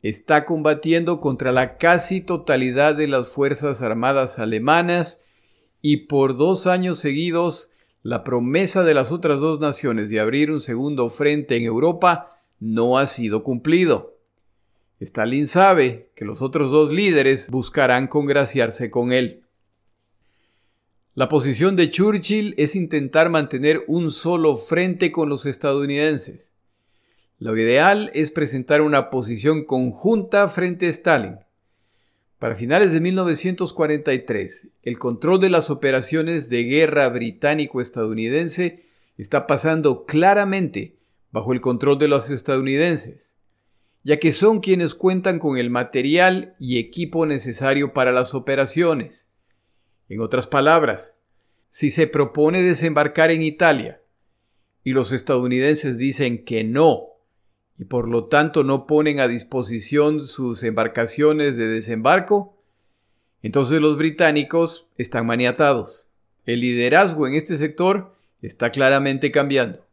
Está 0.00 0.44
combatiendo 0.44 1.20
contra 1.20 1.52
la 1.52 1.76
casi 1.78 2.20
totalidad 2.20 2.96
de 2.96 3.06
las 3.06 3.28
Fuerzas 3.28 3.80
Armadas 3.80 4.40
alemanas 4.40 5.20
y 5.80 6.08
por 6.08 6.36
dos 6.36 6.66
años 6.66 6.98
seguidos 6.98 7.68
la 8.02 8.24
promesa 8.24 8.82
de 8.82 8.94
las 8.94 9.12
otras 9.12 9.40
dos 9.40 9.60
naciones 9.60 10.10
de 10.10 10.20
abrir 10.20 10.50
un 10.50 10.60
segundo 10.60 11.08
frente 11.08 11.56
en 11.56 11.62
Europa 11.62 12.40
no 12.58 12.98
ha 12.98 13.06
sido 13.06 13.44
cumplido. 13.44 14.18
Stalin 15.00 15.46
sabe 15.46 16.10
que 16.14 16.24
los 16.24 16.42
otros 16.42 16.70
dos 16.70 16.90
líderes 16.90 17.48
buscarán 17.50 18.06
congraciarse 18.06 18.90
con 18.90 19.12
él. 19.12 19.42
La 21.14 21.28
posición 21.28 21.76
de 21.76 21.90
Churchill 21.90 22.54
es 22.56 22.74
intentar 22.74 23.28
mantener 23.28 23.84
un 23.86 24.10
solo 24.10 24.56
frente 24.56 25.12
con 25.12 25.28
los 25.28 25.44
estadounidenses. 25.44 26.52
Lo 27.38 27.56
ideal 27.56 28.10
es 28.14 28.30
presentar 28.30 28.80
una 28.80 29.10
posición 29.10 29.64
conjunta 29.64 30.48
frente 30.48 30.86
a 30.86 30.90
Stalin. 30.90 31.38
Para 32.42 32.56
finales 32.56 32.90
de 32.90 32.98
1943, 32.98 34.70
el 34.82 34.98
control 34.98 35.38
de 35.38 35.48
las 35.48 35.70
operaciones 35.70 36.48
de 36.48 36.64
guerra 36.64 37.08
británico-estadounidense 37.08 38.82
está 39.16 39.46
pasando 39.46 40.06
claramente 40.06 40.96
bajo 41.30 41.52
el 41.52 41.60
control 41.60 42.00
de 42.00 42.08
los 42.08 42.30
estadounidenses, 42.30 43.36
ya 44.02 44.18
que 44.18 44.32
son 44.32 44.58
quienes 44.58 44.96
cuentan 44.96 45.38
con 45.38 45.56
el 45.56 45.70
material 45.70 46.56
y 46.58 46.80
equipo 46.80 47.26
necesario 47.26 47.92
para 47.92 48.10
las 48.10 48.34
operaciones. 48.34 49.28
En 50.08 50.20
otras 50.20 50.48
palabras, 50.48 51.16
si 51.68 51.92
se 51.92 52.08
propone 52.08 52.60
desembarcar 52.60 53.30
en 53.30 53.42
Italia 53.42 54.02
y 54.82 54.94
los 54.94 55.12
estadounidenses 55.12 55.96
dicen 55.96 56.44
que 56.44 56.64
no 56.64 57.11
y 57.78 57.84
por 57.84 58.08
lo 58.08 58.26
tanto 58.26 58.64
no 58.64 58.86
ponen 58.86 59.20
a 59.20 59.28
disposición 59.28 60.26
sus 60.26 60.62
embarcaciones 60.62 61.56
de 61.56 61.66
desembarco, 61.66 62.56
entonces 63.42 63.80
los 63.80 63.96
británicos 63.96 64.88
están 64.98 65.26
maniatados. 65.26 66.08
El 66.46 66.60
liderazgo 66.60 67.26
en 67.26 67.34
este 67.34 67.56
sector 67.56 68.14
está 68.40 68.70
claramente 68.70 69.30
cambiando. 69.32 69.86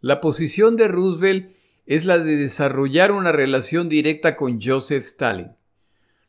La 0.00 0.20
posición 0.20 0.76
de 0.76 0.88
Roosevelt 0.88 1.56
es 1.86 2.04
la 2.04 2.18
de 2.18 2.36
desarrollar 2.36 3.12
una 3.12 3.32
relación 3.32 3.88
directa 3.88 4.36
con 4.36 4.60
Joseph 4.60 5.04
Stalin. 5.04 5.52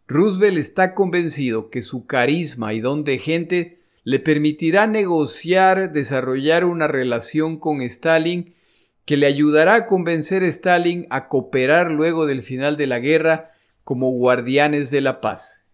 Roosevelt 0.07 0.57
está 0.57 0.95
convencido 0.95 1.69
que 1.69 1.83
su 1.83 2.07
carisma 2.07 2.73
y 2.73 2.79
don 2.79 3.03
de 3.03 3.19
gente 3.19 3.79
le 4.03 4.19
permitirá 4.19 4.87
negociar, 4.87 5.91
desarrollar 5.91 6.65
una 6.65 6.87
relación 6.87 7.59
con 7.59 7.81
Stalin 7.81 8.55
que 9.09 9.17
le 9.17 9.25
ayudará 9.25 9.73
a 9.73 9.85
convencer 9.87 10.43
a 10.43 10.47
Stalin 10.47 11.07
a 11.09 11.29
cooperar 11.29 11.91
luego 11.91 12.27
del 12.27 12.43
final 12.43 12.77
de 12.77 12.85
la 12.85 12.99
guerra 12.99 13.49
como 13.83 14.11
guardianes 14.11 14.91
de 14.91 15.01
la 15.01 15.19
paz. 15.19 15.65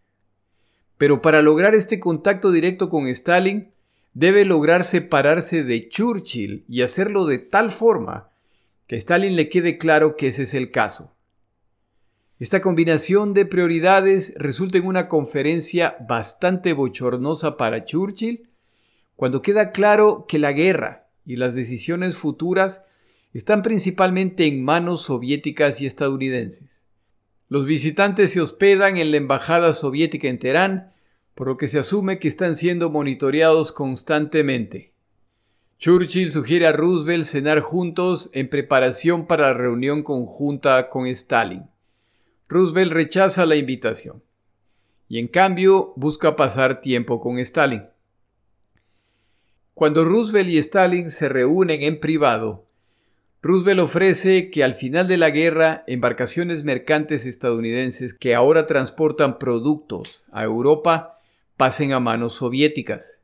Pero 0.97 1.21
para 1.21 1.41
lograr 1.41 1.75
este 1.75 1.99
contacto 1.99 2.53
directo 2.53 2.89
con 2.89 3.07
Stalin, 3.07 3.73
debe 4.13 4.45
lograr 4.45 4.85
separarse 4.85 5.65
de 5.65 5.89
Churchill 5.89 6.63
y 6.69 6.81
hacerlo 6.81 7.25
de 7.25 7.39
tal 7.39 7.71
forma 7.71 8.31
que 8.87 8.95
a 8.95 8.99
Stalin 8.99 9.35
le 9.35 9.49
quede 9.49 9.77
claro 9.77 10.15
que 10.15 10.27
ese 10.27 10.43
es 10.43 10.53
el 10.53 10.71
caso. 10.71 11.13
Esta 12.39 12.61
combinación 12.61 13.33
de 13.33 13.45
prioridades 13.45 14.33
resulta 14.37 14.77
en 14.77 14.87
una 14.87 15.09
conferencia 15.09 15.97
bastante 16.07 16.71
bochornosa 16.71 17.57
para 17.57 17.83
Churchill, 17.83 18.47
cuando 19.17 19.41
queda 19.41 19.73
claro 19.73 20.25
que 20.25 20.39
la 20.39 20.53
guerra 20.53 21.09
y 21.25 21.35
las 21.35 21.53
decisiones 21.53 22.15
futuras 22.15 22.85
están 23.37 23.63
principalmente 23.63 24.47
en 24.47 24.63
manos 24.63 25.01
soviéticas 25.01 25.81
y 25.81 25.85
estadounidenses. 25.85 26.83
Los 27.49 27.65
visitantes 27.65 28.31
se 28.31 28.39
hospedan 28.39 28.95
en 28.95 29.11
la 29.11 29.17
embajada 29.17 29.73
soviética 29.73 30.29
en 30.29 30.39
Teherán, 30.39 30.93
por 31.35 31.47
lo 31.47 31.57
que 31.57 31.67
se 31.67 31.77
asume 31.77 32.17
que 32.17 32.29
están 32.29 32.55
siendo 32.55 32.89
monitoreados 32.89 33.73
constantemente. 33.73 34.93
Churchill 35.79 36.31
sugiere 36.31 36.65
a 36.65 36.71
Roosevelt 36.71 37.25
cenar 37.25 37.59
juntos 37.59 38.29
en 38.31 38.49
preparación 38.49 39.27
para 39.27 39.47
la 39.47 39.53
reunión 39.53 40.01
conjunta 40.01 40.89
con 40.89 41.05
Stalin. 41.05 41.63
Roosevelt 42.47 42.93
rechaza 42.93 43.45
la 43.45 43.57
invitación 43.57 44.23
y 45.09 45.19
en 45.19 45.27
cambio 45.27 45.91
busca 45.97 46.37
pasar 46.37 46.79
tiempo 46.79 47.19
con 47.19 47.37
Stalin. 47.39 47.83
Cuando 49.73 50.05
Roosevelt 50.05 50.47
y 50.47 50.57
Stalin 50.57 51.11
se 51.11 51.27
reúnen 51.27 51.81
en 51.83 51.99
privado, 51.99 52.64
Roosevelt 53.45 53.79
ofrece 53.79 54.49
que 54.49 54.63
al 54.63 54.73
final 54.73 55.07
de 55.07 55.17
la 55.17 55.29
guerra 55.29 55.83
embarcaciones 55.85 56.63
mercantes 56.63 57.27
estadounidenses 57.27 58.15
que 58.15 58.33
ahora 58.33 58.65
transportan 58.65 59.37
productos 59.37 60.23
a 60.31 60.43
Europa 60.43 61.19
pasen 61.55 61.93
a 61.93 61.99
manos 61.99 62.33
soviéticas. 62.33 63.21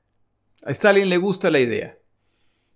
A 0.62 0.70
Stalin 0.70 1.10
le 1.10 1.18
gusta 1.18 1.50
la 1.50 1.60
idea. 1.60 1.98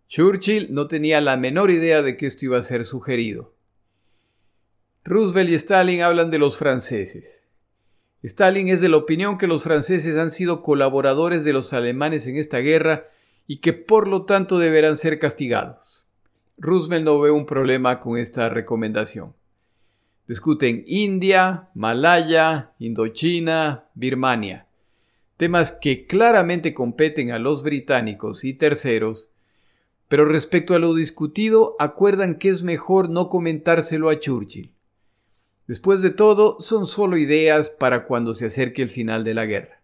Churchill 0.07 0.73
no 0.73 0.87
tenía 0.87 1.21
la 1.21 1.37
menor 1.37 1.69
idea 1.69 2.01
de 2.01 2.17
que 2.17 2.25
esto 2.25 2.45
iba 2.45 2.57
a 2.57 2.63
ser 2.63 2.83
sugerido. 2.83 3.53
Roosevelt 5.03 5.51
y 5.51 5.53
Stalin 5.53 6.01
hablan 6.01 6.31
de 6.31 6.39
los 6.39 6.57
franceses. 6.57 7.45
Stalin 8.23 8.69
es 8.69 8.81
de 8.81 8.89
la 8.89 8.97
opinión 8.97 9.37
que 9.37 9.45
los 9.45 9.61
franceses 9.61 10.17
han 10.17 10.31
sido 10.31 10.63
colaboradores 10.63 11.43
de 11.43 11.53
los 11.53 11.73
alemanes 11.73 12.25
en 12.25 12.37
esta 12.37 12.57
guerra 12.57 13.07
y 13.45 13.57
que 13.57 13.73
por 13.73 14.07
lo 14.07 14.25
tanto 14.25 14.57
deberán 14.57 14.97
ser 14.97 15.19
castigados. 15.19 16.04
Roosevelt 16.57 17.03
no 17.03 17.19
ve 17.19 17.31
un 17.31 17.45
problema 17.45 17.99
con 17.99 18.17
esta 18.17 18.47
recomendación. 18.49 19.33
Discuten 20.27 20.83
India, 20.87 21.69
Malaya, 21.75 22.71
Indochina, 22.79 23.89
Birmania, 23.93 24.67
temas 25.37 25.71
que 25.73 26.07
claramente 26.07 26.73
competen 26.73 27.31
a 27.31 27.39
los 27.39 27.61
británicos 27.61 28.43
y 28.43 28.53
terceros, 28.53 29.27
pero 30.07 30.25
respecto 30.25 30.73
a 30.73 30.79
lo 30.79 30.93
discutido 30.93 31.75
acuerdan 31.77 32.35
que 32.35 32.49
es 32.49 32.63
mejor 32.63 33.09
no 33.09 33.27
comentárselo 33.29 34.09
a 34.09 34.19
Churchill. 34.19 34.71
Después 35.67 36.01
de 36.01 36.11
todo, 36.11 36.57
son 36.59 36.85
solo 36.85 37.17
ideas 37.17 37.69
para 37.69 38.05
cuando 38.05 38.33
se 38.33 38.45
acerque 38.45 38.81
el 38.81 38.89
final 38.89 39.23
de 39.23 39.33
la 39.33 39.45
guerra. 39.45 39.81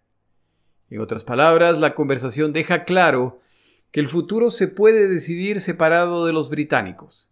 En 0.90 1.02
otras 1.02 1.24
palabras, 1.24 1.80
la 1.80 1.96
conversación 1.96 2.54
deja 2.54 2.84
claro 2.84 3.40
que 3.92 4.00
el 4.00 4.08
futuro 4.08 4.50
se 4.50 4.68
puede 4.68 5.08
decidir 5.08 5.60
separado 5.60 6.26
de 6.26 6.34
los 6.34 6.50
británicos. 6.50 7.30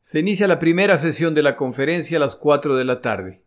Se 0.00 0.20
inicia 0.20 0.46
la 0.46 0.60
primera 0.60 0.96
sesión 0.98 1.34
de 1.34 1.42
la 1.42 1.56
conferencia 1.56 2.16
a 2.16 2.20
las 2.20 2.36
4 2.36 2.76
de 2.76 2.84
la 2.84 3.00
tarde. 3.00 3.42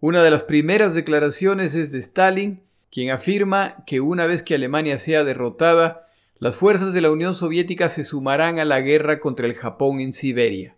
Una 0.00 0.22
de 0.22 0.30
las 0.30 0.44
primeras 0.44 0.94
declaraciones 0.94 1.74
es 1.74 1.90
de 1.90 1.98
Stalin, 1.98 2.62
quien 2.90 3.10
afirma 3.10 3.84
que 3.86 4.00
una 4.00 4.26
vez 4.26 4.42
que 4.42 4.54
Alemania 4.54 4.98
sea 4.98 5.24
derrotada, 5.24 6.06
las 6.38 6.56
fuerzas 6.56 6.92
de 6.92 7.00
la 7.00 7.10
Unión 7.10 7.34
Soviética 7.34 7.88
se 7.88 8.04
sumarán 8.04 8.58
a 8.58 8.64
la 8.66 8.80
guerra 8.82 9.18
contra 9.18 9.46
el 9.46 9.54
Japón 9.54 10.00
en 10.00 10.12
Siberia. 10.12 10.76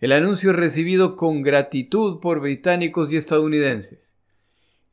El 0.00 0.12
anuncio 0.12 0.50
es 0.50 0.56
recibido 0.56 1.14
con 1.14 1.42
gratitud 1.42 2.20
por 2.20 2.40
británicos 2.40 3.12
y 3.12 3.16
estadounidenses. 3.16 4.14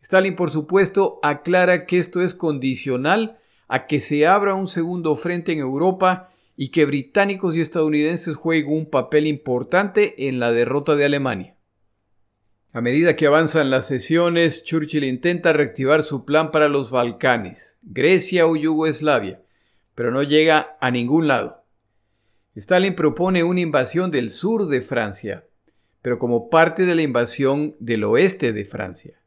Stalin, 0.01 0.36
por 0.36 0.51
supuesto, 0.51 1.20
aclara 1.24 1.86
que 1.86 1.97
esto 1.97 2.22
es 2.22 2.36
condicional 2.36 3.39
a 3.68 3.88
que 3.88 3.99
se 3.99 4.28
abra 4.28 4.55
un 4.55 4.68
segundo 4.68 5.16
frente 5.16 5.51
en 5.51 5.59
Europa 5.59 6.30
y 6.55 6.70
que 6.70 6.86
británicos 6.86 7.55
y 7.55 7.61
estadounidenses 7.61 8.36
jueguen 8.36 8.74
un 8.74 8.89
papel 8.89 9.28
importante 9.28 10.28
en 10.28 10.39
la 10.39 10.51
derrota 10.51 10.95
de 10.95 11.05
Alemania. 11.05 11.55
A 12.72 12.82
medida 12.82 13.16
que 13.16 13.28
avanzan 13.28 13.70
las 13.70 13.88
sesiones, 13.88 14.64
Churchill 14.64 15.03
intenta 15.03 15.53
reactivar 15.53 16.01
su 16.01 16.26
plan 16.26 16.51
para 16.51 16.70
los 16.70 16.89
Balcanes, 16.89 17.78
Grecia 17.84 18.47
o 18.47 18.55
Yugoslavia, 18.55 19.43
pero 19.93 20.11
no 20.11 20.24
llega 20.24 20.76
a 20.82 20.89
ningún 20.89 21.28
lado. 21.28 21.64
Stalin 22.55 22.95
propone 22.95 23.43
una 23.43 23.61
invasión 23.61 24.11
del 24.11 24.32
sur 24.32 24.68
de 24.68 24.82
Francia, 24.82 25.45
pero 26.01 26.20
como 26.20 26.49
parte 26.49 26.86
de 26.86 26.95
la 26.95 27.01
invasión 27.01 27.76
del 27.80 28.03
oeste 28.03 28.53
de 28.53 28.66
Francia. 28.66 29.22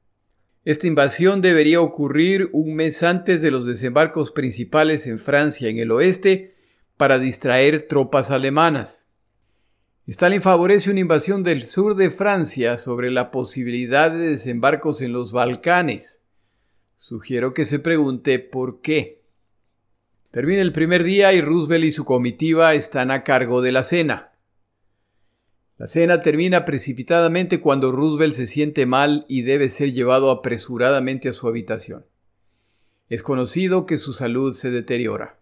Esta 0.67 0.89
invasión 0.89 1.43
debería 1.43 1.81
ocurrir 1.81 2.51
un 2.53 2.75
mes 2.75 3.05
antes 3.05 3.41
de 3.41 3.53
los 3.53 3.67
desembarcos 3.67 4.33
principales 4.33 5.07
en 5.07 5.21
Francia 5.21 5.69
en 5.69 5.79
el 5.79 5.93
oeste 5.93 6.57
para 6.97 7.21
distraer 7.21 7.83
tropas 7.83 8.33
alemanas. 8.33 9.07
Stalin 10.09 10.43
favorece 10.43 10.91
una 10.91 10.99
invasión 10.99 11.45
del 11.45 11.67
sur 11.67 11.95
de 11.95 12.11
Francia 12.11 12.79
sobre 12.79 13.13
la 13.13 13.31
posibilidad 13.31 14.11
de 14.11 14.31
desembarcos 14.31 15.03
en 15.03 15.13
los 15.13 15.31
Balcanes. 15.31 16.23
Sugiero 16.97 17.55
que 17.55 17.65
se 17.65 17.79
pregunte 17.79 18.41
por 18.41 18.81
qué. 18.81 19.23
Termina 20.33 20.63
el 20.63 20.73
primer 20.73 21.05
día 21.05 21.33
y 21.33 21.41
Roosevelt 21.43 21.85
y 21.85 21.93
su 21.93 22.05
comitiva 22.05 22.75
están 22.75 23.13
a 23.13 23.23
cargo 23.23 23.63
de 23.63 23.71
la 23.71 23.85
cena. 23.85 24.33
La 25.79 25.87
cena 25.87 26.21
termina 26.21 26.65
precipitadamente 26.65 27.61
cuando 27.61 27.93
Roosevelt 27.93 28.33
se 28.33 28.47
siente 28.47 28.87
mal 28.87 29.27
y 29.29 29.43
debe 29.43 29.69
ser 29.69 29.93
llevado 29.93 30.31
apresuradamente 30.31 31.29
a 31.29 31.35
su 31.35 31.49
habitación. 31.49 32.07
Es 33.11 33.23
conocido 33.23 33.85
que 33.85 33.99
su 33.99 34.15
salud 34.15 34.55
se 34.55 34.71
deteriora. 34.71 35.39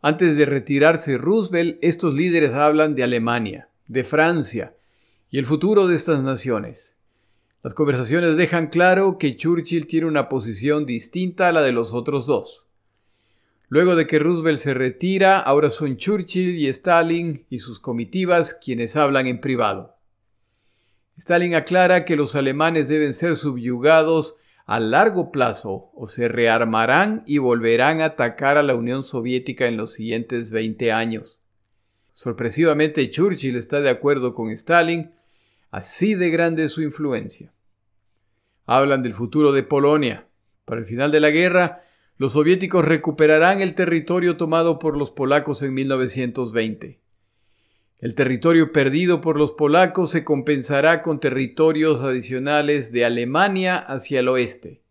Antes 0.00 0.38
de 0.38 0.46
retirarse 0.46 1.18
Roosevelt, 1.18 1.78
estos 1.82 2.14
líderes 2.14 2.54
hablan 2.54 2.94
de 2.94 3.02
Alemania, 3.02 3.68
de 3.88 4.04
Francia 4.04 4.74
y 5.28 5.38
el 5.38 5.44
futuro 5.44 5.86
de 5.86 5.96
estas 5.96 6.22
naciones. 6.22 6.94
Las 7.62 7.74
conversaciones 7.74 8.38
dejan 8.38 8.68
claro 8.68 9.18
que 9.18 9.36
Churchill 9.36 9.86
tiene 9.86 10.06
una 10.06 10.30
posición 10.30 10.86
distinta 10.86 11.48
a 11.48 11.52
la 11.52 11.60
de 11.60 11.72
los 11.72 11.92
otros 11.92 12.26
dos. 12.26 12.64
Luego 13.70 13.94
de 13.94 14.08
que 14.08 14.18
Roosevelt 14.18 14.58
se 14.58 14.74
retira, 14.74 15.38
ahora 15.38 15.70
son 15.70 15.96
Churchill 15.96 16.58
y 16.58 16.66
Stalin 16.66 17.46
y 17.48 17.60
sus 17.60 17.78
comitivas 17.78 18.52
quienes 18.52 18.96
hablan 18.96 19.28
en 19.28 19.40
privado. 19.40 19.96
Stalin 21.16 21.54
aclara 21.54 22.04
que 22.04 22.16
los 22.16 22.34
alemanes 22.34 22.88
deben 22.88 23.12
ser 23.12 23.36
subyugados 23.36 24.34
a 24.66 24.80
largo 24.80 25.30
plazo 25.30 25.92
o 25.94 26.08
se 26.08 26.26
rearmarán 26.26 27.22
y 27.26 27.38
volverán 27.38 28.00
a 28.00 28.06
atacar 28.06 28.56
a 28.56 28.64
la 28.64 28.74
Unión 28.74 29.04
Soviética 29.04 29.66
en 29.66 29.76
los 29.76 29.92
siguientes 29.92 30.50
20 30.50 30.90
años. 30.90 31.38
Sorpresivamente 32.12 33.08
Churchill 33.08 33.54
está 33.54 33.80
de 33.80 33.90
acuerdo 33.90 34.34
con 34.34 34.50
Stalin, 34.50 35.12
así 35.70 36.16
de 36.16 36.30
grande 36.30 36.64
es 36.64 36.72
su 36.72 36.82
influencia. 36.82 37.52
Hablan 38.66 39.04
del 39.04 39.12
futuro 39.12 39.52
de 39.52 39.62
Polonia. 39.62 40.26
Para 40.64 40.80
el 40.80 40.86
final 40.86 41.12
de 41.12 41.20
la 41.20 41.30
guerra, 41.30 41.82
los 42.20 42.34
soviéticos 42.34 42.84
recuperarán 42.84 43.62
el 43.62 43.74
territorio 43.74 44.36
tomado 44.36 44.78
por 44.78 44.94
los 44.94 45.10
polacos 45.10 45.62
en 45.62 45.72
1920. 45.72 47.00
El 47.98 48.14
territorio 48.14 48.72
perdido 48.72 49.22
por 49.22 49.38
los 49.38 49.52
polacos 49.52 50.10
se 50.10 50.22
compensará 50.22 51.00
con 51.00 51.18
territorios 51.18 52.02
adicionales 52.02 52.92
de 52.92 53.06
Alemania 53.06 53.78
hacia 53.78 54.20
el 54.20 54.28
oeste. 54.28 54.82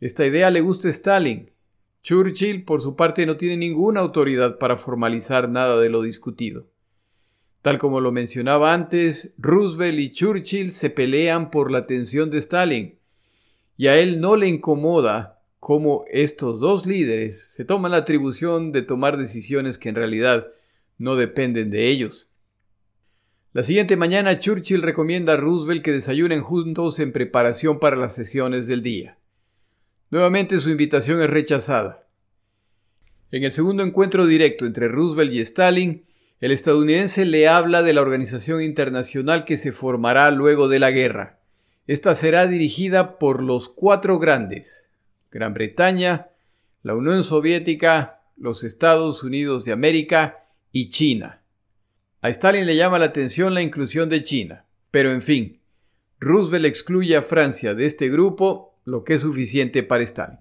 Esta 0.00 0.24
idea 0.24 0.50
le 0.50 0.62
gusta 0.62 0.88
a 0.88 0.90
Stalin. 0.90 1.50
Churchill, 2.02 2.64
por 2.64 2.80
su 2.80 2.96
parte, 2.96 3.26
no 3.26 3.36
tiene 3.36 3.58
ninguna 3.58 4.00
autoridad 4.00 4.56
para 4.56 4.78
formalizar 4.78 5.50
nada 5.50 5.78
de 5.78 5.90
lo 5.90 6.00
discutido. 6.00 6.66
Tal 7.60 7.76
como 7.76 8.00
lo 8.00 8.10
mencionaba 8.10 8.72
antes, 8.72 9.34
Roosevelt 9.36 9.98
y 9.98 10.12
Churchill 10.12 10.72
se 10.72 10.88
pelean 10.88 11.50
por 11.50 11.70
la 11.70 11.80
atención 11.80 12.30
de 12.30 12.38
Stalin, 12.38 12.98
y 13.76 13.88
a 13.88 13.98
él 13.98 14.22
no 14.22 14.36
le 14.36 14.48
incomoda 14.48 15.37
cómo 15.60 16.04
estos 16.10 16.60
dos 16.60 16.86
líderes 16.86 17.52
se 17.52 17.64
toman 17.64 17.92
la 17.92 17.98
atribución 17.98 18.72
de 18.72 18.82
tomar 18.82 19.16
decisiones 19.16 19.78
que 19.78 19.88
en 19.88 19.94
realidad 19.94 20.48
no 20.98 21.16
dependen 21.16 21.70
de 21.70 21.88
ellos. 21.88 22.30
La 23.52 23.62
siguiente 23.62 23.96
mañana 23.96 24.38
Churchill 24.38 24.82
recomienda 24.82 25.32
a 25.32 25.36
Roosevelt 25.36 25.82
que 25.82 25.92
desayunen 25.92 26.42
juntos 26.42 26.98
en 26.98 27.12
preparación 27.12 27.80
para 27.80 27.96
las 27.96 28.14
sesiones 28.14 28.66
del 28.66 28.82
día. 28.82 29.18
Nuevamente 30.10 30.58
su 30.58 30.70
invitación 30.70 31.20
es 31.22 31.30
rechazada. 31.30 32.06
En 33.30 33.44
el 33.44 33.52
segundo 33.52 33.82
encuentro 33.82 34.26
directo 34.26 34.64
entre 34.64 34.88
Roosevelt 34.88 35.32
y 35.32 35.40
Stalin, 35.40 36.06
el 36.40 36.52
estadounidense 36.52 37.24
le 37.24 37.48
habla 37.48 37.82
de 37.82 37.92
la 37.92 38.00
organización 38.00 38.62
internacional 38.62 39.44
que 39.44 39.56
se 39.56 39.72
formará 39.72 40.30
luego 40.30 40.68
de 40.68 40.78
la 40.78 40.90
guerra. 40.90 41.40
Esta 41.86 42.14
será 42.14 42.46
dirigida 42.46 43.18
por 43.18 43.42
los 43.42 43.68
cuatro 43.68 44.18
grandes, 44.18 44.87
Gran 45.30 45.54
Bretaña, 45.54 46.28
la 46.82 46.94
Unión 46.94 47.22
Soviética, 47.22 48.22
los 48.36 48.64
Estados 48.64 49.22
Unidos 49.22 49.64
de 49.64 49.72
América 49.72 50.46
y 50.72 50.90
China. 50.90 51.42
A 52.20 52.28
Stalin 52.30 52.66
le 52.66 52.76
llama 52.76 52.98
la 52.98 53.06
atención 53.06 53.54
la 53.54 53.62
inclusión 53.62 54.08
de 54.08 54.22
China, 54.22 54.64
pero 54.90 55.12
en 55.12 55.22
fin, 55.22 55.60
Roosevelt 56.20 56.64
excluye 56.64 57.16
a 57.16 57.22
Francia 57.22 57.74
de 57.74 57.86
este 57.86 58.08
grupo, 58.08 58.74
lo 58.84 59.04
que 59.04 59.14
es 59.14 59.22
suficiente 59.22 59.82
para 59.82 60.02
Stalin. 60.02 60.40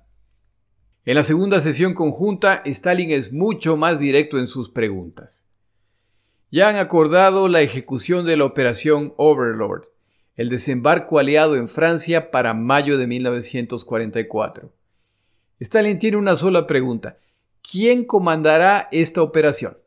En 1.05 1.15
la 1.15 1.23
segunda 1.23 1.59
sesión 1.59 1.93
conjunta, 1.93 2.61
Stalin 2.65 3.11
es 3.11 3.31
mucho 3.31 3.77
más 3.77 3.99
directo 3.99 4.39
en 4.39 4.47
sus 4.47 4.69
preguntas. 4.69 5.45
Ya 6.49 6.69
han 6.69 6.77
acordado 6.77 7.47
la 7.47 7.61
ejecución 7.61 8.25
de 8.25 8.37
la 8.37 8.45
operación 8.45 9.13
Overlord, 9.17 9.85
el 10.35 10.49
desembarco 10.49 11.19
aliado 11.19 11.55
en 11.55 11.67
Francia 11.67 12.31
para 12.31 12.53
mayo 12.53 12.97
de 12.97 13.07
1944. 13.07 14.76
Stalin 15.59 15.97
tiene 15.97 16.17
una 16.17 16.35
sola 16.35 16.67
pregunta. 16.67 17.17
¿Quién 17.61 18.05
comandará 18.05 18.87
esta 18.91 19.21
operación? 19.21 19.77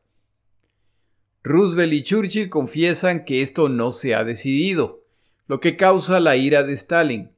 Roosevelt 1.43 1.93
y 1.93 2.03
Churchill 2.03 2.51
confiesan 2.51 3.25
que 3.25 3.41
esto 3.41 3.69
no 3.69 3.93
se 3.93 4.15
ha 4.15 4.25
decidido, 4.25 5.05
lo 5.47 5.61
que 5.61 5.77
causa 5.77 6.21
la 6.21 6.37
ira 6.37 6.65
de 6.65 6.75
Stalin. 6.75 7.31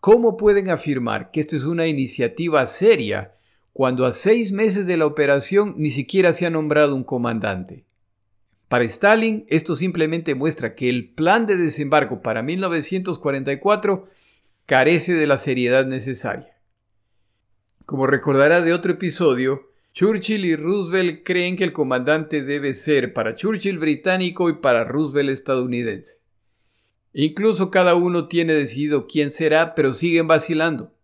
¿Cómo 0.00 0.36
pueden 0.36 0.68
afirmar 0.68 1.30
que 1.30 1.40
esto 1.40 1.56
es 1.56 1.64
una 1.64 1.86
iniciativa 1.86 2.66
seria 2.66 3.34
cuando 3.72 4.06
a 4.06 4.12
seis 4.12 4.52
meses 4.52 4.86
de 4.86 4.96
la 4.96 5.06
operación 5.06 5.74
ni 5.76 5.90
siquiera 5.90 6.32
se 6.32 6.46
ha 6.46 6.50
nombrado 6.50 6.94
un 6.94 7.04
comandante? 7.04 7.86
Para 8.68 8.84
Stalin, 8.84 9.46
esto 9.48 9.76
simplemente 9.76 10.34
muestra 10.34 10.74
que 10.74 10.88
el 10.88 11.08
plan 11.08 11.46
de 11.46 11.56
desembarco 11.56 12.22
para 12.22 12.42
1944 12.42 14.08
carece 14.66 15.14
de 15.14 15.26
la 15.26 15.38
seriedad 15.38 15.86
necesaria. 15.86 16.53
Como 17.86 18.06
recordará 18.06 18.62
de 18.62 18.72
otro 18.72 18.92
episodio, 18.92 19.70
Churchill 19.92 20.46
y 20.46 20.56
Roosevelt 20.56 21.22
creen 21.22 21.56
que 21.56 21.64
el 21.64 21.72
comandante 21.72 22.42
debe 22.42 22.72
ser 22.72 23.12
para 23.12 23.36
Churchill 23.36 23.78
británico 23.78 24.48
y 24.48 24.54
para 24.54 24.84
Roosevelt 24.84 25.28
estadounidense. 25.28 26.20
Incluso 27.12 27.70
cada 27.70 27.94
uno 27.94 28.26
tiene 28.26 28.54
decidido 28.54 29.06
quién 29.06 29.30
será, 29.30 29.74
pero 29.74 29.92
siguen 29.92 30.26
vacilando. 30.26 30.94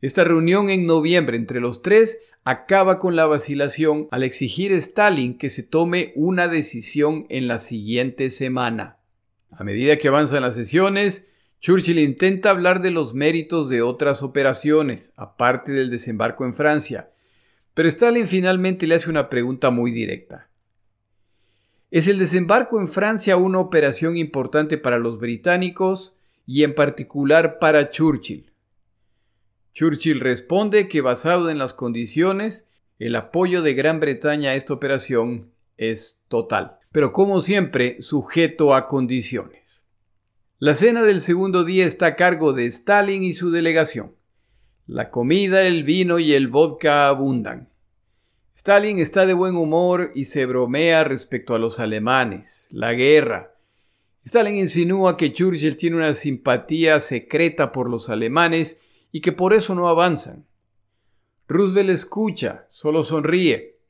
Esta 0.00 0.24
reunión 0.24 0.70
en 0.70 0.86
noviembre 0.86 1.36
entre 1.36 1.60
los 1.60 1.82
tres 1.82 2.20
acaba 2.42 2.98
con 2.98 3.14
la 3.14 3.26
vacilación 3.26 4.08
al 4.10 4.22
exigir 4.22 4.72
a 4.72 4.76
Stalin 4.76 5.36
que 5.36 5.50
se 5.50 5.62
tome 5.62 6.12
una 6.16 6.48
decisión 6.48 7.26
en 7.28 7.48
la 7.48 7.58
siguiente 7.58 8.30
semana. 8.30 8.96
A 9.50 9.62
medida 9.62 9.98
que 9.98 10.08
avanzan 10.08 10.40
las 10.40 10.54
sesiones, 10.54 11.28
Churchill 11.62 12.00
intenta 12.00 12.50
hablar 12.50 12.82
de 12.82 12.90
los 12.90 13.14
méritos 13.14 13.68
de 13.68 13.82
otras 13.82 14.24
operaciones, 14.24 15.12
aparte 15.14 15.70
del 15.70 15.90
desembarco 15.90 16.44
en 16.44 16.54
Francia, 16.54 17.12
pero 17.72 17.88
Stalin 17.88 18.26
finalmente 18.26 18.84
le 18.88 18.96
hace 18.96 19.08
una 19.08 19.30
pregunta 19.30 19.70
muy 19.70 19.92
directa. 19.92 20.50
¿Es 21.92 22.08
el 22.08 22.18
desembarco 22.18 22.80
en 22.80 22.88
Francia 22.88 23.36
una 23.36 23.60
operación 23.60 24.16
importante 24.16 24.76
para 24.76 24.98
los 24.98 25.20
británicos 25.20 26.16
y 26.46 26.64
en 26.64 26.74
particular 26.74 27.60
para 27.60 27.90
Churchill? 27.90 28.50
Churchill 29.72 30.18
responde 30.18 30.88
que 30.88 31.00
basado 31.00 31.48
en 31.48 31.58
las 31.58 31.74
condiciones, 31.74 32.66
el 32.98 33.14
apoyo 33.14 33.62
de 33.62 33.74
Gran 33.74 34.00
Bretaña 34.00 34.50
a 34.50 34.54
esta 34.56 34.74
operación 34.74 35.52
es 35.76 36.24
total, 36.26 36.80
pero 36.90 37.12
como 37.12 37.40
siempre 37.40 38.02
sujeto 38.02 38.74
a 38.74 38.88
condiciones. 38.88 39.81
La 40.64 40.74
cena 40.74 41.02
del 41.02 41.20
segundo 41.20 41.64
día 41.64 41.86
está 41.86 42.06
a 42.06 42.14
cargo 42.14 42.52
de 42.52 42.66
Stalin 42.66 43.24
y 43.24 43.32
su 43.32 43.50
delegación. 43.50 44.14
La 44.86 45.10
comida, 45.10 45.66
el 45.66 45.82
vino 45.82 46.20
y 46.20 46.34
el 46.34 46.46
vodka 46.46 47.08
abundan. 47.08 47.68
Stalin 48.54 49.00
está 49.00 49.26
de 49.26 49.32
buen 49.32 49.56
humor 49.56 50.12
y 50.14 50.26
se 50.26 50.46
bromea 50.46 51.02
respecto 51.02 51.56
a 51.56 51.58
los 51.58 51.80
alemanes, 51.80 52.68
la 52.70 52.92
guerra. 52.92 53.56
Stalin 54.24 54.54
insinúa 54.54 55.16
que 55.16 55.32
Churchill 55.32 55.76
tiene 55.76 55.96
una 55.96 56.14
simpatía 56.14 57.00
secreta 57.00 57.72
por 57.72 57.90
los 57.90 58.08
alemanes 58.08 58.80
y 59.10 59.20
que 59.20 59.32
por 59.32 59.54
eso 59.54 59.74
no 59.74 59.88
avanzan. 59.88 60.46
Roosevelt 61.48 61.90
escucha, 61.90 62.66
solo 62.68 63.02
sonríe. 63.02 63.80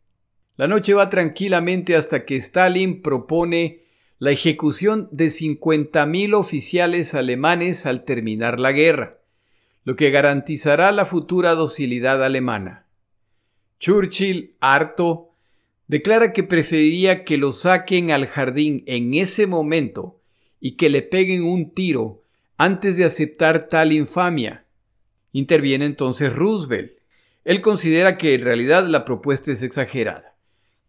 La 0.56 0.68
noche 0.68 0.94
va 0.94 1.10
tranquilamente 1.10 1.96
hasta 1.96 2.24
que 2.24 2.36
Stalin 2.36 3.02
propone 3.02 3.81
la 4.22 4.30
ejecución 4.30 5.08
de 5.10 5.26
50.000 5.26 6.34
oficiales 6.34 7.12
alemanes 7.16 7.86
al 7.86 8.04
terminar 8.04 8.60
la 8.60 8.70
guerra, 8.70 9.18
lo 9.82 9.96
que 9.96 10.12
garantizará 10.12 10.92
la 10.92 11.04
futura 11.06 11.56
docilidad 11.56 12.22
alemana. 12.22 12.86
Churchill, 13.80 14.54
harto, 14.60 15.34
declara 15.88 16.32
que 16.32 16.44
preferiría 16.44 17.24
que 17.24 17.36
lo 17.36 17.50
saquen 17.50 18.12
al 18.12 18.28
jardín 18.28 18.84
en 18.86 19.12
ese 19.14 19.48
momento 19.48 20.20
y 20.60 20.76
que 20.76 20.88
le 20.88 21.02
peguen 21.02 21.42
un 21.42 21.74
tiro 21.74 22.22
antes 22.56 22.96
de 22.96 23.04
aceptar 23.04 23.66
tal 23.66 23.90
infamia. 23.90 24.66
Interviene 25.32 25.84
entonces 25.84 26.32
Roosevelt. 26.32 26.92
Él 27.44 27.60
considera 27.60 28.16
que 28.18 28.34
en 28.34 28.42
realidad 28.42 28.86
la 28.86 29.04
propuesta 29.04 29.50
es 29.50 29.62
exagerada. 29.62 30.36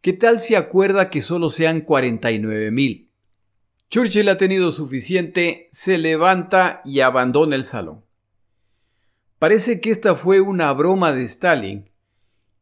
¿Qué 0.02 0.14
tal 0.14 0.40
si 0.40 0.54
acuerda 0.54 1.10
que 1.10 1.24
solo 1.24 1.50
sean 1.50 1.82
49 1.82 2.70
mil? 2.70 3.10
Churchill 3.94 4.28
ha 4.30 4.39
tenido 4.39 4.72
suficiente, 4.72 5.68
se 5.70 6.00
levanta 6.00 6.82
y 6.84 7.02
abandona 7.02 7.56
el 7.56 7.64
salón. 7.64 8.04
Parece 9.38 9.82
que 9.82 9.91
esta 9.91 10.16
fue 10.16 10.41
una 10.41 10.74
broma 10.74 11.14
de 11.14 11.22
Stalin, 11.22 11.91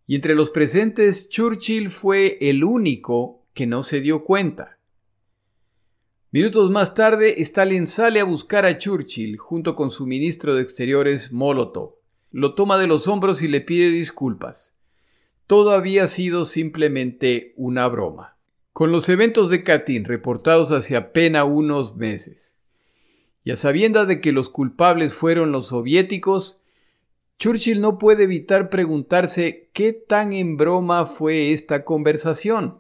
y 0.06 0.16
entre 0.16 0.36
los 0.36 0.50
presentes 0.50 1.30
Churchill 1.30 1.90
fue 1.90 2.38
el 2.42 2.66
único 2.66 3.46
que 3.54 3.66
no 3.66 3.82
se 3.82 4.02
dio 4.02 4.26
cuenta. 4.26 4.78
Minutos 6.32 6.70
más 6.70 6.96
tarde, 6.96 7.42
Stalin 7.42 7.88
sale 7.88 8.20
a 8.20 8.26
buscar 8.26 8.66
a 8.66 8.78
Churchill 8.78 9.38
junto 9.38 9.74
con 9.74 9.90
su 9.90 10.08
ministro 10.08 10.54
de 10.54 10.64
Exteriores 10.64 11.32
Molotov. 11.32 11.96
Lo 12.32 12.56
toma 12.56 12.78
de 12.78 12.88
los 12.88 13.08
hombros 13.08 13.42
y 13.42 13.48
le 13.48 13.62
pide 13.62 13.88
disculpas. 13.88 14.76
Todo 15.48 15.72
había 15.72 16.08
sido 16.08 16.44
simplemente 16.44 17.54
una 17.56 17.88
broma. 17.88 18.31
Con 18.74 18.92
los 18.92 19.10
eventos 19.10 19.50
de 19.50 19.64
Katyn 19.64 20.06
reportados 20.06 20.72
hace 20.72 20.96
apenas 20.96 21.46
unos 21.46 21.98
meses, 21.98 22.58
y 23.44 23.52
a 23.52 23.58
sabiendas 23.58 24.08
de 24.08 24.22
que 24.22 24.32
los 24.32 24.50
culpables 24.50 25.14
fueron 25.14 25.52
los 25.52 25.68
soviéticos, 25.68 26.62
Churchill 27.38 27.82
no 27.82 27.98
puede 27.98 28.24
evitar 28.24 28.70
preguntarse 28.70 29.70
qué 29.74 29.94
tan 29.94 30.32
en 30.32 30.56
broma 30.56 31.06
fue 31.06 31.52
esta 31.52 31.84
conversación. 31.84 32.80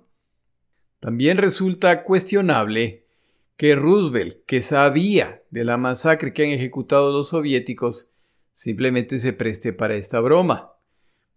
También 1.01 1.37
resulta 1.37 2.03
cuestionable 2.03 3.07
que 3.57 3.75
Roosevelt, 3.75 4.45
que 4.45 4.61
sabía 4.61 5.43
de 5.49 5.65
la 5.65 5.77
masacre 5.77 6.31
que 6.31 6.43
han 6.43 6.51
ejecutado 6.51 7.11
los 7.11 7.29
soviéticos, 7.29 8.09
simplemente 8.53 9.19
se 9.19 9.33
preste 9.33 9.73
para 9.73 9.95
esta 9.95 10.19
broma. 10.19 10.73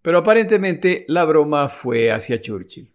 Pero 0.02 0.18
aparentemente 0.18 1.06
la 1.08 1.24
broma 1.24 1.68
fue 1.68 2.12
hacia 2.12 2.40
Churchill. 2.40 2.93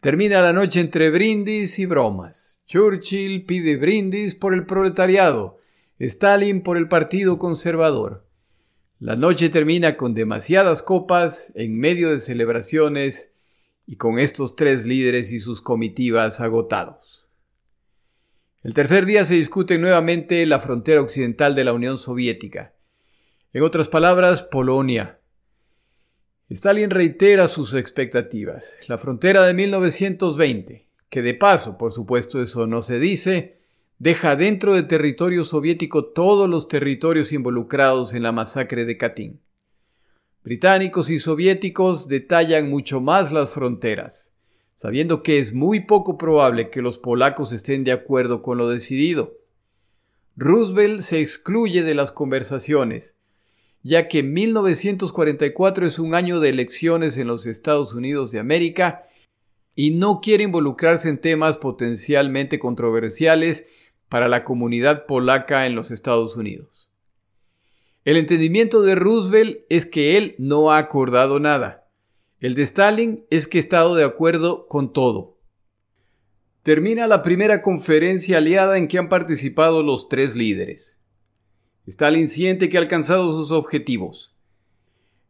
Termina 0.00 0.40
la 0.40 0.52
noche 0.52 0.78
entre 0.78 1.10
brindis 1.10 1.80
y 1.80 1.86
bromas. 1.86 2.62
Churchill 2.68 3.44
pide 3.44 3.76
brindis 3.76 4.36
por 4.36 4.54
el 4.54 4.64
proletariado, 4.64 5.58
Stalin 5.98 6.62
por 6.62 6.76
el 6.76 6.86
Partido 6.86 7.40
Conservador. 7.40 8.24
La 9.00 9.16
noche 9.16 9.48
termina 9.48 9.96
con 9.96 10.14
demasiadas 10.14 10.82
copas 10.82 11.52
en 11.56 11.76
medio 11.78 12.10
de 12.10 12.20
celebraciones 12.20 13.34
y 13.86 13.96
con 13.96 14.20
estos 14.20 14.54
tres 14.54 14.86
líderes 14.86 15.32
y 15.32 15.40
sus 15.40 15.62
comitivas 15.62 16.40
agotados. 16.40 17.26
El 18.62 18.74
tercer 18.74 19.04
día 19.04 19.24
se 19.24 19.34
discute 19.34 19.78
nuevamente 19.78 20.46
la 20.46 20.60
frontera 20.60 21.00
occidental 21.00 21.56
de 21.56 21.64
la 21.64 21.72
Unión 21.72 21.98
Soviética. 21.98 22.74
En 23.52 23.64
otras 23.64 23.88
palabras, 23.88 24.44
Polonia. 24.44 25.17
Stalin 26.50 26.90
reitera 26.90 27.48
sus 27.48 27.74
expectativas. 27.74 28.76
La 28.88 28.98
frontera 28.98 29.44
de 29.46 29.54
1920, 29.54 30.86
que 31.08 31.22
de 31.22 31.34
paso, 31.34 31.76
por 31.76 31.92
supuesto 31.92 32.42
eso 32.42 32.66
no 32.66 32.82
se 32.82 32.98
dice, 32.98 33.58
deja 33.98 34.36
dentro 34.36 34.74
de 34.74 34.82
territorio 34.84 35.44
soviético 35.44 36.06
todos 36.06 36.48
los 36.48 36.68
territorios 36.68 37.32
involucrados 37.32 38.14
en 38.14 38.22
la 38.22 38.32
masacre 38.32 38.84
de 38.84 38.96
Katyn. 38.96 39.40
Británicos 40.42 41.10
y 41.10 41.18
soviéticos 41.18 42.08
detallan 42.08 42.70
mucho 42.70 43.00
más 43.00 43.32
las 43.32 43.50
fronteras 43.50 44.32
sabiendo 44.78 45.24
que 45.24 45.40
es 45.40 45.54
muy 45.54 45.80
poco 45.80 46.16
probable 46.16 46.70
que 46.70 46.82
los 46.82 46.98
polacos 46.98 47.50
estén 47.50 47.82
de 47.82 47.90
acuerdo 47.90 48.42
con 48.42 48.58
lo 48.58 48.68
decidido. 48.68 49.36
Roosevelt 50.36 51.00
se 51.00 51.20
excluye 51.20 51.82
de 51.82 51.96
las 51.96 52.12
conversaciones, 52.12 53.17
ya 53.82 54.08
que 54.08 54.22
1944 54.22 55.86
es 55.86 55.98
un 55.98 56.14
año 56.14 56.40
de 56.40 56.50
elecciones 56.50 57.16
en 57.16 57.26
los 57.26 57.46
Estados 57.46 57.94
Unidos 57.94 58.30
de 58.30 58.38
América 58.38 59.06
y 59.74 59.92
no 59.92 60.20
quiere 60.20 60.44
involucrarse 60.44 61.08
en 61.08 61.20
temas 61.20 61.58
potencialmente 61.58 62.58
controversiales 62.58 63.66
para 64.08 64.28
la 64.28 64.44
comunidad 64.44 65.06
polaca 65.06 65.66
en 65.66 65.74
los 65.74 65.90
Estados 65.90 66.36
Unidos. 66.36 66.90
El 68.04 68.16
entendimiento 68.16 68.82
de 68.82 68.94
Roosevelt 68.94 69.58
es 69.68 69.86
que 69.86 70.16
él 70.16 70.34
no 70.38 70.72
ha 70.72 70.78
acordado 70.78 71.40
nada 71.40 71.88
el 72.40 72.54
de 72.54 72.62
Stalin 72.62 73.26
es 73.30 73.48
que 73.48 73.58
he 73.58 73.60
estado 73.60 73.96
de 73.96 74.04
acuerdo 74.04 74.68
con 74.68 74.92
todo. 74.92 75.40
Termina 76.62 77.08
la 77.08 77.22
primera 77.22 77.62
conferencia 77.62 78.38
aliada 78.38 78.78
en 78.78 78.86
que 78.86 78.98
han 78.98 79.08
participado 79.08 79.82
los 79.82 80.08
tres 80.08 80.36
líderes. 80.36 80.97
Stalin 81.88 82.28
siente 82.28 82.68
que 82.68 82.76
ha 82.76 82.82
alcanzado 82.82 83.32
sus 83.32 83.50
objetivos. 83.50 84.34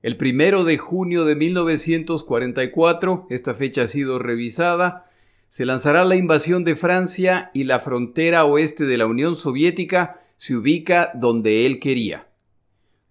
El 0.02 0.16
primero 0.16 0.64
de 0.64 0.76
junio 0.76 1.24
de 1.24 1.36
1944, 1.36 3.28
esta 3.30 3.54
fecha 3.54 3.82
ha 3.82 3.86
sido 3.86 4.18
revisada, 4.18 5.08
se 5.46 5.64
lanzará 5.64 6.04
la 6.04 6.16
invasión 6.16 6.64
de 6.64 6.74
Francia 6.74 7.52
y 7.54 7.62
la 7.62 7.78
frontera 7.78 8.44
oeste 8.44 8.86
de 8.86 8.96
la 8.96 9.06
Unión 9.06 9.36
Soviética 9.36 10.18
se 10.36 10.56
ubica 10.56 11.12
donde 11.14 11.64
él 11.64 11.78
quería. 11.78 12.26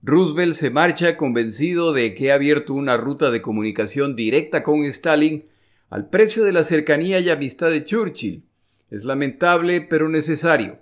Roosevelt 0.04 0.54
se 0.54 0.70
marcha 0.70 1.16
convencido 1.16 1.93
de 1.93 2.16
que 2.16 2.34
ha 2.34 2.36
abierto 2.36 2.74
una 2.74 2.98
ruta 2.98 3.32
de 3.32 3.41
comunicación 3.41 4.18
directa 4.18 4.62
con 4.62 4.84
Stalin 4.84 5.45
al 5.89 6.10
precio 6.10 6.43
de 6.43 6.52
la 6.52 6.64
cercanía 6.64 7.22
y 7.22 7.30
amistad 7.30 7.70
de 7.70 7.86
Churchill. 7.86 8.43
Es 8.89 9.06
lamentable 9.06 9.80
pero 9.80 10.10
necesario. 10.10 10.82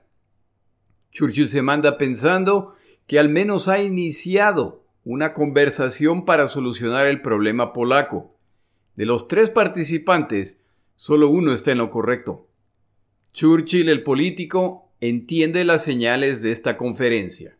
Churchill 1.16 1.47
se 1.47 1.61
manda 1.61 1.97
pensando 1.97 2.74
que 3.07 3.20
al 3.20 3.30
menos 3.30 3.70
ha 3.70 3.82
iniciado 3.82 4.84
una 5.05 5.34
conversación 5.34 6.26
para 6.26 6.47
solucionar 6.47 7.07
el 7.07 7.22
problema 7.22 7.72
polaco. 7.72 8.36
De 8.97 9.05
los 9.05 9.30
tres 9.30 9.49
participantes, 9.49 10.59
solo 10.97 11.30
uno 11.30 11.53
está 11.53 11.72
en 11.72 11.78
lo 11.78 11.89
correcto. 11.89 12.49
Churchill, 13.32 13.88
el 13.88 14.03
político, 14.03 14.91
entiende 14.99 15.63
las 15.63 15.86
señales 15.86 16.41
de 16.41 16.51
esta 16.51 16.76
conferencia. 16.76 17.57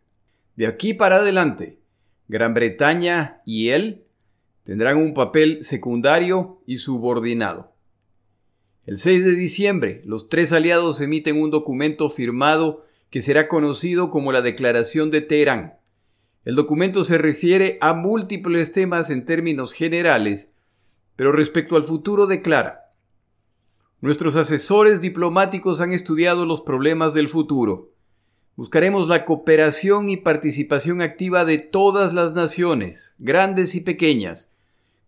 De 0.58 0.68
aquí 0.68 0.94
para 0.94 1.18
adelante, 1.18 1.80
Gran 2.28 2.54
Bretaña 2.54 3.42
y 3.46 3.70
él 3.70 4.04
tendrán 4.64 4.98
un 4.98 5.14
papel 5.14 5.64
secundario 5.64 6.62
y 6.66 6.80
subordinado. 6.80 7.74
El 8.86 8.98
6 8.98 9.24
de 9.24 9.32
diciembre, 9.32 10.02
los 10.04 10.28
tres 10.28 10.52
aliados 10.52 11.00
emiten 11.00 11.42
un 11.42 11.52
documento 11.52 12.10
firmado 12.10 12.85
que 13.16 13.22
será 13.22 13.48
conocido 13.48 14.10
como 14.10 14.34
la 14.34 14.42
Declaración 14.42 15.10
de 15.10 15.22
Teherán. 15.22 15.76
El 16.44 16.56
documento 16.56 17.06
se 17.06 17.18
refiere 17.18 17.78
a 17.80 17.94
múltiples 17.94 18.74
temas 18.74 19.10
en 19.10 19.26
términos 19.26 19.72
generales, 19.72 20.52
pero 21.16 21.32
respecto 21.32 21.78
al 21.78 21.84
futuro 21.84 22.28
declara, 22.28 22.92
Nuestros 24.02 24.36
asesores 24.36 25.00
diplomáticos 25.00 25.80
han 25.80 25.94
estudiado 25.94 26.46
los 26.46 26.60
problemas 26.60 27.14
del 27.14 27.30
futuro 27.30 27.94
Buscaremos 28.58 29.08
la 29.08 29.24
cooperación 29.24 30.10
y 30.10 30.18
participación 30.18 31.02
activa 31.02 31.46
de 31.46 31.58
todas 31.60 32.14
las 32.14 32.34
naciones, 32.34 33.16
grandes 33.18 33.76
y 33.76 33.80
pequeñas, 33.80 34.52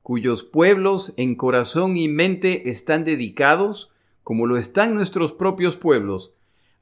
cuyos 0.01 0.45
pueblos 0.45 1.14
en 1.18 1.36
corazón 1.36 1.97
y 1.97 2.08
mente 2.08 2.70
están 2.70 3.03
dedicados, 3.03 3.91
como 4.24 4.45
lo 4.45 4.55
están 4.55 4.95
nuestros 4.95 5.34
propios 5.34 5.76
pueblos, 5.76 6.37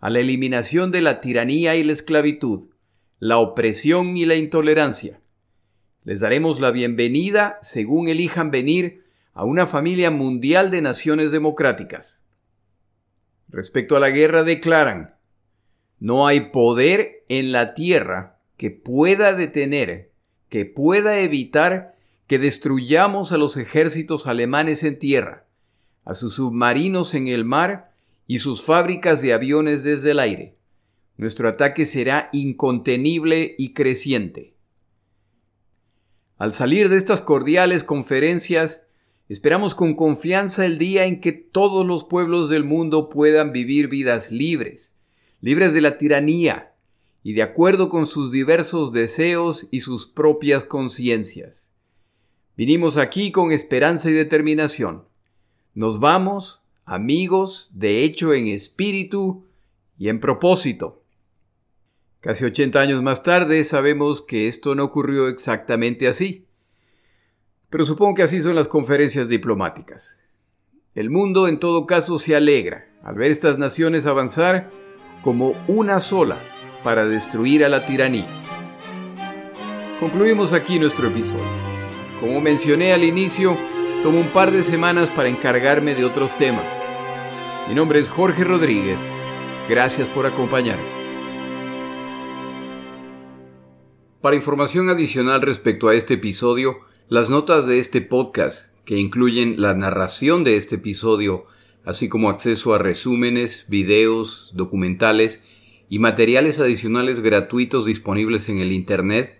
a 0.05 0.11
la 0.11 0.19
eliminación 0.19 0.91
de 0.91 1.01
la 1.01 1.19
tiranía 1.19 1.75
y 1.75 1.83
la 1.83 1.91
esclavitud, 1.91 2.69
la 3.17 3.39
opresión 3.39 4.15
y 4.17 4.25
la 4.25 4.35
intolerancia. 4.35 5.19
Les 6.03 6.19
daremos 6.19 6.59
la 6.59 6.69
bienvenida, 6.69 7.57
según 7.63 8.07
elijan 8.07 8.51
venir, 8.51 9.03
a 9.33 9.45
una 9.45 9.65
familia 9.65 10.11
mundial 10.11 10.69
de 10.69 10.83
naciones 10.83 11.31
democráticas. 11.31 12.21
Respecto 13.47 13.95
a 13.95 13.99
la 13.99 14.11
guerra 14.11 14.43
declaran, 14.43 15.15
no 15.97 16.27
hay 16.27 16.51
poder 16.51 17.25
en 17.27 17.51
la 17.51 17.73
tierra 17.73 18.37
que 18.57 18.69
pueda 18.69 19.33
detener, 19.33 20.11
que 20.49 20.65
pueda 20.67 21.17
evitar 21.17 21.95
que 22.27 22.37
destruyamos 22.37 23.31
a 23.31 23.37
los 23.37 23.57
ejércitos 23.57 24.27
alemanes 24.27 24.83
en 24.83 24.99
tierra, 24.99 25.47
a 26.03 26.13
sus 26.13 26.35
submarinos 26.35 27.15
en 27.15 27.27
el 27.27 27.43
mar 27.43 27.94
y 28.27 28.39
sus 28.39 28.61
fábricas 28.63 29.21
de 29.21 29.33
aviones 29.33 29.83
desde 29.83 30.11
el 30.11 30.19
aire. 30.19 30.57
Nuestro 31.17 31.47
ataque 31.47 31.85
será 31.85 32.29
incontenible 32.33 33.55
y 33.57 33.73
creciente. 33.73 34.55
Al 36.37 36.51
salir 36.51 36.89
de 36.89 36.97
estas 36.97 37.21
cordiales 37.21 37.83
conferencias, 37.83 38.85
esperamos 39.29 39.73
con 39.73 39.95
confianza 39.95 40.65
el 40.65 40.77
día 40.77 41.05
en 41.05 41.21
que 41.21 41.31
todos 41.31 41.85
los 41.85 42.03
pueblos 42.03 42.49
del 42.49 42.65
mundo 42.65 43.09
puedan 43.09 43.53
vivir 43.53 43.87
vidas 43.87 44.31
libres, 44.31 44.95
libres 45.39 45.73
de 45.73 45.81
la 45.81 45.97
tiranía 45.97 46.73
y 47.23 47.33
de 47.33 47.41
acuerdo 47.43 47.87
con 47.87 48.05
sus 48.05 48.31
diversos 48.31 48.91
deseos 48.91 49.67
y 49.71 49.79
sus 49.79 50.07
propias 50.07 50.65
conciencias. 50.65 51.71
Vinimos 52.57 52.97
aquí 52.97 53.31
con 53.31 53.51
esperanza 53.51 54.09
y 54.09 54.13
determinación. 54.13 55.07
Nos 55.73 55.99
vamos, 55.99 56.61
amigos, 56.85 57.71
de 57.73 58.03
hecho 58.03 58.33
en 58.33 58.47
espíritu 58.47 59.45
y 59.97 60.09
en 60.09 60.19
propósito. 60.19 61.01
Casi 62.19 62.45
80 62.45 62.79
años 62.79 63.03
más 63.03 63.23
tarde 63.23 63.63
sabemos 63.63 64.21
que 64.21 64.47
esto 64.47 64.73
no 64.75 64.83
ocurrió 64.85 65.27
exactamente 65.27 66.07
así. 66.07 66.47
Pero 67.69 67.85
supongo 67.85 68.15
que 68.15 68.23
así 68.23 68.41
son 68.41 68.55
las 68.55 68.67
conferencias 68.67 69.27
diplomáticas. 69.27 70.17
El 70.93 71.09
mundo 71.09 71.47
en 71.47 71.59
todo 71.59 71.85
caso 71.85 72.17
se 72.17 72.35
alegra 72.35 72.87
al 73.03 73.15
ver 73.15 73.29
estas 73.29 73.57
naciones 73.57 74.05
avanzar 74.05 74.71
como 75.21 75.53
una 75.67 75.99
sola 75.99 76.41
para 76.83 77.05
destruir 77.05 77.65
a 77.65 77.69
la 77.69 77.85
tiranía. 77.85 78.27
Concluimos 79.99 80.53
aquí 80.53 80.79
nuestro 80.79 81.07
episodio. 81.07 81.43
Como 82.19 82.41
mencioné 82.41 82.93
al 82.93 83.03
inicio, 83.03 83.57
tomo 84.05 84.19
un 84.19 84.29
par 84.29 84.51
de 84.51 84.61
semanas 84.61 85.09
para 85.09 85.29
encargarme 85.29 85.95
de 85.95 86.05
otros 86.05 86.37
temas. 86.37 86.71
Mi 87.67 87.73
nombre 87.73 87.99
es 87.99 88.07
Jorge 88.07 88.43
Rodríguez. 88.43 88.99
Gracias 89.67 90.09
por 90.09 90.27
acompañarme. 90.27 90.85
Para 94.21 94.35
información 94.35 94.89
adicional 94.89 95.41
respecto 95.41 95.87
a 95.87 95.95
este 95.95 96.13
episodio, 96.13 96.75
las 97.09 97.31
notas 97.31 97.65
de 97.65 97.79
este 97.79 97.99
podcast, 98.01 98.67
que 98.85 98.95
incluyen 98.95 99.59
la 99.59 99.73
narración 99.73 100.43
de 100.43 100.57
este 100.57 100.75
episodio, 100.75 101.47
así 101.83 102.07
como 102.07 102.29
acceso 102.29 102.75
a 102.75 102.77
resúmenes, 102.77 103.65
videos, 103.69 104.51
documentales 104.53 105.41
y 105.89 105.97
materiales 105.97 106.59
adicionales 106.59 107.21
gratuitos 107.21 107.87
disponibles 107.87 108.49
en 108.49 108.59
el 108.59 108.71
Internet, 108.71 109.39